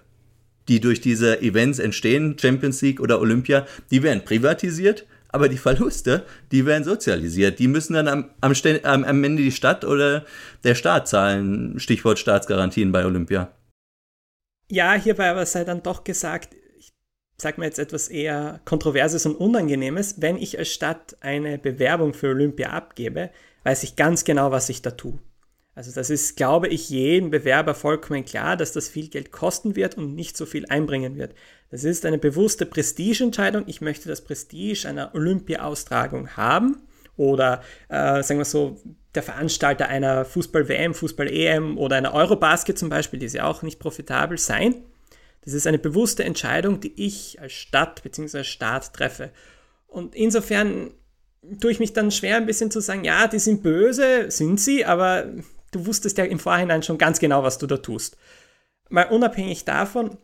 die 0.69 0.81
durch 0.81 1.01
diese 1.01 1.43
Events 1.43 1.79
entstehen, 1.79 2.37
Champions 2.39 2.81
League 2.83 3.01
oder 3.01 3.21
Olympia, 3.21 3.67
die 3.91 4.03
werden 4.03 4.25
privatisiert 4.25 5.05
aber 5.33 5.49
die 5.49 5.59
Verluste, 5.59 6.25
die 6.53 6.67
werden 6.67 6.85
sozialisiert. 6.85 7.59
Die 7.59 7.69
müssen 7.69 7.95
dann 7.95 8.07
am, 8.07 8.31
am, 8.41 9.05
am 9.05 9.25
Ende 9.25 9.43
die 9.43 9.51
Stadt 9.51 9.85
oder 9.85 10.25
der 10.63 10.75
Staat 10.75 11.09
zahlen. 11.09 11.81
Stichwort 11.81 12.19
Staatsgarantien 12.19 12.93
bei 12.93 13.05
Olympia. 13.05 13.51
Ja, 14.71 14.93
hierbei 14.93 15.31
aber 15.31 15.45
sei 15.47 15.65
dann 15.65 15.83
doch 15.83 16.05
gesagt, 16.05 16.55
ich 16.79 16.93
sage 17.37 17.61
mir 17.61 17.67
jetzt 17.67 17.79
etwas 17.79 18.09
eher 18.09 18.61
Kontroverses 18.65 19.27
und 19.27 19.35
Unangenehmes, 19.37 20.21
wenn 20.21 20.37
ich 20.37 20.59
als 20.59 20.69
Stadt 20.69 21.17
eine 21.21 21.59
Bewerbung 21.59 22.15
für 22.15 22.29
Olympia 22.29 22.71
abgebe, 22.71 23.31
weiß 23.65 23.83
ich 23.83 23.97
ganz 23.97 24.25
genau, 24.25 24.51
was 24.51 24.69
ich 24.69 24.83
da 24.83 24.93
tue. 24.93 25.19
Also 25.75 25.91
das 25.91 26.11
ist, 26.11 26.37
glaube 26.37 26.69
ich, 26.69 26.91
jedem 26.91 27.31
Bewerber 27.31 27.75
vollkommen 27.75 28.25
klar, 28.25 28.57
dass 28.57 28.73
das 28.73 28.89
viel 28.89 29.09
Geld 29.09 29.33
kosten 29.33 29.75
wird 29.75 29.97
und 29.97 30.15
nicht 30.15 30.37
so 30.37 30.45
viel 30.45 30.67
einbringen 30.67 31.17
wird. 31.17 31.35
Das 31.71 31.85
ist 31.85 32.05
eine 32.05 32.19
bewusste 32.19 32.67
Prestigeentscheidung. 32.67 33.65
Ich 33.67 33.81
möchte 33.81 34.09
das 34.09 34.21
Prestige 34.21 34.87
einer 34.87 35.15
Olympia-Austragung 35.15 36.37
haben 36.37 36.83
oder 37.17 37.63
äh, 37.89 38.23
sagen 38.23 38.39
wir 38.39 38.45
so, 38.45 38.81
der 39.15 39.23
Veranstalter 39.23 39.89
einer 39.89 40.25
Fußball-WM, 40.25 40.95
Fußball-EM 40.95 41.79
oder 41.79 41.97
einer 41.97 42.15
Eurobasket 42.15 42.79
zum 42.79 42.89
Beispiel, 42.89 43.19
die 43.19 43.27
ist 43.27 43.35
ja 43.35 43.45
auch 43.45 43.63
nicht 43.63 43.79
profitabel 43.79 44.39
sein. 44.39 44.75
Das 45.45 45.55
ist 45.55 45.67
eine 45.67 45.79
bewusste 45.79 46.25
Entscheidung, 46.25 46.81
die 46.81 46.93
ich 46.97 47.41
als 47.41 47.53
Stadt 47.53 48.03
bzw. 48.03 48.45
Staat 48.45 48.93
treffe. 48.93 49.31
Und 49.87 50.15
insofern 50.15 50.93
tue 51.61 51.73
ich 51.73 51.81
mich 51.81 51.93
dann 51.93 52.11
schwer, 52.11 52.37
ein 52.37 52.47
bisschen 52.47 52.71
zu 52.71 52.81
sagen, 52.81 53.05
ja, 53.05 53.27
die 53.27 53.39
sind 53.39 53.63
böse, 53.63 54.31
sind 54.31 54.61
sie, 54.61 54.85
aber 54.85 55.27
du 55.73 55.87
wusstest 55.87 56.19
ja 56.19 56.25
im 56.25 56.39
Vorhinein 56.39 56.83
schon 56.83 56.99
ganz 56.99 57.19
genau, 57.19 57.43
was 57.43 57.59
du 57.59 57.67
da 57.67 57.79
tust. 57.79 58.17
Mal 58.89 59.09
unabhängig 59.09 59.65
davon, 59.65 60.17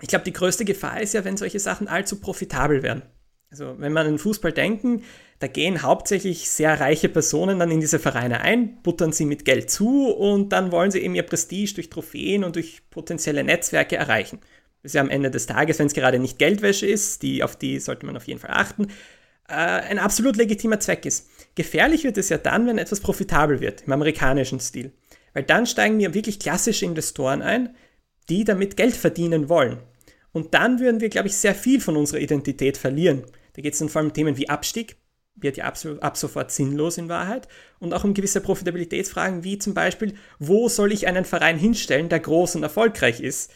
ich 0.00 0.08
glaube, 0.08 0.24
die 0.24 0.32
größte 0.32 0.64
Gefahr 0.64 1.00
ist 1.00 1.14
ja, 1.14 1.24
wenn 1.24 1.36
solche 1.36 1.60
Sachen 1.60 1.88
allzu 1.88 2.20
profitabel 2.20 2.82
werden. 2.82 3.02
Also 3.50 3.76
wenn 3.78 3.92
man 3.92 4.06
an 4.06 4.18
Fußball 4.18 4.52
denken, 4.52 5.04
da 5.38 5.46
gehen 5.46 5.82
hauptsächlich 5.82 6.50
sehr 6.50 6.80
reiche 6.80 7.08
Personen 7.08 7.58
dann 7.58 7.70
in 7.70 7.80
diese 7.80 7.98
Vereine 7.98 8.42
ein, 8.42 8.82
buttern 8.82 9.12
sie 9.12 9.24
mit 9.24 9.44
Geld 9.44 9.70
zu 9.70 10.08
und 10.08 10.50
dann 10.50 10.70
wollen 10.70 10.90
sie 10.90 11.00
eben 11.00 11.14
ihr 11.14 11.22
Prestige 11.22 11.74
durch 11.74 11.88
Trophäen 11.88 12.44
und 12.44 12.56
durch 12.56 12.82
potenzielle 12.90 13.44
Netzwerke 13.44 13.96
erreichen. 13.96 14.40
Das 14.82 14.90
ist 14.90 14.94
ja 14.94 15.00
am 15.00 15.10
Ende 15.10 15.30
des 15.30 15.46
Tages, 15.46 15.78
wenn 15.78 15.86
es 15.86 15.94
gerade 15.94 16.18
nicht 16.18 16.38
Geldwäsche 16.38 16.86
ist, 16.86 17.22
die, 17.22 17.42
auf 17.42 17.56
die 17.56 17.80
sollte 17.80 18.04
man 18.04 18.16
auf 18.16 18.26
jeden 18.26 18.40
Fall 18.40 18.52
achten, 18.52 18.88
äh, 19.48 19.54
ein 19.54 19.98
absolut 19.98 20.36
legitimer 20.36 20.78
Zweck 20.78 21.06
ist. 21.06 21.28
Gefährlich 21.58 22.04
wird 22.04 22.16
es 22.18 22.28
ja 22.28 22.38
dann, 22.38 22.68
wenn 22.68 22.78
etwas 22.78 23.00
profitabel 23.00 23.58
wird, 23.58 23.82
im 23.82 23.92
amerikanischen 23.92 24.60
Stil. 24.60 24.92
Weil 25.34 25.42
dann 25.42 25.66
steigen 25.66 25.96
mir 25.96 26.14
wirklich 26.14 26.38
klassische 26.38 26.84
Investoren 26.84 27.42
ein, 27.42 27.74
die 28.28 28.44
damit 28.44 28.76
Geld 28.76 28.94
verdienen 28.94 29.48
wollen. 29.48 29.78
Und 30.30 30.54
dann 30.54 30.78
würden 30.78 31.00
wir, 31.00 31.08
glaube 31.08 31.26
ich, 31.26 31.36
sehr 31.36 31.56
viel 31.56 31.80
von 31.80 31.96
unserer 31.96 32.20
Identität 32.20 32.76
verlieren. 32.76 33.24
Da 33.54 33.62
geht 33.62 33.72
es 33.72 33.80
dann 33.80 33.88
vor 33.88 33.98
allem 33.98 34.10
um 34.10 34.14
Themen 34.14 34.36
wie 34.36 34.48
Abstieg, 34.48 34.98
wird 35.34 35.56
ja 35.56 35.64
ab, 35.64 35.76
ab, 35.98 36.16
sofort 36.16 36.52
sinnlos 36.52 36.96
in 36.96 37.08
Wahrheit. 37.08 37.48
Und 37.80 37.92
auch 37.92 38.04
um 38.04 38.14
gewisse 38.14 38.40
Profitabilitätsfragen, 38.40 39.42
wie 39.42 39.58
zum 39.58 39.74
Beispiel, 39.74 40.14
wo 40.38 40.68
soll 40.68 40.92
ich 40.92 41.08
einen 41.08 41.24
Verein 41.24 41.58
hinstellen, 41.58 42.08
der 42.08 42.20
groß 42.20 42.54
und 42.54 42.62
erfolgreich 42.62 43.20
ist, 43.20 43.50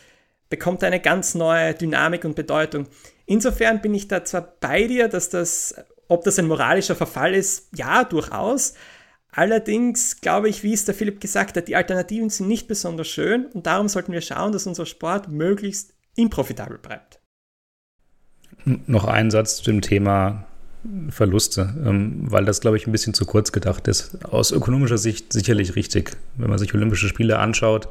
bekommt 0.50 0.82
eine 0.82 0.98
ganz 0.98 1.36
neue 1.36 1.72
Dynamik 1.72 2.24
und 2.24 2.34
Bedeutung. 2.34 2.88
Insofern 3.26 3.80
bin 3.80 3.94
ich 3.94 4.08
da 4.08 4.24
zwar 4.24 4.56
bei 4.58 4.88
dir, 4.88 5.06
dass 5.06 5.28
das, 5.28 5.76
ob 6.12 6.24
das 6.24 6.38
ein 6.38 6.46
moralischer 6.46 6.94
Verfall 6.94 7.34
ist, 7.34 7.68
ja, 7.76 8.04
durchaus. 8.04 8.74
Allerdings 9.30 10.20
glaube 10.20 10.48
ich, 10.48 10.62
wie 10.62 10.74
es 10.74 10.84
der 10.84 10.94
Philipp 10.94 11.20
gesagt 11.20 11.56
hat, 11.56 11.66
die 11.66 11.76
Alternativen 11.76 12.28
sind 12.28 12.48
nicht 12.48 12.68
besonders 12.68 13.08
schön 13.08 13.46
und 13.46 13.66
darum 13.66 13.88
sollten 13.88 14.12
wir 14.12 14.20
schauen, 14.20 14.52
dass 14.52 14.66
unser 14.66 14.84
Sport 14.84 15.28
möglichst 15.28 15.94
improfitabel 16.16 16.78
bleibt. 16.78 17.20
Noch 18.64 19.04
ein 19.04 19.30
Satz 19.30 19.56
zu 19.56 19.64
dem 19.64 19.80
Thema 19.80 20.44
Verluste, 21.08 21.74
ähm, 21.84 22.30
weil 22.30 22.44
das, 22.44 22.60
glaube 22.60 22.76
ich, 22.76 22.86
ein 22.86 22.92
bisschen 22.92 23.14
zu 23.14 23.24
kurz 23.24 23.52
gedacht 23.52 23.88
ist. 23.88 24.24
Aus 24.24 24.50
ökonomischer 24.50 24.98
Sicht 24.98 25.32
sicherlich 25.32 25.76
richtig. 25.76 26.16
Wenn 26.36 26.50
man 26.50 26.58
sich 26.58 26.74
Olympische 26.74 27.08
Spiele 27.08 27.38
anschaut, 27.38 27.88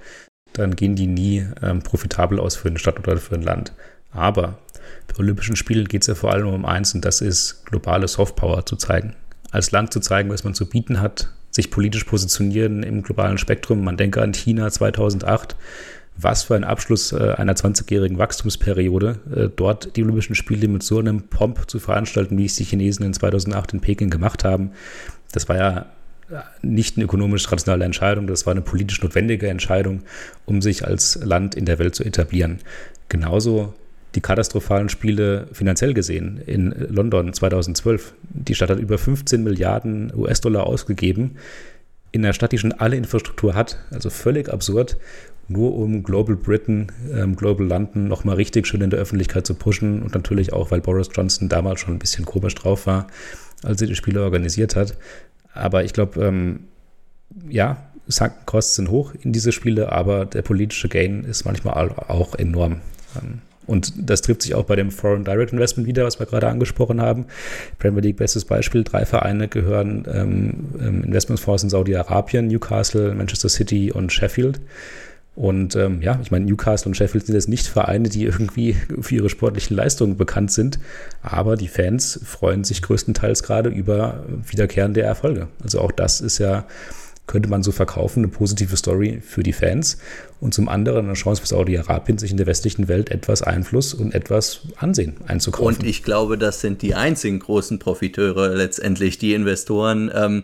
dann 0.53 0.76
gehen 0.76 0.95
die 0.95 1.07
nie 1.07 1.47
ähm, 1.63 1.82
profitabel 1.82 2.39
aus 2.39 2.55
für 2.55 2.67
eine 2.67 2.80
Stadt 2.80 2.99
oder 2.99 3.17
für 3.17 3.36
ein 3.36 3.41
Land. 3.41 3.74
Aber 4.11 4.59
bei 5.08 5.20
Olympischen 5.20 5.56
Spielen 5.56 5.88
geht 5.88 6.02
es 6.02 6.08
ja 6.08 6.16
vor 6.16 6.32
allem 6.32 6.48
um 6.48 6.66
eins 6.66 6.94
und 6.94 7.04
das 7.06 7.22
ist 7.22 7.66
globale 7.66 8.08
Softpower 8.08 8.66
zu 8.66 8.76
zeigen. 8.76 9.16
Als 9.52 9.72
Land 9.72 9.94
zu 9.94 10.00
zeigen, 10.00 10.30
was 10.30 10.44
man 10.44 10.54
zu 10.54 10.68
bieten 10.68 11.02
hat, 11.02 11.30
sich 11.50 11.70
politisch 11.70 12.06
positionieren 12.06 12.84
im 12.84 13.04
globalen 13.04 13.38
Spektrum. 13.38 13.84
Man 13.84 13.98
denke 13.98 14.22
an 14.22 14.34
China 14.34 14.72
2008 14.72 15.56
was 16.18 16.44
für 16.44 16.56
ein 16.56 16.64
Abschluss 16.64 17.12
äh, 17.12 17.34
einer 17.38 17.54
20-jährigen 17.54 18.18
Wachstumsperiode, 18.18 19.20
äh, 19.36 19.50
dort 19.56 19.96
die 19.96 20.04
Olympischen 20.04 20.36
Spiele 20.36 20.68
mit 20.68 20.84
so 20.84 21.00
einem 21.00 21.24
Pomp 21.24 21.70
zu 21.70 21.80
veranstalten, 21.80 22.38
wie 22.38 22.46
es 22.46 22.56
die 22.56 22.64
Chinesen 22.64 23.06
in 23.06 23.14
2008 23.14 23.74
in 23.74 23.82
Peking 23.82 24.10
gemacht 24.10 24.44
haben. 24.44 24.72
Das 25.32 25.48
war 25.50 25.58
ja 25.58 25.86
äh, 26.30 26.42
nicht 26.62 26.98
eine 26.98 27.06
ökonomisch 27.06 27.52
rationale 27.52 27.86
Entscheidung, 27.86 28.28
das 28.28 28.46
war 28.46 28.52
eine 28.52 28.62
politisch 28.62 29.02
notwendige 29.02 29.48
Entscheidung, 29.48 30.04
um 30.46 30.62
sich 30.62 30.86
als 30.86 31.20
Land 31.24 31.56
in 31.56 31.66
der 31.66 31.80
Welt 31.80 31.96
zu 31.96 32.04
etablieren. 32.04 32.60
Genauso 33.10 33.74
die 34.16 34.22
katastrophalen 34.22 34.89
Spiele 34.89 35.47
finanziell 35.53 35.93
gesehen 35.93 36.41
in 36.45 36.74
London 36.89 37.34
2012. 37.34 38.14
Die 38.24 38.55
Stadt 38.55 38.70
hat 38.70 38.80
über 38.80 38.97
15 38.97 39.43
Milliarden 39.43 40.12
US-Dollar 40.16 40.66
ausgegeben 40.66 41.38
in 42.12 42.26
einer 42.26 42.34
Stadt, 42.34 42.51
die 42.51 42.57
schon 42.57 42.74
alle 42.74 42.97
Infrastruktur 42.97 43.55
hat, 43.55 43.78
also 43.91 44.09
völlig 44.09 44.51
absurd 44.51 44.97
nur 45.51 45.76
um 45.76 46.03
Global 46.03 46.36
Britain, 46.36 46.88
ähm, 47.14 47.36
Global 47.36 47.68
London 47.68 48.07
nochmal 48.07 48.36
richtig 48.36 48.68
schön 48.68 48.82
in 48.82 48.89
der 48.89 48.99
Öffentlichkeit 48.99 49.45
zu 49.45 49.53
pushen 49.53 50.01
und 50.01 50.14
natürlich 50.14 50.53
auch, 50.53 50.72
weil 50.72 50.82
Boris 50.82 51.09
Johnson 51.14 51.49
damals 51.49 51.82
schon 51.82 51.95
ein 51.95 51.99
bisschen 51.99 52.26
komisch 52.26 52.55
drauf 52.55 52.88
war, 52.88 53.07
als 53.64 53.82
er 53.82 53.88
die 53.88 53.95
Spiele 53.95 54.24
organisiert 54.24 54.76
hat. 54.76 54.97
Aber 55.53 55.84
ich 55.84 55.93
glaube, 55.93 56.24
ähm, 56.26 56.62
ja, 57.49 57.86
Sunken 58.07 58.45
Costs 58.45 58.76
sind 58.76 58.89
hoch 58.89 59.14
in 59.22 59.32
diese 59.32 59.51
Spiele, 59.51 59.91
aber 59.91 60.26
der 60.26 60.41
politische 60.41 60.89
Gain 60.89 61.24
ist 61.24 61.45
manchmal 61.45 61.89
auch 61.89 62.36
enorm. 62.36 62.78
Ähm, 63.22 63.41
und 63.68 63.93
das 63.97 64.22
trifft 64.22 64.41
sich 64.41 64.55
auch 64.55 64.66
bei 64.66 64.76
dem 64.76 64.91
Foreign 64.91 65.24
Direct 65.24 65.53
Investment 65.53 65.88
wieder, 65.88 66.03
was 66.03 66.20
wir 66.20 66.26
gerade 66.26 66.47
angesprochen 66.47 67.01
haben. 67.01 67.26
Premier 67.80 68.01
League, 68.01 68.18
bestes 68.18 68.45
Beispiel. 68.45 68.84
Drei 68.84 69.05
Vereine 69.05 69.47
gehören 69.47 70.05
ähm, 70.12 70.53
ähm 70.80 71.03
Investmentfonds 71.03 71.64
in 71.64 71.70
Saudi-Arabien, 71.70 72.47
Newcastle, 72.47 73.14
Manchester 73.14 73.49
City 73.49 73.91
und 73.91 74.12
Sheffield. 74.12 74.59
Und 75.36 75.76
ähm, 75.78 76.01
ja, 76.01 76.20
ich 76.22 76.30
meine, 76.30 76.45
Newcastle 76.45 76.89
und 76.89 76.95
Sheffield 76.95 77.26
sind 77.26 77.36
jetzt 77.36 77.47
nicht 77.47 77.66
Vereine, 77.68 78.09
die 78.09 78.24
irgendwie 78.24 78.74
für 79.01 79.16
ihre 79.16 79.30
sportlichen 79.30 79.78
Leistungen 79.78 80.18
bekannt 80.18 80.51
sind, 80.51 80.80
aber 81.22 81.55
die 81.55 81.70
Fans 81.70 82.20
freuen 82.26 82.64
sich 82.64 82.82
größtenteils 82.82 83.43
gerade 83.43 83.70
über 83.70 84.26
wiederkehrende 84.45 85.01
Erfolge. 85.01 85.47
Also 85.64 85.80
auch 85.80 85.91
das 85.91 86.20
ist 86.20 86.39
ja, 86.39 86.66
könnte 87.28 87.49
man 87.49 87.64
so 87.64 87.72
verkaufen, 87.72 88.24
eine 88.24 88.28
positive 88.28 88.76
Story 88.76 89.22
für 89.26 89.41
die 89.41 89.53
Fans 89.53 89.97
und 90.42 90.54
zum 90.54 90.68
anderen 90.68 91.06
eine 91.06 91.14
Chance 91.14 91.42
für 91.42 91.48
Saudi-Arabien, 91.48 92.18
sich 92.18 92.32
in 92.32 92.38
der 92.38 92.48
westlichen 92.48 92.88
Welt 92.88 93.10
etwas 93.12 93.42
Einfluss 93.42 93.94
und 93.94 94.14
etwas 94.14 94.62
Ansehen 94.76 95.16
einzukaufen. 95.28 95.78
Und 95.78 95.86
ich 95.86 96.04
glaube, 96.04 96.38
das 96.38 96.60
sind 96.60 96.82
die 96.82 96.96
einzigen 96.96 97.39
großen 97.39 97.80
Profiteure 97.80 98.50
letztendlich, 98.50 99.18
die 99.18 99.34
Investoren. 99.34 100.12
Ähm, 100.14 100.44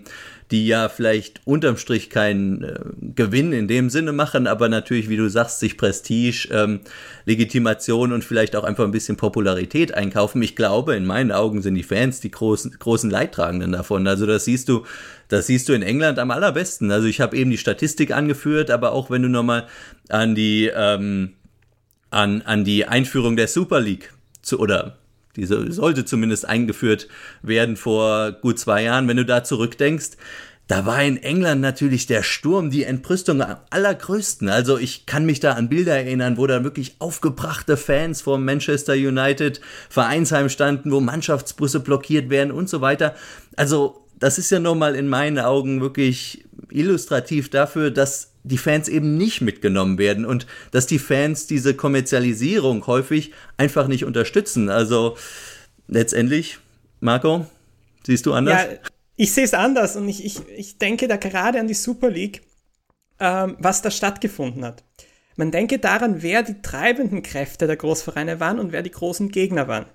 die 0.52 0.66
ja 0.66 0.88
vielleicht 0.88 1.42
unterm 1.46 1.78
Strich 1.78 2.10
keinen 2.10 2.64
äh, 2.64 2.76
Gewinn 3.16 3.52
in 3.52 3.68
dem 3.68 3.90
Sinne 3.90 4.14
machen, 4.14 4.48
aber 4.48 4.70
natürlich, 4.70 5.10
wie 5.10 5.18
du 5.18 5.30
sagst, 5.30 5.60
sich 5.60 5.78
Prestige, 5.78 6.48
ähm, 6.52 6.80
Legitimation 7.26 8.14
und 8.14 8.24
vielleicht 8.24 8.56
auch 8.56 8.64
einfach 8.64 8.86
ein 8.86 8.92
bisschen 8.92 9.18
Popularität 9.18 9.94
einkaufen. 9.94 10.42
Ich 10.42 10.56
glaube, 10.56 10.96
in 10.96 11.06
meinen 11.06 11.34
Augen 11.34 11.62
sind 11.62 11.76
die 11.76 11.84
Fans 11.84 12.22
die 12.22 12.32
großen, 12.32 12.78
großen 12.80 13.10
Leidtragenden 13.10 13.74
davon. 13.74 14.08
Also 14.08 14.26
das 14.26 14.46
siehst 14.46 14.70
du, 14.70 14.86
das 15.28 15.48
siehst 15.48 15.68
du 15.68 15.74
in 15.74 15.82
England 15.82 16.18
am 16.18 16.32
allerbesten. 16.32 16.92
Also 16.92 17.08
ich 17.08 17.20
habe 17.20 17.36
eben 17.36 17.52
die 17.52 17.58
Statistik 17.58 18.12
angeführt, 18.12 18.72
aber 18.72 18.94
auch 18.94 19.10
wenn 19.10 19.24
du 19.24 19.30
nochmal 19.30 19.68
an 20.10 20.36
die 20.36 20.72
ähm, 20.74 21.34
an, 22.10 22.42
an 22.44 22.64
die 22.64 22.86
Einführung 22.86 23.36
der 23.36 23.48
Super 23.48 23.80
League 23.80 24.14
zu, 24.42 24.60
oder 24.60 24.98
diese 25.36 25.72
sollte 25.72 26.06
zumindest 26.06 26.48
eingeführt 26.48 27.08
werden 27.42 27.76
vor 27.76 28.32
gut 28.32 28.60
zwei 28.60 28.84
Jahren. 28.84 29.08
Wenn 29.08 29.18
du 29.18 29.26
da 29.26 29.44
zurückdenkst, 29.44 30.12
da 30.68 30.86
war 30.86 31.02
in 31.02 31.22
England 31.24 31.62
natürlich 31.62 32.08
der 32.08 32.24
Sturm, 32.24 32.72
die 32.72 32.84
Entrüstung 32.84 33.42
am 33.42 33.58
allergrößten. 33.70 34.50
Also 34.50 34.78
ich 34.78 35.06
kann 35.06 35.26
mich 35.26 35.40
da 35.40 35.54
an 35.54 35.70
Bilder 35.70 35.96
erinnern, 35.96 36.38
wo 36.38 36.46
da 36.46 36.64
wirklich 36.64 36.96
aufgebrachte 37.00 37.78
Fans 37.78 38.22
vor 38.22 38.38
Manchester 38.38 38.94
United 38.94 39.62
Vereinsheim 39.90 40.50
standen, 40.50 40.92
wo 40.92 41.00
Mannschaftsbusse 41.00 41.80
blockiert 41.80 42.30
werden 42.30 42.52
und 42.52 42.68
so 42.68 42.82
weiter. 42.82 43.16
Also 43.56 44.04
das 44.20 44.38
ist 44.38 44.50
ja 44.50 44.60
nochmal 44.60 44.96
in 44.96 45.08
meinen 45.08 45.40
Augen 45.40 45.80
wirklich 45.80 46.44
illustrativ 46.70 47.50
dafür, 47.50 47.92
dass 47.92 48.34
die 48.48 48.58
Fans 48.58 48.88
eben 48.88 49.18
nicht 49.18 49.42
mitgenommen 49.42 49.98
werden 49.98 50.26
und 50.26 50.48
dass 50.72 50.88
die 50.88 51.00
Fans 51.00 51.48
diese 51.48 51.76
Kommerzialisierung 51.76 52.86
häufig 52.88 53.32
einfach 53.58 53.88
nicht 53.88 54.06
unterstützen. 54.06 54.70
Also 54.70 55.18
letztendlich, 55.88 56.60
Marco, 57.00 57.46
siehst 58.06 58.26
du 58.26 58.34
anders? 58.34 58.64
Ja, 58.64 58.78
ich 59.16 59.34
sehe 59.34 59.44
es 59.44 59.54
anders 59.54 59.96
und 59.96 60.08
ich, 60.08 60.24
ich, 60.24 60.48
ich 60.56 60.78
denke 60.78 61.08
da 61.08 61.18
gerade 61.18 61.60
an 61.60 61.68
die 61.68 61.74
Super 61.74 62.10
League, 62.10 62.44
ähm, 63.20 63.58
was 63.60 63.82
da 63.82 63.92
stattgefunden 63.92 64.64
hat. 64.64 64.84
Man 65.36 65.52
denke 65.52 65.78
daran, 65.78 66.24
wer 66.24 66.42
die 66.42 66.62
treibenden 66.62 67.22
Kräfte 67.22 67.68
der 67.68 67.76
Großvereine 67.76 68.40
waren 68.40 68.60
und 68.60 68.72
wer 68.72 68.82
die 68.82 68.92
großen 68.92 69.30
Gegner 69.30 69.68
waren. 69.68 69.86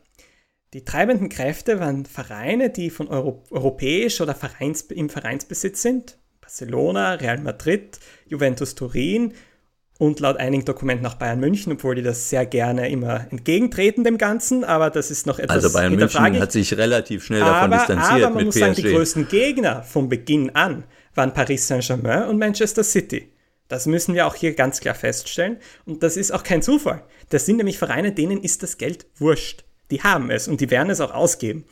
Die 0.72 0.84
treibenden 0.84 1.28
Kräfte 1.28 1.80
waren 1.80 2.06
Vereine, 2.06 2.70
die 2.70 2.90
von 2.90 3.08
Euro 3.08 3.44
europäisch 3.50 4.20
oder 4.20 4.34
Vereins 4.34 4.82
im 4.82 5.10
Vereinsbesitz 5.10 5.82
sind, 5.82 6.16
Barcelona, 6.52 7.14
Real 7.14 7.38
Madrid, 7.38 7.98
Juventus 8.26 8.74
Turin 8.74 9.32
und 9.98 10.20
laut 10.20 10.36
einigen 10.36 10.66
Dokumenten 10.66 11.06
auch 11.06 11.14
Bayern 11.14 11.40
München, 11.40 11.72
obwohl 11.72 11.94
die 11.94 12.02
das 12.02 12.28
sehr 12.28 12.44
gerne 12.44 12.90
immer 12.90 13.26
entgegentreten 13.30 14.04
dem 14.04 14.18
Ganzen, 14.18 14.62
aber 14.62 14.90
das 14.90 15.10
ist 15.10 15.26
noch 15.26 15.38
etwas 15.38 15.64
Also 15.64 15.72
Bayern 15.72 15.96
München 15.96 16.38
hat 16.38 16.52
sich 16.52 16.76
relativ 16.76 17.24
schnell 17.24 17.40
davon 17.40 17.72
aber, 17.72 17.76
distanziert 17.76 18.26
aber 18.26 18.34
man 18.34 18.44
muss 18.44 18.54
PSG. 18.54 18.60
sagen, 18.60 18.74
die 18.74 18.82
größten 18.82 19.28
Gegner 19.28 19.82
von 19.82 20.10
Beginn 20.10 20.54
an 20.54 20.84
waren 21.14 21.32
Paris 21.32 21.68
Saint-Germain 21.68 22.28
und 22.28 22.38
Manchester 22.38 22.84
City. 22.84 23.32
Das 23.68 23.86
müssen 23.86 24.14
wir 24.14 24.26
auch 24.26 24.34
hier 24.34 24.52
ganz 24.54 24.80
klar 24.80 24.94
feststellen 24.94 25.56
und 25.86 26.02
das 26.02 26.18
ist 26.18 26.32
auch 26.32 26.42
kein 26.42 26.60
Zufall. 26.60 27.02
Das 27.30 27.46
sind 27.46 27.56
nämlich 27.56 27.78
Vereine, 27.78 28.12
denen 28.12 28.42
ist 28.42 28.62
das 28.62 28.76
Geld 28.76 29.06
wurscht. 29.16 29.64
Die 29.90 30.02
haben 30.02 30.30
es 30.30 30.48
und 30.48 30.60
die 30.60 30.70
werden 30.70 30.90
es 30.90 31.00
auch 31.00 31.14
ausgeben. 31.14 31.64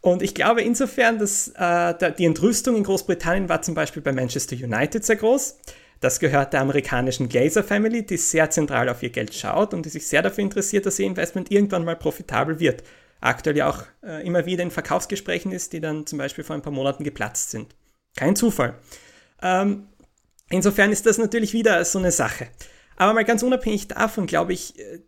Und 0.00 0.22
ich 0.22 0.34
glaube 0.34 0.62
insofern, 0.62 1.18
dass 1.18 1.48
äh, 1.56 2.12
die 2.16 2.24
Entrüstung 2.24 2.76
in 2.76 2.84
Großbritannien 2.84 3.48
war 3.48 3.62
zum 3.62 3.74
Beispiel 3.74 4.02
bei 4.02 4.12
Manchester 4.12 4.56
United 4.56 5.04
sehr 5.04 5.16
groß. 5.16 5.58
Das 6.00 6.18
gehört 6.18 6.54
der 6.54 6.62
amerikanischen 6.62 7.28
Glazer 7.28 7.62
Family, 7.62 8.06
die 8.06 8.16
sehr 8.16 8.48
zentral 8.48 8.88
auf 8.88 9.02
ihr 9.02 9.10
Geld 9.10 9.34
schaut 9.34 9.74
und 9.74 9.84
die 9.84 9.90
sich 9.90 10.06
sehr 10.06 10.22
dafür 10.22 10.42
interessiert, 10.42 10.86
dass 10.86 10.98
ihr 10.98 11.06
Investment 11.06 11.50
irgendwann 11.50 11.84
mal 11.84 11.96
profitabel 11.96 12.58
wird. 12.58 12.82
Aktuell 13.20 13.58
ja 13.58 13.68
auch 13.68 13.84
äh, 14.02 14.26
immer 14.26 14.46
wieder 14.46 14.62
in 14.62 14.70
Verkaufsgesprächen 14.70 15.52
ist, 15.52 15.74
die 15.74 15.80
dann 15.80 16.06
zum 16.06 16.18
Beispiel 16.18 16.42
vor 16.42 16.56
ein 16.56 16.62
paar 16.62 16.72
Monaten 16.72 17.04
geplatzt 17.04 17.50
sind. 17.50 17.74
Kein 18.16 18.34
Zufall. 18.34 18.78
Ähm, 19.42 19.88
insofern 20.48 20.90
ist 20.90 21.04
das 21.04 21.18
natürlich 21.18 21.52
wieder 21.52 21.84
so 21.84 21.98
eine 21.98 22.12
Sache. 22.12 22.48
Aber 22.96 23.12
mal 23.12 23.26
ganz 23.26 23.42
unabhängig 23.42 23.88
davon, 23.88 24.26
glaube 24.26 24.54
ich, 24.54 24.78
äh, 24.78 25.00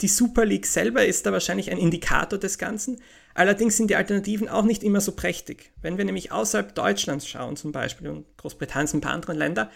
die 0.00 0.08
Super 0.08 0.44
League 0.44 0.66
selber 0.66 1.04
ist 1.04 1.26
da 1.26 1.32
wahrscheinlich 1.32 1.70
ein 1.70 1.78
Indikator 1.78 2.38
des 2.38 2.58
Ganzen. 2.58 3.00
Allerdings 3.36 3.76
sind 3.76 3.90
die 3.90 3.96
Alternativen 3.96 4.48
auch 4.48 4.64
nicht 4.64 4.82
immer 4.82 5.02
so 5.02 5.12
prächtig. 5.12 5.70
Wenn 5.82 5.98
wir 5.98 6.06
nämlich 6.06 6.32
außerhalb 6.32 6.74
Deutschlands 6.74 7.28
schauen 7.28 7.54
zum 7.56 7.70
Beispiel 7.70 8.08
und 8.08 8.24
Großbritanniens 8.38 8.94
und 8.94 8.98
ein 8.98 9.00
paar 9.02 9.12
anderen 9.12 9.36
Länder, 9.36 9.70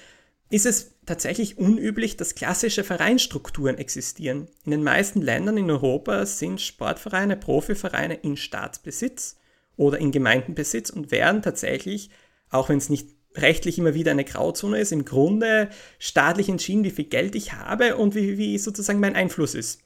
ist 0.48 0.64
es 0.64 0.94
tatsächlich 1.04 1.58
unüblich, 1.58 2.16
dass 2.16 2.34
klassische 2.34 2.84
Vereinsstrukturen 2.84 3.76
existieren. 3.76 4.48
In 4.64 4.70
den 4.70 4.82
meisten 4.82 5.20
Ländern 5.20 5.58
in 5.58 5.70
Europa 5.70 6.24
sind 6.24 6.62
Sportvereine, 6.62 7.36
Profivereine 7.36 8.14
in 8.14 8.38
Staatsbesitz 8.38 9.36
oder 9.76 9.98
in 9.98 10.10
Gemeindenbesitz 10.10 10.88
und 10.88 11.10
werden 11.10 11.42
tatsächlich, 11.42 12.08
auch 12.48 12.70
wenn 12.70 12.78
es 12.78 12.88
nicht 12.88 13.10
rechtlich 13.36 13.78
immer 13.78 13.92
wieder 13.92 14.12
eine 14.12 14.24
Grauzone 14.24 14.80
ist, 14.80 14.90
im 14.90 15.04
Grunde 15.04 15.68
staatlich 15.98 16.48
entschieden, 16.48 16.84
wie 16.84 16.90
viel 16.90 17.04
Geld 17.04 17.34
ich 17.34 17.52
habe 17.52 17.96
und 17.96 18.14
wie, 18.14 18.38
wie 18.38 18.56
sozusagen 18.56 19.00
mein 19.00 19.16
Einfluss 19.16 19.54
ist. 19.54 19.82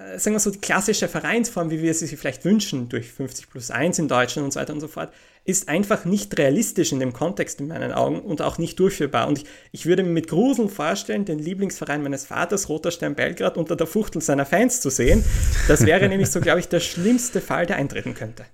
Äh, 0.00 0.18
sagen 0.18 0.34
wir 0.34 0.40
so, 0.40 0.50
die 0.50 0.60
klassische 0.60 1.08
Vereinsform, 1.08 1.70
wie 1.70 1.82
wir 1.82 1.92
sie 1.94 2.16
vielleicht 2.16 2.44
wünschen, 2.44 2.88
durch 2.88 3.10
50 3.10 3.50
plus 3.50 3.70
1 3.70 3.98
in 3.98 4.08
Deutschland 4.08 4.44
und 4.44 4.52
so 4.52 4.60
weiter 4.60 4.72
und 4.72 4.80
so 4.80 4.88
fort, 4.88 5.12
ist 5.44 5.68
einfach 5.68 6.04
nicht 6.04 6.36
realistisch 6.38 6.92
in 6.92 7.00
dem 7.00 7.12
Kontext 7.12 7.60
in 7.60 7.68
meinen 7.68 7.92
Augen 7.92 8.20
und 8.20 8.42
auch 8.42 8.58
nicht 8.58 8.78
durchführbar. 8.78 9.26
Und 9.26 9.38
ich, 9.38 9.46
ich 9.72 9.86
würde 9.86 10.02
mir 10.02 10.10
mit 10.10 10.28
Gruseln 10.28 10.68
vorstellen, 10.68 11.24
den 11.24 11.38
Lieblingsverein 11.38 12.02
meines 12.02 12.26
Vaters, 12.26 12.68
Roter 12.68 12.90
Stern 12.90 13.14
Belgrad, 13.14 13.56
unter 13.56 13.76
der 13.76 13.86
Fuchtel 13.86 14.22
seiner 14.22 14.46
Fans 14.46 14.80
zu 14.80 14.90
sehen. 14.90 15.24
Das 15.68 15.84
wäre 15.84 16.08
nämlich 16.08 16.30
so, 16.30 16.40
glaube 16.40 16.60
ich, 16.60 16.68
der 16.68 16.80
schlimmste 16.80 17.40
Fall, 17.40 17.66
der 17.66 17.76
eintreten 17.76 18.14
könnte 18.14 18.44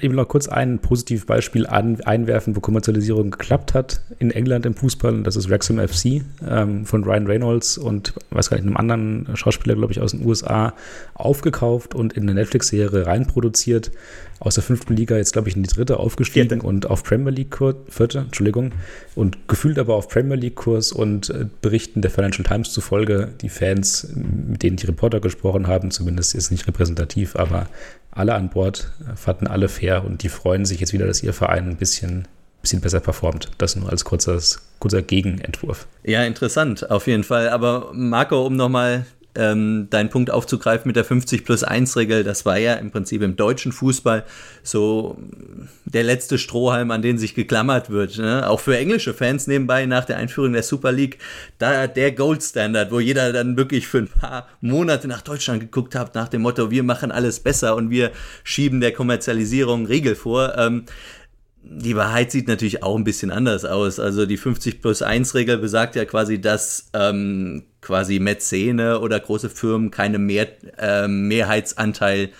eben 0.00 0.14
noch 0.14 0.26
kurz 0.26 0.48
ein 0.48 0.80
Positivbeispiel 0.80 1.66
an, 1.66 2.00
einwerfen, 2.02 2.56
wo 2.56 2.60
Kommerzialisierung 2.60 3.30
geklappt 3.30 3.74
hat 3.74 4.00
in 4.18 4.30
England 4.30 4.66
im 4.66 4.74
Fußball. 4.74 5.22
Das 5.22 5.36
ist 5.36 5.48
Wrexham 5.48 5.78
FC 5.78 6.22
ähm, 6.48 6.84
von 6.84 7.04
Ryan 7.04 7.26
Reynolds 7.26 7.78
und 7.78 8.14
weiß 8.30 8.50
gar 8.50 8.56
nicht, 8.56 8.66
einem 8.66 8.76
anderen 8.76 9.36
Schauspieler, 9.36 9.76
glaube 9.76 9.92
ich, 9.92 10.00
aus 10.00 10.10
den 10.10 10.26
USA 10.26 10.74
aufgekauft 11.14 11.94
und 11.94 12.12
in 12.12 12.24
eine 12.24 12.34
Netflix-Serie 12.34 13.06
reinproduziert. 13.06 13.92
Aus 14.40 14.56
der 14.56 14.64
fünften 14.64 14.96
Liga 14.96 15.16
jetzt, 15.16 15.32
glaube 15.32 15.48
ich, 15.48 15.56
in 15.56 15.62
die 15.62 15.68
dritte 15.68 15.98
aufgestiegen 15.98 16.48
Vierte. 16.48 16.66
und 16.66 16.90
auf 16.90 17.04
Premier 17.04 17.30
League-Kurs, 17.30 17.76
vierte, 17.88 18.18
Entschuldigung, 18.18 18.72
und 19.14 19.48
gefühlt 19.48 19.78
aber 19.78 19.94
auf 19.94 20.08
Premier 20.08 20.36
League-Kurs 20.36 20.90
und 20.92 21.30
äh, 21.30 21.46
Berichten 21.62 22.02
der 22.02 22.10
Financial 22.10 22.44
Times 22.44 22.72
zufolge, 22.72 23.30
die 23.40 23.48
Fans, 23.48 24.08
mit 24.14 24.62
denen 24.64 24.76
die 24.76 24.86
Reporter 24.86 25.20
gesprochen 25.20 25.68
haben, 25.68 25.92
zumindest 25.92 26.34
ist 26.34 26.50
nicht 26.50 26.66
repräsentativ, 26.66 27.36
aber 27.36 27.68
alle 28.14 28.34
an 28.34 28.48
Bord, 28.48 28.90
fanden 29.16 29.46
alle 29.46 29.68
fair 29.68 30.04
und 30.04 30.22
die 30.22 30.28
freuen 30.28 30.64
sich 30.64 30.80
jetzt 30.80 30.92
wieder, 30.92 31.06
dass 31.06 31.22
ihr 31.22 31.32
Verein 31.32 31.70
ein 31.70 31.76
bisschen, 31.76 32.26
bisschen 32.62 32.80
besser 32.80 33.00
performt. 33.00 33.50
Das 33.58 33.76
nur 33.76 33.90
als 33.90 34.04
kurzes, 34.04 34.62
kurzer 34.78 35.02
Gegenentwurf. 35.02 35.86
Ja, 36.04 36.24
interessant, 36.24 36.90
auf 36.90 37.06
jeden 37.06 37.24
Fall. 37.24 37.48
Aber 37.48 37.90
Marco, 37.92 38.46
um 38.46 38.56
nochmal 38.56 39.06
ähm, 39.36 39.88
deinen 39.90 40.10
Punkt 40.10 40.30
aufzugreifen 40.30 40.88
mit 40.88 40.96
der 40.96 41.04
50 41.04 41.44
plus 41.44 41.64
1 41.64 41.96
Regel, 41.96 42.24
das 42.24 42.44
war 42.46 42.58
ja 42.58 42.74
im 42.74 42.90
Prinzip 42.90 43.22
im 43.22 43.36
deutschen 43.36 43.72
Fußball 43.72 44.24
so 44.62 45.18
der 45.84 46.04
letzte 46.04 46.38
Strohhalm, 46.38 46.90
an 46.90 47.02
den 47.02 47.18
sich 47.18 47.34
geklammert 47.34 47.90
wird. 47.90 48.18
Ne? 48.18 48.48
Auch 48.48 48.60
für 48.60 48.76
englische 48.76 49.14
Fans 49.14 49.46
nebenbei 49.46 49.86
nach 49.86 50.04
der 50.04 50.16
Einführung 50.18 50.52
der 50.52 50.62
Super 50.62 50.92
League, 50.92 51.18
da 51.58 51.86
der 51.86 52.12
Gold 52.12 52.42
Standard, 52.42 52.92
wo 52.92 53.00
jeder 53.00 53.32
dann 53.32 53.56
wirklich 53.56 53.86
für 53.86 53.98
ein 53.98 54.08
paar 54.08 54.48
Monate 54.60 55.08
nach 55.08 55.22
Deutschland 55.22 55.60
geguckt 55.60 55.94
hat, 55.94 56.14
nach 56.14 56.28
dem 56.28 56.42
Motto, 56.42 56.70
wir 56.70 56.82
machen 56.82 57.10
alles 57.10 57.40
besser 57.40 57.76
und 57.76 57.90
wir 57.90 58.10
schieben 58.42 58.80
der 58.80 58.92
Kommerzialisierung 58.92 59.86
Regel 59.86 60.14
vor. 60.14 60.56
Ähm, 60.56 60.84
die 61.66 61.96
Wahrheit 61.96 62.30
sieht 62.30 62.46
natürlich 62.46 62.82
auch 62.82 62.96
ein 62.96 63.04
bisschen 63.04 63.30
anders 63.30 63.64
aus. 63.64 63.98
Also 63.98 64.26
die 64.26 64.36
50 64.36 64.82
plus 64.82 65.02
1 65.02 65.34
Regel 65.34 65.58
besagt 65.58 65.96
ja 65.96 66.04
quasi, 66.04 66.40
dass 66.40 66.90
ähm, 66.92 67.64
quasi 67.80 68.18
Mäzene 68.18 69.00
oder 69.00 69.18
große 69.18 69.48
Firmen 69.48 69.90
keine 69.90 70.18
Mehr, 70.18 70.48
äh, 70.78 71.08
Mehrheitsanteil 71.08 72.30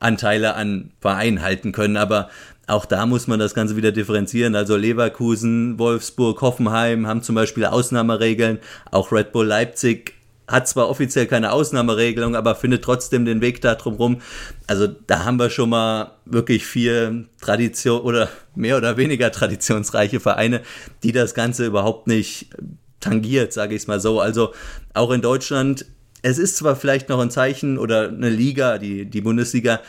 Anteile 0.00 0.54
an 0.54 0.92
Vereinen 1.00 1.42
halten 1.42 1.72
können. 1.72 1.98
Aber 1.98 2.30
auch 2.66 2.86
da 2.86 3.04
muss 3.04 3.26
man 3.26 3.38
das 3.38 3.54
Ganze 3.54 3.76
wieder 3.76 3.92
differenzieren. 3.92 4.54
Also 4.54 4.76
Leverkusen, 4.76 5.78
Wolfsburg, 5.78 6.40
Hoffenheim 6.40 7.06
haben 7.06 7.22
zum 7.22 7.34
Beispiel 7.34 7.66
Ausnahmeregeln. 7.66 8.58
Auch 8.90 9.12
Red 9.12 9.32
Bull 9.32 9.46
Leipzig 9.46 10.14
hat 10.50 10.68
zwar 10.68 10.88
offiziell 10.88 11.26
keine 11.26 11.52
Ausnahmeregelung, 11.52 12.34
aber 12.34 12.56
findet 12.56 12.82
trotzdem 12.82 13.24
den 13.24 13.40
Weg 13.40 13.60
da 13.60 13.76
drum 13.76 13.94
rum. 13.94 14.20
Also 14.66 14.88
da 14.88 15.24
haben 15.24 15.38
wir 15.38 15.48
schon 15.48 15.70
mal 15.70 16.18
wirklich 16.26 16.66
vier 16.66 17.24
Tradition 17.40 18.00
oder 18.00 18.28
mehr 18.56 18.76
oder 18.76 18.96
weniger 18.96 19.30
traditionsreiche 19.30 20.18
Vereine, 20.18 20.60
die 21.04 21.12
das 21.12 21.34
Ganze 21.34 21.66
überhaupt 21.66 22.08
nicht 22.08 22.50
tangiert, 22.98 23.52
sage 23.52 23.76
ich 23.76 23.82
es 23.82 23.88
mal 23.88 24.00
so. 24.00 24.20
Also 24.20 24.52
auch 24.92 25.12
in 25.12 25.22
Deutschland, 25.22 25.86
es 26.22 26.38
ist 26.38 26.56
zwar 26.56 26.74
vielleicht 26.74 27.08
noch 27.08 27.20
ein 27.20 27.30
Zeichen 27.30 27.78
oder 27.78 28.08
eine 28.08 28.28
Liga, 28.28 28.78
die, 28.78 29.06
die 29.06 29.20
Bundesliga, 29.20 29.80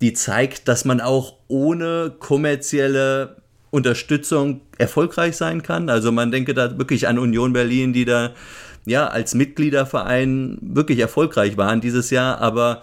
die 0.00 0.12
zeigt, 0.12 0.68
dass 0.68 0.84
man 0.84 1.00
auch 1.00 1.38
ohne 1.48 2.14
kommerzielle 2.18 3.36
Unterstützung 3.70 4.60
erfolgreich 4.78 5.36
sein 5.36 5.62
kann. 5.62 5.90
Also 5.90 6.12
man 6.12 6.30
denke 6.30 6.54
da 6.54 6.78
wirklich 6.78 7.08
an 7.08 7.18
Union 7.18 7.52
Berlin, 7.52 7.92
die 7.92 8.04
da 8.04 8.30
ja, 8.86 9.06
als 9.06 9.34
Mitgliederverein 9.34 10.58
wirklich 10.60 10.98
erfolgreich 10.98 11.56
waren 11.56 11.80
dieses 11.80 12.10
Jahr. 12.10 12.40
Aber 12.40 12.82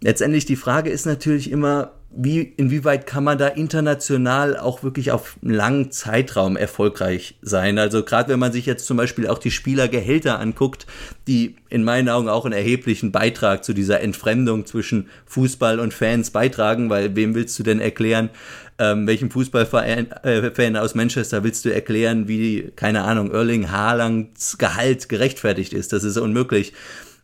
letztendlich 0.00 0.44
die 0.44 0.56
Frage 0.56 0.90
ist 0.90 1.06
natürlich 1.06 1.50
immer, 1.50 1.92
wie, 2.12 2.40
inwieweit 2.40 3.06
kann 3.06 3.22
man 3.22 3.38
da 3.38 3.46
international 3.46 4.56
auch 4.56 4.82
wirklich 4.82 5.12
auf 5.12 5.36
einen 5.42 5.54
langen 5.54 5.92
Zeitraum 5.92 6.56
erfolgreich 6.56 7.36
sein? 7.40 7.78
Also 7.78 8.02
gerade 8.02 8.32
wenn 8.32 8.40
man 8.40 8.52
sich 8.52 8.66
jetzt 8.66 8.86
zum 8.86 8.96
Beispiel 8.96 9.28
auch 9.28 9.38
die 9.38 9.52
Spielergehälter 9.52 10.40
anguckt, 10.40 10.86
die 11.28 11.54
in 11.68 11.84
meinen 11.84 12.08
Augen 12.08 12.28
auch 12.28 12.44
einen 12.44 12.54
erheblichen 12.54 13.12
Beitrag 13.12 13.62
zu 13.64 13.74
dieser 13.74 14.00
Entfremdung 14.00 14.66
zwischen 14.66 15.08
Fußball 15.26 15.78
und 15.78 15.94
Fans 15.94 16.30
beitragen, 16.30 16.90
weil 16.90 17.14
wem 17.14 17.36
willst 17.36 17.56
du 17.60 17.62
denn 17.62 17.80
erklären, 17.80 18.30
ähm, 18.80 19.06
welchem 19.06 19.30
Fußballfan 19.30 20.08
äh, 20.24 20.78
aus 20.78 20.94
Manchester 20.94 21.44
willst 21.44 21.66
du 21.66 21.72
erklären, 21.72 22.28
wie, 22.28 22.72
keine 22.74 23.02
Ahnung, 23.02 23.30
Erling 23.30 23.70
Haalands 23.70 24.56
Gehalt 24.56 25.10
gerechtfertigt 25.10 25.74
ist? 25.74 25.92
Das 25.92 26.02
ist 26.02 26.16
unmöglich. 26.16 26.72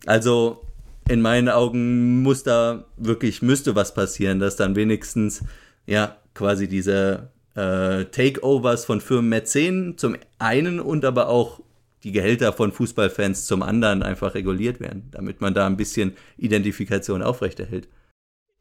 Also 0.05 0.67
in 1.09 1.23
meinen 1.23 1.49
Augen 1.49 2.23
muss 2.23 2.43
da 2.43 2.85
wirklich, 2.99 3.41
müsste 3.41 3.75
was 3.75 3.95
passieren, 3.95 4.39
dass 4.39 4.57
dann 4.57 4.77
wenigstens, 4.77 5.45
ja, 5.87 6.19
quasi 6.35 6.69
diese 6.69 7.31
äh, 7.55 8.05
Takeovers 8.05 8.85
von 8.85 9.01
Firmen 9.01 9.31
Mäzen 9.31 9.97
zum 9.97 10.17
einen 10.39 10.79
und 10.79 11.07
aber 11.07 11.29
auch 11.29 11.61
die 12.05 12.13
Gehälter 12.13 12.53
von 12.53 12.71
Fußballfans 12.71 13.47
zum 13.47 13.63
anderen 13.63 14.03
einfach 14.03 14.35
reguliert 14.35 14.79
werden, 14.79 15.09
damit 15.11 15.41
man 15.41 15.55
da 15.55 15.65
ein 15.65 15.79
bisschen 15.79 16.13
Identifikation 16.37 17.23
aufrechterhält. 17.23 17.89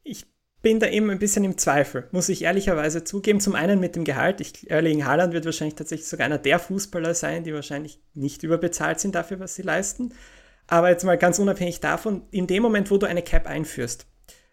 Ich 0.02 0.24
bin 0.62 0.80
da 0.80 0.88
eben 0.88 1.10
ein 1.10 1.18
bisschen 1.18 1.44
im 1.44 1.58
Zweifel, 1.58 2.08
muss 2.10 2.28
ich 2.28 2.42
ehrlicherweise 2.42 3.04
zugeben. 3.04 3.40
Zum 3.40 3.54
einen 3.54 3.78
mit 3.78 3.94
dem 3.94 4.04
Gehalt. 4.04 4.40
Ich, 4.40 4.70
Erling 4.70 5.04
Haaland 5.04 5.32
wird 5.32 5.44
wahrscheinlich 5.44 5.76
tatsächlich 5.76 6.08
sogar 6.08 6.26
einer 6.26 6.38
der 6.38 6.58
Fußballer 6.58 7.14
sein, 7.14 7.44
die 7.44 7.54
wahrscheinlich 7.54 8.00
nicht 8.14 8.42
überbezahlt 8.42 8.98
sind 8.98 9.14
dafür, 9.14 9.38
was 9.38 9.54
sie 9.54 9.62
leisten. 9.62 10.12
Aber 10.66 10.90
jetzt 10.90 11.04
mal 11.04 11.18
ganz 11.18 11.38
unabhängig 11.38 11.80
davon, 11.80 12.22
in 12.30 12.46
dem 12.46 12.62
Moment, 12.62 12.90
wo 12.90 12.98
du 12.98 13.06
eine 13.06 13.22
Cap 13.22 13.46
einführst, 13.46 14.06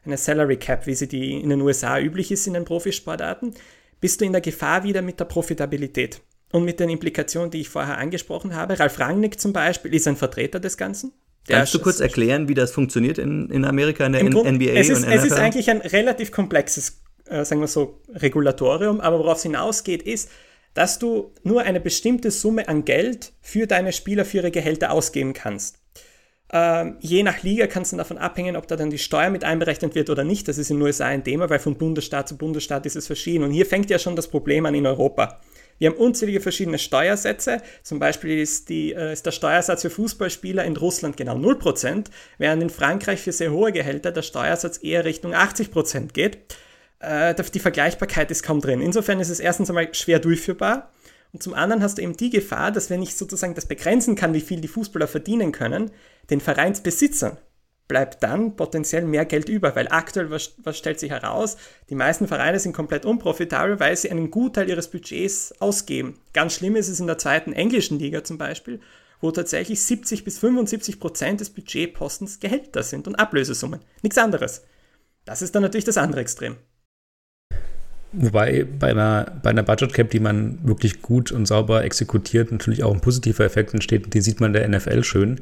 eine 0.05 0.17
Salary 0.17 0.57
Cap, 0.57 0.85
wie 0.85 0.95
sie 0.95 1.07
die 1.07 1.39
in 1.39 1.49
den 1.49 1.61
USA 1.61 1.99
üblich 1.99 2.31
ist 2.31 2.45
in 2.45 2.53
den 2.53 2.65
Profisportarten, 2.65 3.55
bist 3.99 4.21
du 4.21 4.25
in 4.25 4.33
der 4.33 4.41
Gefahr 4.41 4.83
wieder 4.83 5.01
mit 5.01 5.19
der 5.19 5.25
Profitabilität 5.25 6.21
und 6.51 6.65
mit 6.65 6.79
den 6.79 6.89
Implikationen, 6.89 7.49
die 7.49 7.61
ich 7.61 7.69
vorher 7.69 7.97
angesprochen 7.97 8.53
habe. 8.55 8.79
Ralf 8.79 8.99
Rangnick 8.99 9.39
zum 9.39 9.53
Beispiel 9.53 9.93
ist 9.93 10.07
ein 10.07 10.17
Vertreter 10.17 10.59
des 10.59 10.77
Ganzen. 10.77 11.13
Kannst 11.47 11.73
du 11.73 11.79
kurz 11.79 11.99
erklären, 11.99 12.47
wie 12.47 12.53
das 12.53 12.71
funktioniert 12.71 13.17
in, 13.17 13.49
in 13.49 13.65
Amerika, 13.65 14.05
in 14.05 14.13
der 14.13 14.23
Grund, 14.23 14.49
NBA 14.49 14.71
es 14.71 14.89
ist, 14.89 14.99
und 14.99 15.09
NFL? 15.09 15.17
Es 15.17 15.23
ist 15.25 15.33
eigentlich 15.33 15.69
ein 15.69 15.81
relativ 15.81 16.31
komplexes, 16.31 17.01
äh, 17.25 17.43
sagen 17.43 17.59
wir 17.59 17.67
so, 17.67 18.01
Regulatorium, 18.13 19.01
aber 19.01 19.19
worauf 19.19 19.37
es 19.37 19.43
hinausgeht, 19.43 20.03
ist, 20.03 20.29
dass 20.73 20.99
du 20.99 21.33
nur 21.43 21.61
eine 21.61 21.79
bestimmte 21.79 22.31
Summe 22.31 22.67
an 22.67 22.85
Geld 22.85 23.33
für 23.41 23.67
deine 23.67 23.91
Spieler, 23.91 24.25
für 24.25 24.37
ihre 24.37 24.51
Gehälter 24.51 24.91
ausgeben 24.91 25.33
kannst. 25.33 25.79
Ähm, 26.51 26.97
je 26.99 27.23
nach 27.23 27.41
Liga 27.41 27.65
kann 27.65 27.81
es 27.81 27.89
dann 27.89 27.97
davon 27.97 28.19
abhängen, 28.19 28.55
ob 28.55 28.67
da 28.67 28.75
dann 28.75 28.91
die 28.91 28.99
Steuer 28.99 29.31
mit 29.31 29.43
einberechnet 29.43 29.95
wird 29.95 30.09
oder 30.09 30.23
nicht. 30.23 30.47
Das 30.47 30.57
ist 30.57 30.69
in 30.69 30.77
den 30.77 30.83
USA 30.83 31.07
ein 31.07 31.23
Thema, 31.23 31.49
weil 31.49 31.59
von 31.59 31.75
Bundesstaat 31.75 32.27
zu 32.27 32.37
Bundesstaat 32.37 32.85
ist 32.85 32.95
es 32.95 33.07
verschieden. 33.07 33.43
Und 33.43 33.51
hier 33.51 33.65
fängt 33.65 33.89
ja 33.89 33.97
schon 33.97 34.15
das 34.15 34.27
Problem 34.27 34.65
an 34.65 34.75
in 34.75 34.85
Europa. 34.85 35.41
Wir 35.79 35.89
haben 35.89 35.97
unzählige 35.97 36.41
verschiedene 36.41 36.79
Steuersätze. 36.79 37.61
Zum 37.83 37.99
Beispiel 37.99 38.39
ist, 38.39 38.69
die, 38.69 38.93
äh, 38.93 39.13
ist 39.13 39.25
der 39.25 39.31
Steuersatz 39.31 39.81
für 39.81 39.89
Fußballspieler 39.89 40.63
in 40.63 40.77
Russland 40.77 41.17
genau 41.17 41.35
0%, 41.35 42.09
während 42.37 42.63
in 42.63 42.69
Frankreich 42.69 43.21
für 43.21 43.31
sehr 43.31 43.51
hohe 43.51 43.71
Gehälter 43.71 44.11
der 44.11 44.21
Steuersatz 44.21 44.79
eher 44.81 45.05
Richtung 45.05 45.33
80% 45.33 46.13
geht. 46.13 46.39
Äh, 46.99 47.35
die 47.53 47.59
Vergleichbarkeit 47.59 48.31
ist 48.31 48.43
kaum 48.43 48.61
drin. 48.61 48.81
Insofern 48.81 49.19
ist 49.19 49.29
es 49.29 49.39
erstens 49.39 49.69
einmal 49.69 49.93
schwer 49.93 50.19
durchführbar. 50.19 50.91
Und 51.33 51.41
zum 51.41 51.53
anderen 51.53 51.81
hast 51.81 51.97
du 51.97 52.01
eben 52.03 52.15
die 52.15 52.29
Gefahr, 52.29 52.71
dass 52.71 52.89
wenn 52.89 53.01
ich 53.01 53.15
sozusagen 53.15 53.55
das 53.55 53.65
begrenzen 53.65 54.15
kann, 54.15 54.33
wie 54.33 54.41
viel 54.41 54.61
die 54.61 54.67
Fußballer 54.67 55.07
verdienen 55.07 55.51
können, 55.51 55.91
den 56.29 56.39
Vereinsbesitzern 56.39 57.37
bleibt 57.93 58.23
dann 58.23 58.55
potenziell 58.55 59.05
mehr 59.05 59.23
Geld 59.23 59.49
über, 59.49 59.75
weil 59.75 59.87
aktuell, 59.87 60.31
was, 60.31 60.55
was, 60.63 60.79
stellt 60.79 60.99
sich 60.99 61.11
heraus, 61.11 61.57
die 61.91 61.95
meisten 61.95 62.27
Vereine 62.27 62.57
sind 62.57 62.73
komplett 62.73 63.05
unprofitabel, 63.05 63.79
weil 63.79 63.95
sie 63.95 64.09
einen 64.09 64.31
Gutteil 64.31 64.67
ihres 64.67 64.87
Budgets 64.87 65.53
ausgeben. 65.61 66.19
Ganz 66.33 66.55
schlimm 66.55 66.75
ist 66.75 66.89
es 66.89 66.99
in 66.99 67.05
der 67.05 67.19
zweiten 67.19 67.53
englischen 67.53 67.99
Liga 67.99 68.23
zum 68.23 68.39
Beispiel, 68.39 68.79
wo 69.21 69.29
tatsächlich 69.29 69.83
70 69.83 70.23
bis 70.23 70.39
75 70.39 70.99
Prozent 70.99 71.39
des 71.39 71.51
Budgetpostens 71.51 72.39
Gehälter 72.39 72.81
sind 72.81 73.07
und 73.07 73.13
Ablösesummen. 73.13 73.81
Nichts 74.01 74.17
anderes. 74.17 74.63
Das 75.23 75.43
ist 75.43 75.53
dann 75.53 75.61
natürlich 75.61 75.85
das 75.85 75.97
andere 75.97 76.21
Extrem. 76.21 76.57
Wobei 78.13 78.65
bei 78.79 78.91
einer, 78.91 79.31
bei 79.41 79.49
einer 79.49 79.63
Budget 79.63 79.93
Cap, 79.93 80.11
die 80.11 80.19
man 80.19 80.59
wirklich 80.63 81.01
gut 81.01 81.31
und 81.31 81.47
sauber 81.47 81.83
exekutiert, 81.83 82.51
natürlich 82.51 82.83
auch 82.83 82.93
ein 82.93 83.01
positiver 83.01 83.43
Effekt 83.43 83.73
entsteht. 83.73 84.13
Den 84.13 84.21
sieht 84.21 84.39
man 84.39 84.53
der 84.53 84.67
NFL 84.67 85.03
schön, 85.03 85.41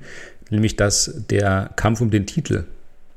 nämlich 0.49 0.77
dass 0.77 1.13
der 1.29 1.71
Kampf 1.75 1.99
um 1.99 2.11
den 2.11 2.25
Titel 2.25 2.63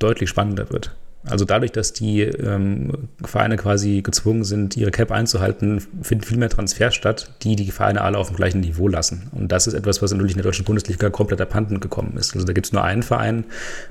deutlich 0.00 0.28
spannender 0.28 0.70
wird. 0.70 0.94
Also 1.26 1.46
dadurch, 1.46 1.72
dass 1.72 1.94
die 1.94 2.20
ähm, 2.20 3.08
Vereine 3.24 3.56
quasi 3.56 4.02
gezwungen 4.02 4.44
sind, 4.44 4.76
ihre 4.76 4.90
Cap 4.90 5.10
einzuhalten, 5.10 5.80
finden 6.02 6.24
viel 6.24 6.36
mehr 6.36 6.50
Transfers 6.50 6.94
statt, 6.94 7.30
die 7.42 7.56
die 7.56 7.70
Vereine 7.70 8.02
alle 8.02 8.18
auf 8.18 8.28
dem 8.28 8.36
gleichen 8.36 8.60
Niveau 8.60 8.88
lassen. 8.88 9.30
Und 9.32 9.50
das 9.50 9.66
ist 9.66 9.72
etwas, 9.72 10.02
was 10.02 10.12
natürlich 10.12 10.32
in 10.32 10.38
der 10.38 10.44
deutschen 10.44 10.66
Bundesliga 10.66 11.08
komplett 11.08 11.40
abhanden 11.40 11.80
gekommen 11.80 12.16
ist. 12.18 12.34
Also 12.34 12.46
da 12.46 12.52
gibt 12.52 12.66
es 12.66 12.72
nur 12.72 12.84
einen 12.84 13.02
Verein, 13.02 13.44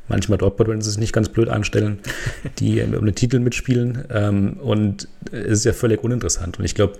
manchmal 0.07 0.37
Dortmund, 0.37 0.69
wenn 0.69 0.81
sie 0.81 0.89
es 0.89 0.97
nicht 0.97 1.13
ganz 1.13 1.29
blöd 1.29 1.49
anstellen, 1.49 1.99
die 2.59 2.81
um 2.81 3.05
den 3.05 3.15
Titel 3.15 3.39
mitspielen. 3.39 4.05
Ähm, 4.11 4.53
und 4.61 5.07
es 5.31 5.59
ist 5.59 5.65
ja 5.65 5.73
völlig 5.73 6.03
uninteressant. 6.03 6.59
Und 6.59 6.65
ich 6.65 6.75
glaube, 6.75 6.99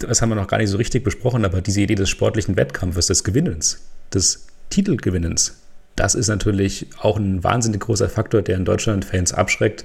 das 0.00 0.22
haben 0.22 0.30
wir 0.30 0.36
noch 0.36 0.48
gar 0.48 0.58
nicht 0.58 0.70
so 0.70 0.76
richtig 0.76 1.04
besprochen, 1.04 1.44
aber 1.44 1.60
diese 1.60 1.80
Idee 1.80 1.94
des 1.94 2.08
sportlichen 2.08 2.56
Wettkampfes, 2.56 3.06
des 3.06 3.22
Gewinnens, 3.22 3.80
des 4.12 4.46
Titelgewinnens, 4.70 5.60
das 5.96 6.14
ist 6.14 6.28
natürlich 6.28 6.86
auch 7.00 7.18
ein 7.18 7.44
wahnsinnig 7.44 7.80
großer 7.80 8.08
Faktor, 8.08 8.42
der 8.42 8.56
in 8.56 8.64
Deutschland 8.64 9.04
Fans 9.04 9.32
abschreckt, 9.32 9.84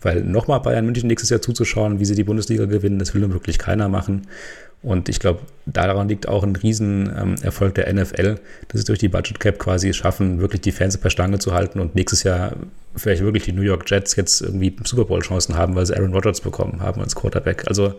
weil 0.00 0.22
nochmal 0.22 0.60
Bayern 0.60 0.84
München 0.84 1.06
nächstes 1.06 1.30
Jahr 1.30 1.40
zuzuschauen, 1.40 2.00
wie 2.00 2.04
sie 2.04 2.14
die 2.14 2.24
Bundesliga 2.24 2.64
gewinnen, 2.64 2.98
das 2.98 3.14
will 3.14 3.20
nun 3.20 3.32
wirklich 3.32 3.58
keiner 3.58 3.88
machen. 3.88 4.26
Und 4.82 5.08
ich 5.08 5.20
glaube, 5.20 5.40
daran 5.64 6.08
liegt 6.08 6.26
auch 6.26 6.42
ein 6.42 6.56
Riesenerfolg 6.56 7.76
der 7.76 7.92
NFL, 7.92 8.40
dass 8.66 8.80
sie 8.80 8.84
durch 8.84 8.98
die 8.98 9.08
Budget 9.08 9.38
Cap 9.38 9.60
quasi 9.60 9.92
schaffen, 9.92 10.40
wirklich 10.40 10.60
die 10.60 10.72
Fans 10.72 10.98
per 10.98 11.10
Stange 11.10 11.38
zu 11.38 11.54
halten 11.54 11.78
und 11.78 11.94
nächstes 11.94 12.24
Jahr 12.24 12.56
vielleicht 12.96 13.22
wirklich 13.22 13.44
die 13.44 13.52
New 13.52 13.62
York 13.62 13.88
Jets 13.88 14.16
jetzt 14.16 14.42
irgendwie 14.42 14.74
Super 14.84 15.04
Bowl 15.04 15.20
Chancen 15.20 15.56
haben, 15.56 15.76
weil 15.76 15.86
sie 15.86 15.96
Aaron 15.96 16.12
Rodgers 16.12 16.40
bekommen 16.40 16.80
haben 16.80 17.00
als 17.00 17.14
Quarterback. 17.14 17.68
Also 17.68 17.94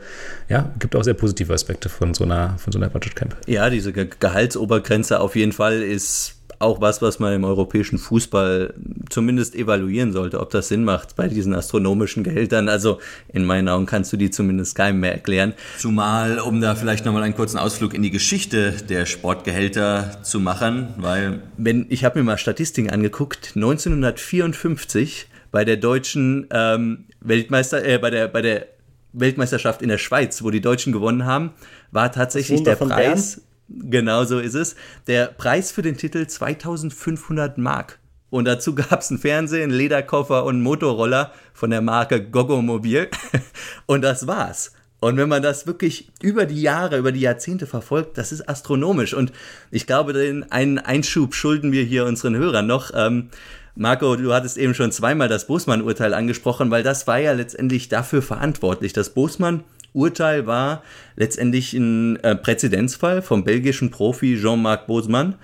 ja, 0.50 0.74
gibt 0.80 0.94
auch 0.98 1.04
sehr 1.04 1.14
positive 1.14 1.54
Aspekte 1.54 1.88
von 1.88 2.14
so 2.14 2.26
einer, 2.26 2.58
von 2.58 2.74
so 2.74 2.80
einer 2.80 2.90
Budget 2.90 3.16
Cap. 3.16 3.38
Ja, 3.48 3.70
diese 3.70 3.94
Gehaltsobergrenze 3.94 5.22
auf 5.22 5.38
jeden 5.38 5.54
Fall 5.54 5.82
ist 5.82 6.43
auch 6.64 6.82
was, 6.82 7.02
was 7.02 7.20
man 7.20 7.34
im 7.34 7.44
europäischen 7.44 7.98
Fußball 7.98 8.74
zumindest 9.10 9.56
evaluieren 9.56 10.12
sollte, 10.12 10.40
ob 10.40 10.50
das 10.50 10.70
Sinn 10.70 10.84
macht 10.84 11.16
bei 11.16 11.28
diesen 11.28 11.54
astronomischen 11.54 12.24
Gehältern. 12.24 12.70
Also 12.70 13.00
in 13.32 13.46
meinen 13.46 13.70
Augen 13.70 13.86
kannst 13.86 14.12
du 14.14 14.18
die 14.18 14.32
zumindest 14.32 14.76
keinem 14.76 15.00
mehr 15.00 15.14
erklären. 15.14 15.54
Zumal, 15.78 16.40
um 16.40 16.62
da 16.62 16.76
vielleicht 16.76 17.06
nochmal 17.06 17.24
einen 17.24 17.36
kurzen 17.36 17.58
Ausflug 17.58 17.94
in 17.94 18.02
die 18.02 18.12
Geschichte 18.12 18.72
der 18.90 19.06
Sportgehälter 19.06 20.20
zu 20.24 20.40
machen, 20.40 20.94
weil 20.98 21.44
wenn 21.58 21.86
ich 21.90 22.04
habe 22.04 22.20
mir 22.20 22.26
mal 22.26 22.38
Statistiken 22.38 22.90
angeguckt, 22.90 23.52
1954 23.56 25.28
bei 25.52 25.66
der 25.66 25.78
deutschen 25.78 26.48
ähm, 26.52 27.06
Weltmeister, 27.22 27.86
äh, 27.86 28.00
bei 28.00 28.10
der 28.10 28.28
bei 28.28 28.42
der 28.42 28.68
Weltmeisterschaft 29.14 29.82
in 29.82 29.90
der 29.90 30.00
Schweiz, 30.00 30.44
wo 30.44 30.50
die 30.50 30.62
Deutschen 30.62 30.92
gewonnen 30.92 31.26
haben, 31.26 31.52
war 31.92 32.12
tatsächlich 32.12 32.64
der 32.64 32.76
Preis. 32.76 33.36
Bern? 33.36 33.44
Genau 33.70 34.26
so 34.26 34.40
ist 34.40 34.56
es. 34.56 34.76
Der 35.08 35.28
Preis 35.28 35.72
für 35.72 35.82
den 35.82 35.98
Titel 35.98 36.28
2500 36.28 37.58
Mark. 37.58 38.00
Und 38.30 38.46
dazu 38.46 38.74
gab 38.74 39.02
es 39.02 39.12
einen 39.12 39.20
Fernseher, 39.20 39.64
einen 39.64 39.72
Lederkoffer 39.72 40.44
und 40.46 40.56
einen 40.56 40.64
Motorroller 40.64 41.32
von 41.54 41.70
der 41.70 41.82
Marke 41.82 42.24
Gogomobil. 42.24 43.10
Und 43.86 44.02
das 44.02 44.26
war's. 44.26 44.72
Und 45.00 45.18
wenn 45.18 45.30
man 45.30 45.44
das 45.44 45.68
wirklich 45.68 46.12
über 46.22 46.46
die 46.46 46.62
Jahre, 46.62 46.98
über 46.98 47.12
die 47.12 47.20
Jahrzehnte 47.20 47.68
verfolgt, 47.68 48.18
das 48.18 48.32
ist 48.32 48.50
astronomisch. 48.50 49.14
Und 49.14 49.34
ich 49.70 49.86
glaube, 49.86 50.14
den 50.14 50.50
einen 50.52 50.80
Einschub 50.80 51.36
schulden 51.36 51.72
wir 51.74 51.84
hier 51.84 52.06
unseren 52.06 52.36
Hörern 52.38 52.66
noch. 52.66 52.90
Ähm, 52.96 53.30
Marco, 53.76 54.16
du 54.16 54.34
hattest 54.34 54.58
eben 54.58 54.74
schon 54.74 54.92
zweimal 54.92 55.28
das 55.28 55.46
Bosman-Urteil 55.46 56.14
angesprochen, 56.14 56.72
weil 56.72 56.84
das 56.84 57.06
war 57.06 57.20
ja 57.20 57.34
letztendlich 57.34 57.90
dafür 57.90 58.22
verantwortlich. 58.22 58.94
Das 58.94 59.10
Bosman 59.10 59.64
Urteil 59.94 60.48
war 60.48 60.84
letztendlich 61.16 61.74
ein 61.74 62.18
äh, 62.18 62.36
Präzedenzfall 62.36 63.22
vom 63.22 63.44
belgischen 63.44 63.92
Profi 63.92 64.40
Jean-Marc 64.40 64.88
Bosman. 64.88 65.36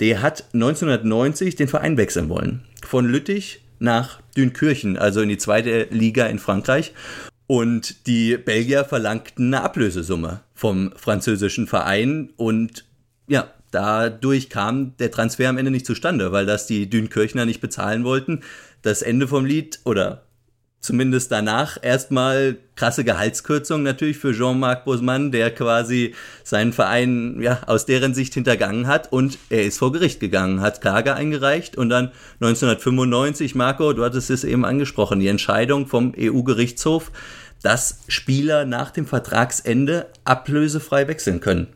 Der 0.00 0.22
hat 0.22 0.44
1990 0.54 1.56
den 1.56 1.68
Verein 1.68 1.96
wechseln 1.96 2.28
wollen. 2.28 2.62
Von 2.84 3.06
Lüttich 3.06 3.62
nach 3.78 4.20
Dünkirchen, 4.36 4.96
also 4.96 5.20
in 5.20 5.28
die 5.28 5.38
zweite 5.38 5.88
Liga 5.90 6.26
in 6.26 6.38
Frankreich. 6.38 6.92
Und 7.46 8.06
die 8.06 8.36
Belgier 8.36 8.84
verlangten 8.84 9.54
eine 9.54 9.62
Ablösesumme 9.62 10.40
vom 10.54 10.92
französischen 10.96 11.66
Verein 11.66 12.30
und 12.36 12.84
ja, 13.28 13.52
dadurch 13.70 14.50
kam 14.50 14.96
der 14.96 15.10
Transfer 15.10 15.48
am 15.48 15.58
Ende 15.58 15.70
nicht 15.70 15.86
zustande, 15.86 16.32
weil 16.32 16.46
das 16.46 16.66
die 16.66 16.90
Dünkirchner 16.90 17.44
nicht 17.44 17.60
bezahlen 17.60 18.04
wollten. 18.04 18.40
Das 18.82 19.02
Ende 19.02 19.28
vom 19.28 19.44
Lied 19.44 19.80
oder 19.84 20.25
zumindest 20.86 21.32
danach 21.32 21.76
erstmal 21.82 22.56
krasse 22.76 23.04
Gehaltskürzung 23.04 23.82
natürlich 23.82 24.18
für 24.18 24.32
Jean-Marc 24.32 24.84
Bosman, 24.84 25.32
der 25.32 25.50
quasi 25.50 26.14
seinen 26.44 26.72
Verein 26.72 27.40
ja 27.42 27.60
aus 27.66 27.86
deren 27.86 28.14
Sicht 28.14 28.34
hintergangen 28.34 28.86
hat 28.86 29.12
und 29.12 29.38
er 29.50 29.64
ist 29.64 29.78
vor 29.78 29.92
Gericht 29.92 30.20
gegangen, 30.20 30.60
hat 30.60 30.80
Klage 30.80 31.14
eingereicht 31.14 31.76
und 31.76 31.90
dann 31.90 32.12
1995, 32.40 33.54
Marco, 33.56 33.92
du 33.92 34.04
hattest 34.04 34.30
es 34.30 34.44
eben 34.44 34.64
angesprochen, 34.64 35.20
die 35.20 35.28
Entscheidung 35.28 35.86
vom 35.86 36.12
EU-Gerichtshof, 36.16 37.10
dass 37.62 38.00
Spieler 38.06 38.64
nach 38.64 38.90
dem 38.92 39.06
Vertragsende 39.06 40.06
ablösefrei 40.24 41.08
wechseln 41.08 41.40
können. 41.40 41.66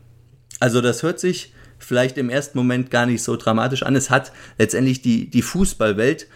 Also 0.59 0.79
das 0.79 1.03
hört 1.03 1.19
sich 1.19 1.53
vielleicht 1.79 2.17
im 2.17 2.29
ersten 2.29 2.57
Moment 2.57 2.91
gar 2.91 3.05
nicht 3.05 3.23
so 3.23 3.35
dramatisch 3.35 3.83
an. 3.83 3.95
Es 3.95 4.09
hat 4.09 4.31
letztendlich 4.57 5.01
die, 5.01 5.29
die 5.29 5.41
Fußballwelt 5.41 6.27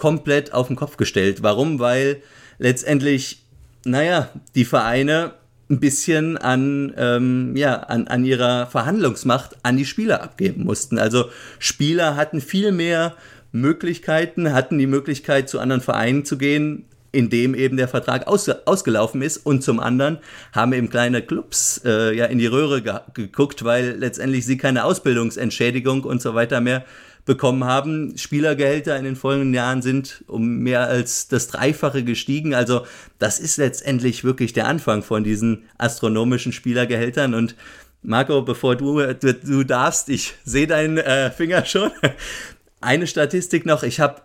komplett 0.00 0.54
auf 0.54 0.68
den 0.68 0.76
Kopf 0.76 0.96
gestellt. 0.96 1.42
Warum? 1.42 1.78
Weil 1.78 2.22
letztendlich, 2.58 3.42
naja, 3.84 4.30
die 4.54 4.64
Vereine 4.64 5.34
ein 5.68 5.78
bisschen 5.78 6.38
an, 6.38 6.94
ähm, 6.96 7.54
ja, 7.54 7.76
an, 7.80 8.08
an 8.08 8.24
ihrer 8.24 8.66
Verhandlungsmacht 8.66 9.58
an 9.62 9.76
die 9.76 9.84
Spieler 9.84 10.22
abgeben 10.22 10.64
mussten. 10.64 10.98
Also 10.98 11.26
Spieler 11.58 12.16
hatten 12.16 12.40
viel 12.40 12.72
mehr 12.72 13.14
Möglichkeiten, 13.52 14.54
hatten 14.54 14.78
die 14.78 14.86
Möglichkeit, 14.86 15.50
zu 15.50 15.60
anderen 15.60 15.82
Vereinen 15.82 16.24
zu 16.24 16.38
gehen, 16.38 16.86
in 17.12 17.28
dem 17.28 17.54
eben 17.54 17.76
der 17.76 17.88
Vertrag 17.88 18.26
aus, 18.26 18.48
ausgelaufen 18.48 19.20
ist. 19.20 19.36
Und 19.36 19.62
zum 19.62 19.80
anderen 19.80 20.18
haben 20.52 20.72
eben 20.72 20.88
kleine 20.88 21.20
Clubs 21.20 21.82
äh, 21.84 22.16
ja 22.16 22.24
in 22.24 22.38
die 22.38 22.46
Röhre 22.46 22.80
ge 22.80 22.94
geguckt, 23.12 23.64
weil 23.64 23.96
letztendlich 23.98 24.46
sie 24.46 24.56
keine 24.56 24.84
Ausbildungsentschädigung 24.84 26.04
und 26.04 26.22
so 26.22 26.34
weiter 26.34 26.62
mehr 26.62 26.86
bekommen 27.24 27.64
haben. 27.64 28.16
Spielergehälter 28.16 28.96
in 28.96 29.04
den 29.04 29.16
folgenden 29.16 29.54
Jahren 29.54 29.82
sind 29.82 30.24
um 30.26 30.58
mehr 30.58 30.88
als 30.88 31.28
das 31.28 31.48
Dreifache 31.48 32.04
gestiegen. 32.04 32.54
Also 32.54 32.86
das 33.18 33.38
ist 33.38 33.56
letztendlich 33.56 34.24
wirklich 34.24 34.52
der 34.52 34.66
Anfang 34.66 35.02
von 35.02 35.24
diesen 35.24 35.64
astronomischen 35.78 36.52
Spielergehältern. 36.52 37.34
Und 37.34 37.54
Marco, 38.02 38.42
bevor 38.42 38.76
du, 38.76 39.14
du, 39.14 39.34
du 39.34 39.64
darfst, 39.64 40.08
ich 40.08 40.34
sehe 40.44 40.66
deinen 40.66 40.98
äh, 40.98 41.30
Finger 41.30 41.64
schon. 41.64 41.90
Eine 42.80 43.06
Statistik 43.06 43.66
noch, 43.66 43.82
ich 43.82 44.00
habe 44.00 44.22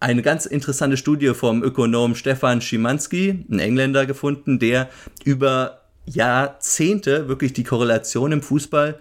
eine 0.00 0.22
ganz 0.22 0.46
interessante 0.46 0.96
Studie 0.96 1.34
vom 1.34 1.62
Ökonom 1.62 2.14
Stefan 2.14 2.60
Schimanski, 2.60 3.44
ein 3.50 3.58
Engländer, 3.58 4.06
gefunden, 4.06 4.58
der 4.58 4.88
über 5.24 5.80
Jahrzehnte 6.06 7.28
wirklich 7.28 7.52
die 7.52 7.64
Korrelation 7.64 8.32
im 8.32 8.40
Fußball 8.40 8.98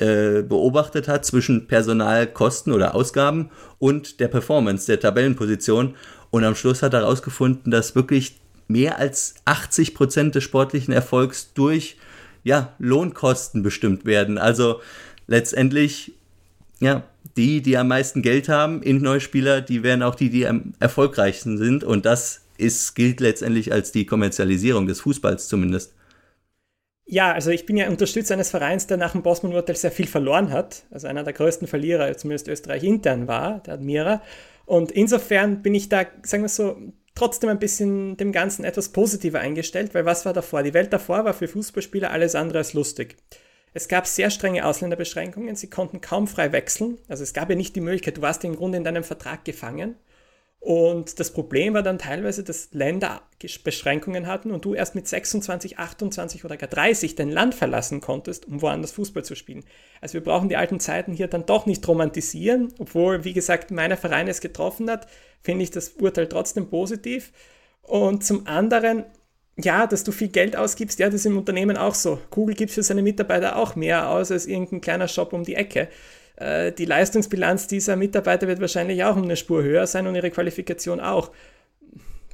äh, 0.00 0.42
beobachtet 0.42 1.08
hat 1.08 1.24
zwischen 1.24 1.66
Personalkosten 1.66 2.72
oder 2.72 2.94
Ausgaben 2.94 3.50
und 3.78 4.18
der 4.18 4.28
Performance, 4.28 4.86
der 4.86 4.98
Tabellenposition. 4.98 5.94
Und 6.30 6.44
am 6.44 6.54
Schluss 6.54 6.82
hat 6.82 6.94
er 6.94 7.00
herausgefunden, 7.00 7.70
dass 7.70 7.94
wirklich 7.94 8.40
mehr 8.66 8.98
als 8.98 9.34
80 9.44 9.94
Prozent 9.94 10.34
des 10.34 10.44
sportlichen 10.44 10.94
Erfolgs 10.94 11.52
durch 11.54 11.96
ja, 12.44 12.72
Lohnkosten 12.78 13.62
bestimmt 13.62 14.04
werden. 14.04 14.38
Also 14.38 14.80
letztendlich, 15.26 16.12
ja, 16.78 17.02
die, 17.36 17.60
die 17.60 17.76
am 17.76 17.88
meisten 17.88 18.22
Geld 18.22 18.48
haben 18.48 18.82
in 18.82 19.02
Neuspieler, 19.02 19.60
die 19.60 19.82
werden 19.82 20.02
auch 20.02 20.14
die, 20.14 20.30
die 20.30 20.46
am 20.46 20.72
erfolgreichsten 20.80 21.58
sind. 21.58 21.84
Und 21.84 22.06
das 22.06 22.42
ist, 22.56 22.94
gilt 22.94 23.20
letztendlich 23.20 23.72
als 23.72 23.92
die 23.92 24.06
Kommerzialisierung 24.06 24.86
des 24.86 25.00
Fußballs 25.00 25.48
zumindest. 25.48 25.92
Ja, 27.12 27.32
also 27.32 27.50
ich 27.50 27.66
bin 27.66 27.76
ja 27.76 27.88
Unterstützer 27.88 28.34
eines 28.34 28.50
Vereins, 28.50 28.86
der 28.86 28.96
nach 28.96 29.12
dem 29.12 29.22
Bosman-Urteil 29.22 29.74
sehr 29.74 29.90
viel 29.90 30.06
verloren 30.06 30.52
hat. 30.52 30.84
Also 30.92 31.08
einer 31.08 31.24
der 31.24 31.32
größten 31.32 31.66
Verlierer, 31.66 32.16
zumindest 32.16 32.46
Österreich 32.46 32.84
intern 32.84 33.26
war, 33.26 33.58
der 33.64 33.74
Admira. 33.74 34.22
Und 34.64 34.92
insofern 34.92 35.60
bin 35.60 35.74
ich 35.74 35.88
da, 35.88 36.06
sagen 36.22 36.44
wir 36.44 36.48
so, 36.48 36.76
trotzdem 37.16 37.50
ein 37.50 37.58
bisschen 37.58 38.16
dem 38.16 38.30
Ganzen 38.30 38.64
etwas 38.64 38.90
positiver 38.90 39.40
eingestellt, 39.40 39.92
weil 39.92 40.04
was 40.04 40.24
war 40.24 40.32
davor? 40.32 40.62
Die 40.62 40.72
Welt 40.72 40.92
davor 40.92 41.24
war 41.24 41.34
für 41.34 41.48
Fußballspieler 41.48 42.12
alles 42.12 42.36
andere 42.36 42.58
als 42.58 42.74
lustig. 42.74 43.16
Es 43.74 43.88
gab 43.88 44.06
sehr 44.06 44.30
strenge 44.30 44.64
Ausländerbeschränkungen, 44.64 45.56
sie 45.56 45.68
konnten 45.68 46.00
kaum 46.00 46.28
frei 46.28 46.52
wechseln. 46.52 46.98
Also 47.08 47.24
es 47.24 47.34
gab 47.34 47.50
ja 47.50 47.56
nicht 47.56 47.74
die 47.74 47.80
Möglichkeit, 47.80 48.18
du 48.18 48.22
warst 48.22 48.44
im 48.44 48.54
Grunde 48.54 48.78
in 48.78 48.84
deinem 48.84 49.02
Vertrag 49.02 49.44
gefangen. 49.44 49.96
Und 50.60 51.18
das 51.18 51.32
Problem 51.32 51.72
war 51.72 51.82
dann 51.82 51.98
teilweise, 51.98 52.44
dass 52.44 52.68
Länder 52.72 53.22
Beschränkungen 53.64 54.26
hatten 54.26 54.50
und 54.50 54.66
du 54.66 54.74
erst 54.74 54.94
mit 54.94 55.08
26, 55.08 55.78
28 55.78 56.44
oder 56.44 56.58
gar 56.58 56.68
30 56.68 57.14
dein 57.14 57.30
Land 57.30 57.54
verlassen 57.54 58.02
konntest, 58.02 58.46
um 58.46 58.60
woanders 58.60 58.92
Fußball 58.92 59.24
zu 59.24 59.34
spielen. 59.34 59.64
Also 60.02 60.14
wir 60.14 60.22
brauchen 60.22 60.50
die 60.50 60.56
alten 60.56 60.78
Zeiten 60.78 61.14
hier 61.14 61.28
dann 61.28 61.46
doch 61.46 61.64
nicht 61.64 61.88
romantisieren, 61.88 62.74
obwohl, 62.78 63.24
wie 63.24 63.32
gesagt, 63.32 63.70
meiner 63.70 63.96
Verein 63.96 64.28
es 64.28 64.42
getroffen 64.42 64.90
hat, 64.90 65.06
finde 65.42 65.62
ich 65.62 65.70
das 65.70 65.94
Urteil 65.98 66.28
trotzdem 66.28 66.68
positiv. 66.68 67.32
Und 67.82 68.22
zum 68.22 68.46
anderen 68.46 69.06
ja, 69.64 69.86
dass 69.86 70.04
du 70.04 70.12
viel 70.12 70.28
Geld 70.28 70.56
ausgibst, 70.56 70.98
ja, 70.98 71.06
das 71.06 71.16
ist 71.16 71.26
im 71.26 71.36
Unternehmen 71.36 71.76
auch 71.76 71.94
so. 71.94 72.18
Google 72.30 72.54
gibt 72.54 72.72
für 72.72 72.82
seine 72.82 73.02
Mitarbeiter 73.02 73.56
auch 73.56 73.76
mehr 73.76 74.08
aus 74.08 74.30
als 74.30 74.46
irgendein 74.46 74.80
kleiner 74.80 75.08
Shop 75.08 75.32
um 75.32 75.44
die 75.44 75.54
Ecke. 75.54 75.88
Äh, 76.40 76.72
die 76.72 76.86
Leistungsbilanz 76.86 77.66
dieser 77.66 77.96
Mitarbeiter 77.96 78.48
wird 78.48 78.60
wahrscheinlich 78.60 79.04
auch 79.04 79.16
um 79.16 79.22
eine 79.22 79.36
Spur 79.36 79.62
höher 79.62 79.86
sein 79.86 80.06
und 80.06 80.14
ihre 80.14 80.30
Qualifikation 80.30 80.98
auch. 80.98 81.30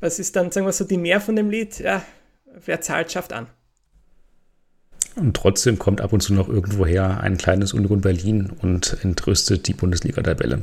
Was 0.00 0.18
ist 0.18 0.36
dann, 0.36 0.50
sagen 0.50 0.66
wir 0.66 0.72
so, 0.72 0.84
die 0.84 0.98
Mehr 0.98 1.20
von 1.20 1.36
dem 1.36 1.50
Lied? 1.50 1.78
Ja, 1.80 2.02
wer 2.64 2.80
zahlt, 2.80 3.10
schafft 3.12 3.32
an. 3.32 3.48
Und 5.16 5.34
trotzdem 5.34 5.78
kommt 5.78 6.02
ab 6.02 6.12
und 6.12 6.20
zu 6.20 6.34
noch 6.34 6.48
irgendwoher 6.48 7.20
ein 7.20 7.38
kleines 7.38 7.72
Union 7.72 8.02
Berlin 8.02 8.50
und 8.60 8.98
entrüstet 9.02 9.66
die 9.66 9.72
Bundesliga-Tabelle. 9.72 10.60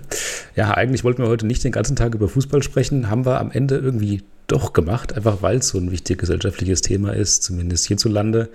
Ja, 0.55 0.75
eigentlich 0.75 1.03
wollten 1.03 1.23
wir 1.23 1.29
heute 1.29 1.47
nicht 1.47 1.63
den 1.63 1.71
ganzen 1.71 1.95
Tag 1.95 2.13
über 2.13 2.29
Fußball 2.29 2.61
sprechen, 2.61 3.09
haben 3.09 3.25
wir 3.25 3.39
am 3.39 3.49
Ende 3.49 3.77
irgendwie 3.77 4.21
doch 4.45 4.73
gemacht, 4.73 5.13
einfach 5.13 5.41
weil 5.41 5.57
es 5.57 5.69
so 5.69 5.79
ein 5.79 5.91
wichtiges 5.91 6.21
gesellschaftliches 6.21 6.81
Thema 6.81 7.13
ist, 7.13 7.41
zumindest 7.41 7.87
hierzulande. 7.87 8.49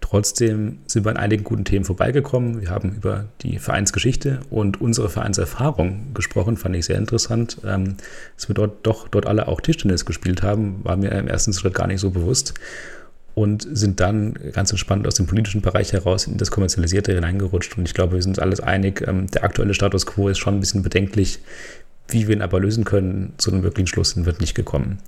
Trotzdem 0.00 0.78
sind 0.86 1.04
wir 1.04 1.10
an 1.10 1.16
einigen 1.16 1.42
guten 1.42 1.64
Themen 1.64 1.84
vorbeigekommen. 1.84 2.60
Wir 2.60 2.70
haben 2.70 2.92
über 2.94 3.26
die 3.42 3.58
Vereinsgeschichte 3.58 4.40
und 4.50 4.80
unsere 4.80 5.08
Vereinserfahrung 5.08 6.12
gesprochen, 6.14 6.56
fand 6.56 6.76
ich 6.76 6.86
sehr 6.86 6.98
interessant. 6.98 7.58
Ähm, 7.64 7.96
dass 8.36 8.48
wir 8.48 8.54
dort 8.54 8.86
doch 8.86 9.08
dort 9.08 9.26
alle 9.26 9.48
auch 9.48 9.60
Tischtennis 9.60 10.04
gespielt 10.04 10.42
haben, 10.42 10.84
war 10.84 10.96
mir 10.96 11.10
im 11.12 11.26
ersten 11.26 11.52
Schritt 11.52 11.74
gar 11.74 11.88
nicht 11.88 12.00
so 12.00 12.10
bewusst 12.10 12.54
und 13.34 13.66
sind 13.70 14.00
dann 14.00 14.34
ganz 14.52 14.70
entspannt 14.70 15.06
aus 15.06 15.14
dem 15.14 15.26
politischen 15.26 15.62
Bereich 15.62 15.92
heraus 15.92 16.26
in 16.26 16.36
das 16.36 16.50
Kommerzialisierte 16.50 17.14
hineingerutscht. 17.14 17.76
Und 17.78 17.88
ich 17.88 17.94
glaube, 17.94 18.14
wir 18.14 18.22
sind 18.22 18.32
uns 18.32 18.38
alles 18.38 18.60
einig, 18.60 19.06
ähm, 19.06 19.26
der 19.28 19.44
aktuelle 19.44 19.74
Status 19.74 20.06
quo 20.06 20.28
ist 20.28 20.38
schon 20.38 20.54
ein 20.54 20.60
bisschen 20.60 20.82
bedenklich. 20.82 21.38
Wie 22.08 22.28
wir 22.28 22.34
ihn 22.34 22.42
aber 22.42 22.60
lösen 22.60 22.84
können, 22.84 23.32
zu 23.38 23.50
einem 23.50 23.62
wirklichen 23.62 23.86
Schluss 23.86 24.22
wird 24.24 24.40
nicht 24.40 24.54
gekommen. 24.54 24.98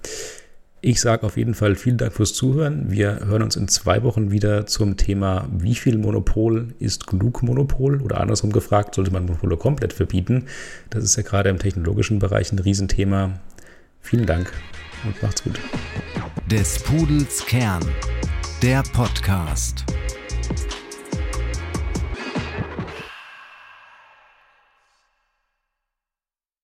Ich 0.80 1.00
sage 1.00 1.24
auf 1.24 1.36
jeden 1.36 1.54
Fall 1.54 1.76
vielen 1.76 1.96
Dank 1.96 2.12
fürs 2.12 2.34
Zuhören. 2.34 2.90
Wir 2.90 3.20
hören 3.26 3.42
uns 3.42 3.56
in 3.56 3.68
zwei 3.68 4.02
Wochen 4.02 4.30
wieder 4.30 4.66
zum 4.66 4.96
Thema, 4.96 5.48
wie 5.50 5.74
viel 5.74 5.96
Monopol 5.96 6.74
ist 6.78 7.06
genug 7.06 7.42
Monopol? 7.42 8.02
Oder 8.02 8.20
andersrum 8.20 8.52
gefragt, 8.52 8.94
sollte 8.94 9.10
man 9.10 9.24
Monopole 9.24 9.56
komplett 9.56 9.94
verbieten? 9.94 10.44
Das 10.90 11.02
ist 11.02 11.16
ja 11.16 11.22
gerade 11.22 11.48
im 11.48 11.58
technologischen 11.58 12.18
Bereich 12.18 12.52
ein 12.52 12.58
Riesenthema. 12.58 13.40
Vielen 14.02 14.26
Dank 14.26 14.52
und 15.04 15.22
macht's 15.22 15.42
gut. 15.42 15.60
Des 16.46 16.82
Pudels 16.82 17.44
Kern, 17.46 17.84
der 18.62 18.82
Podcast. 18.92 19.84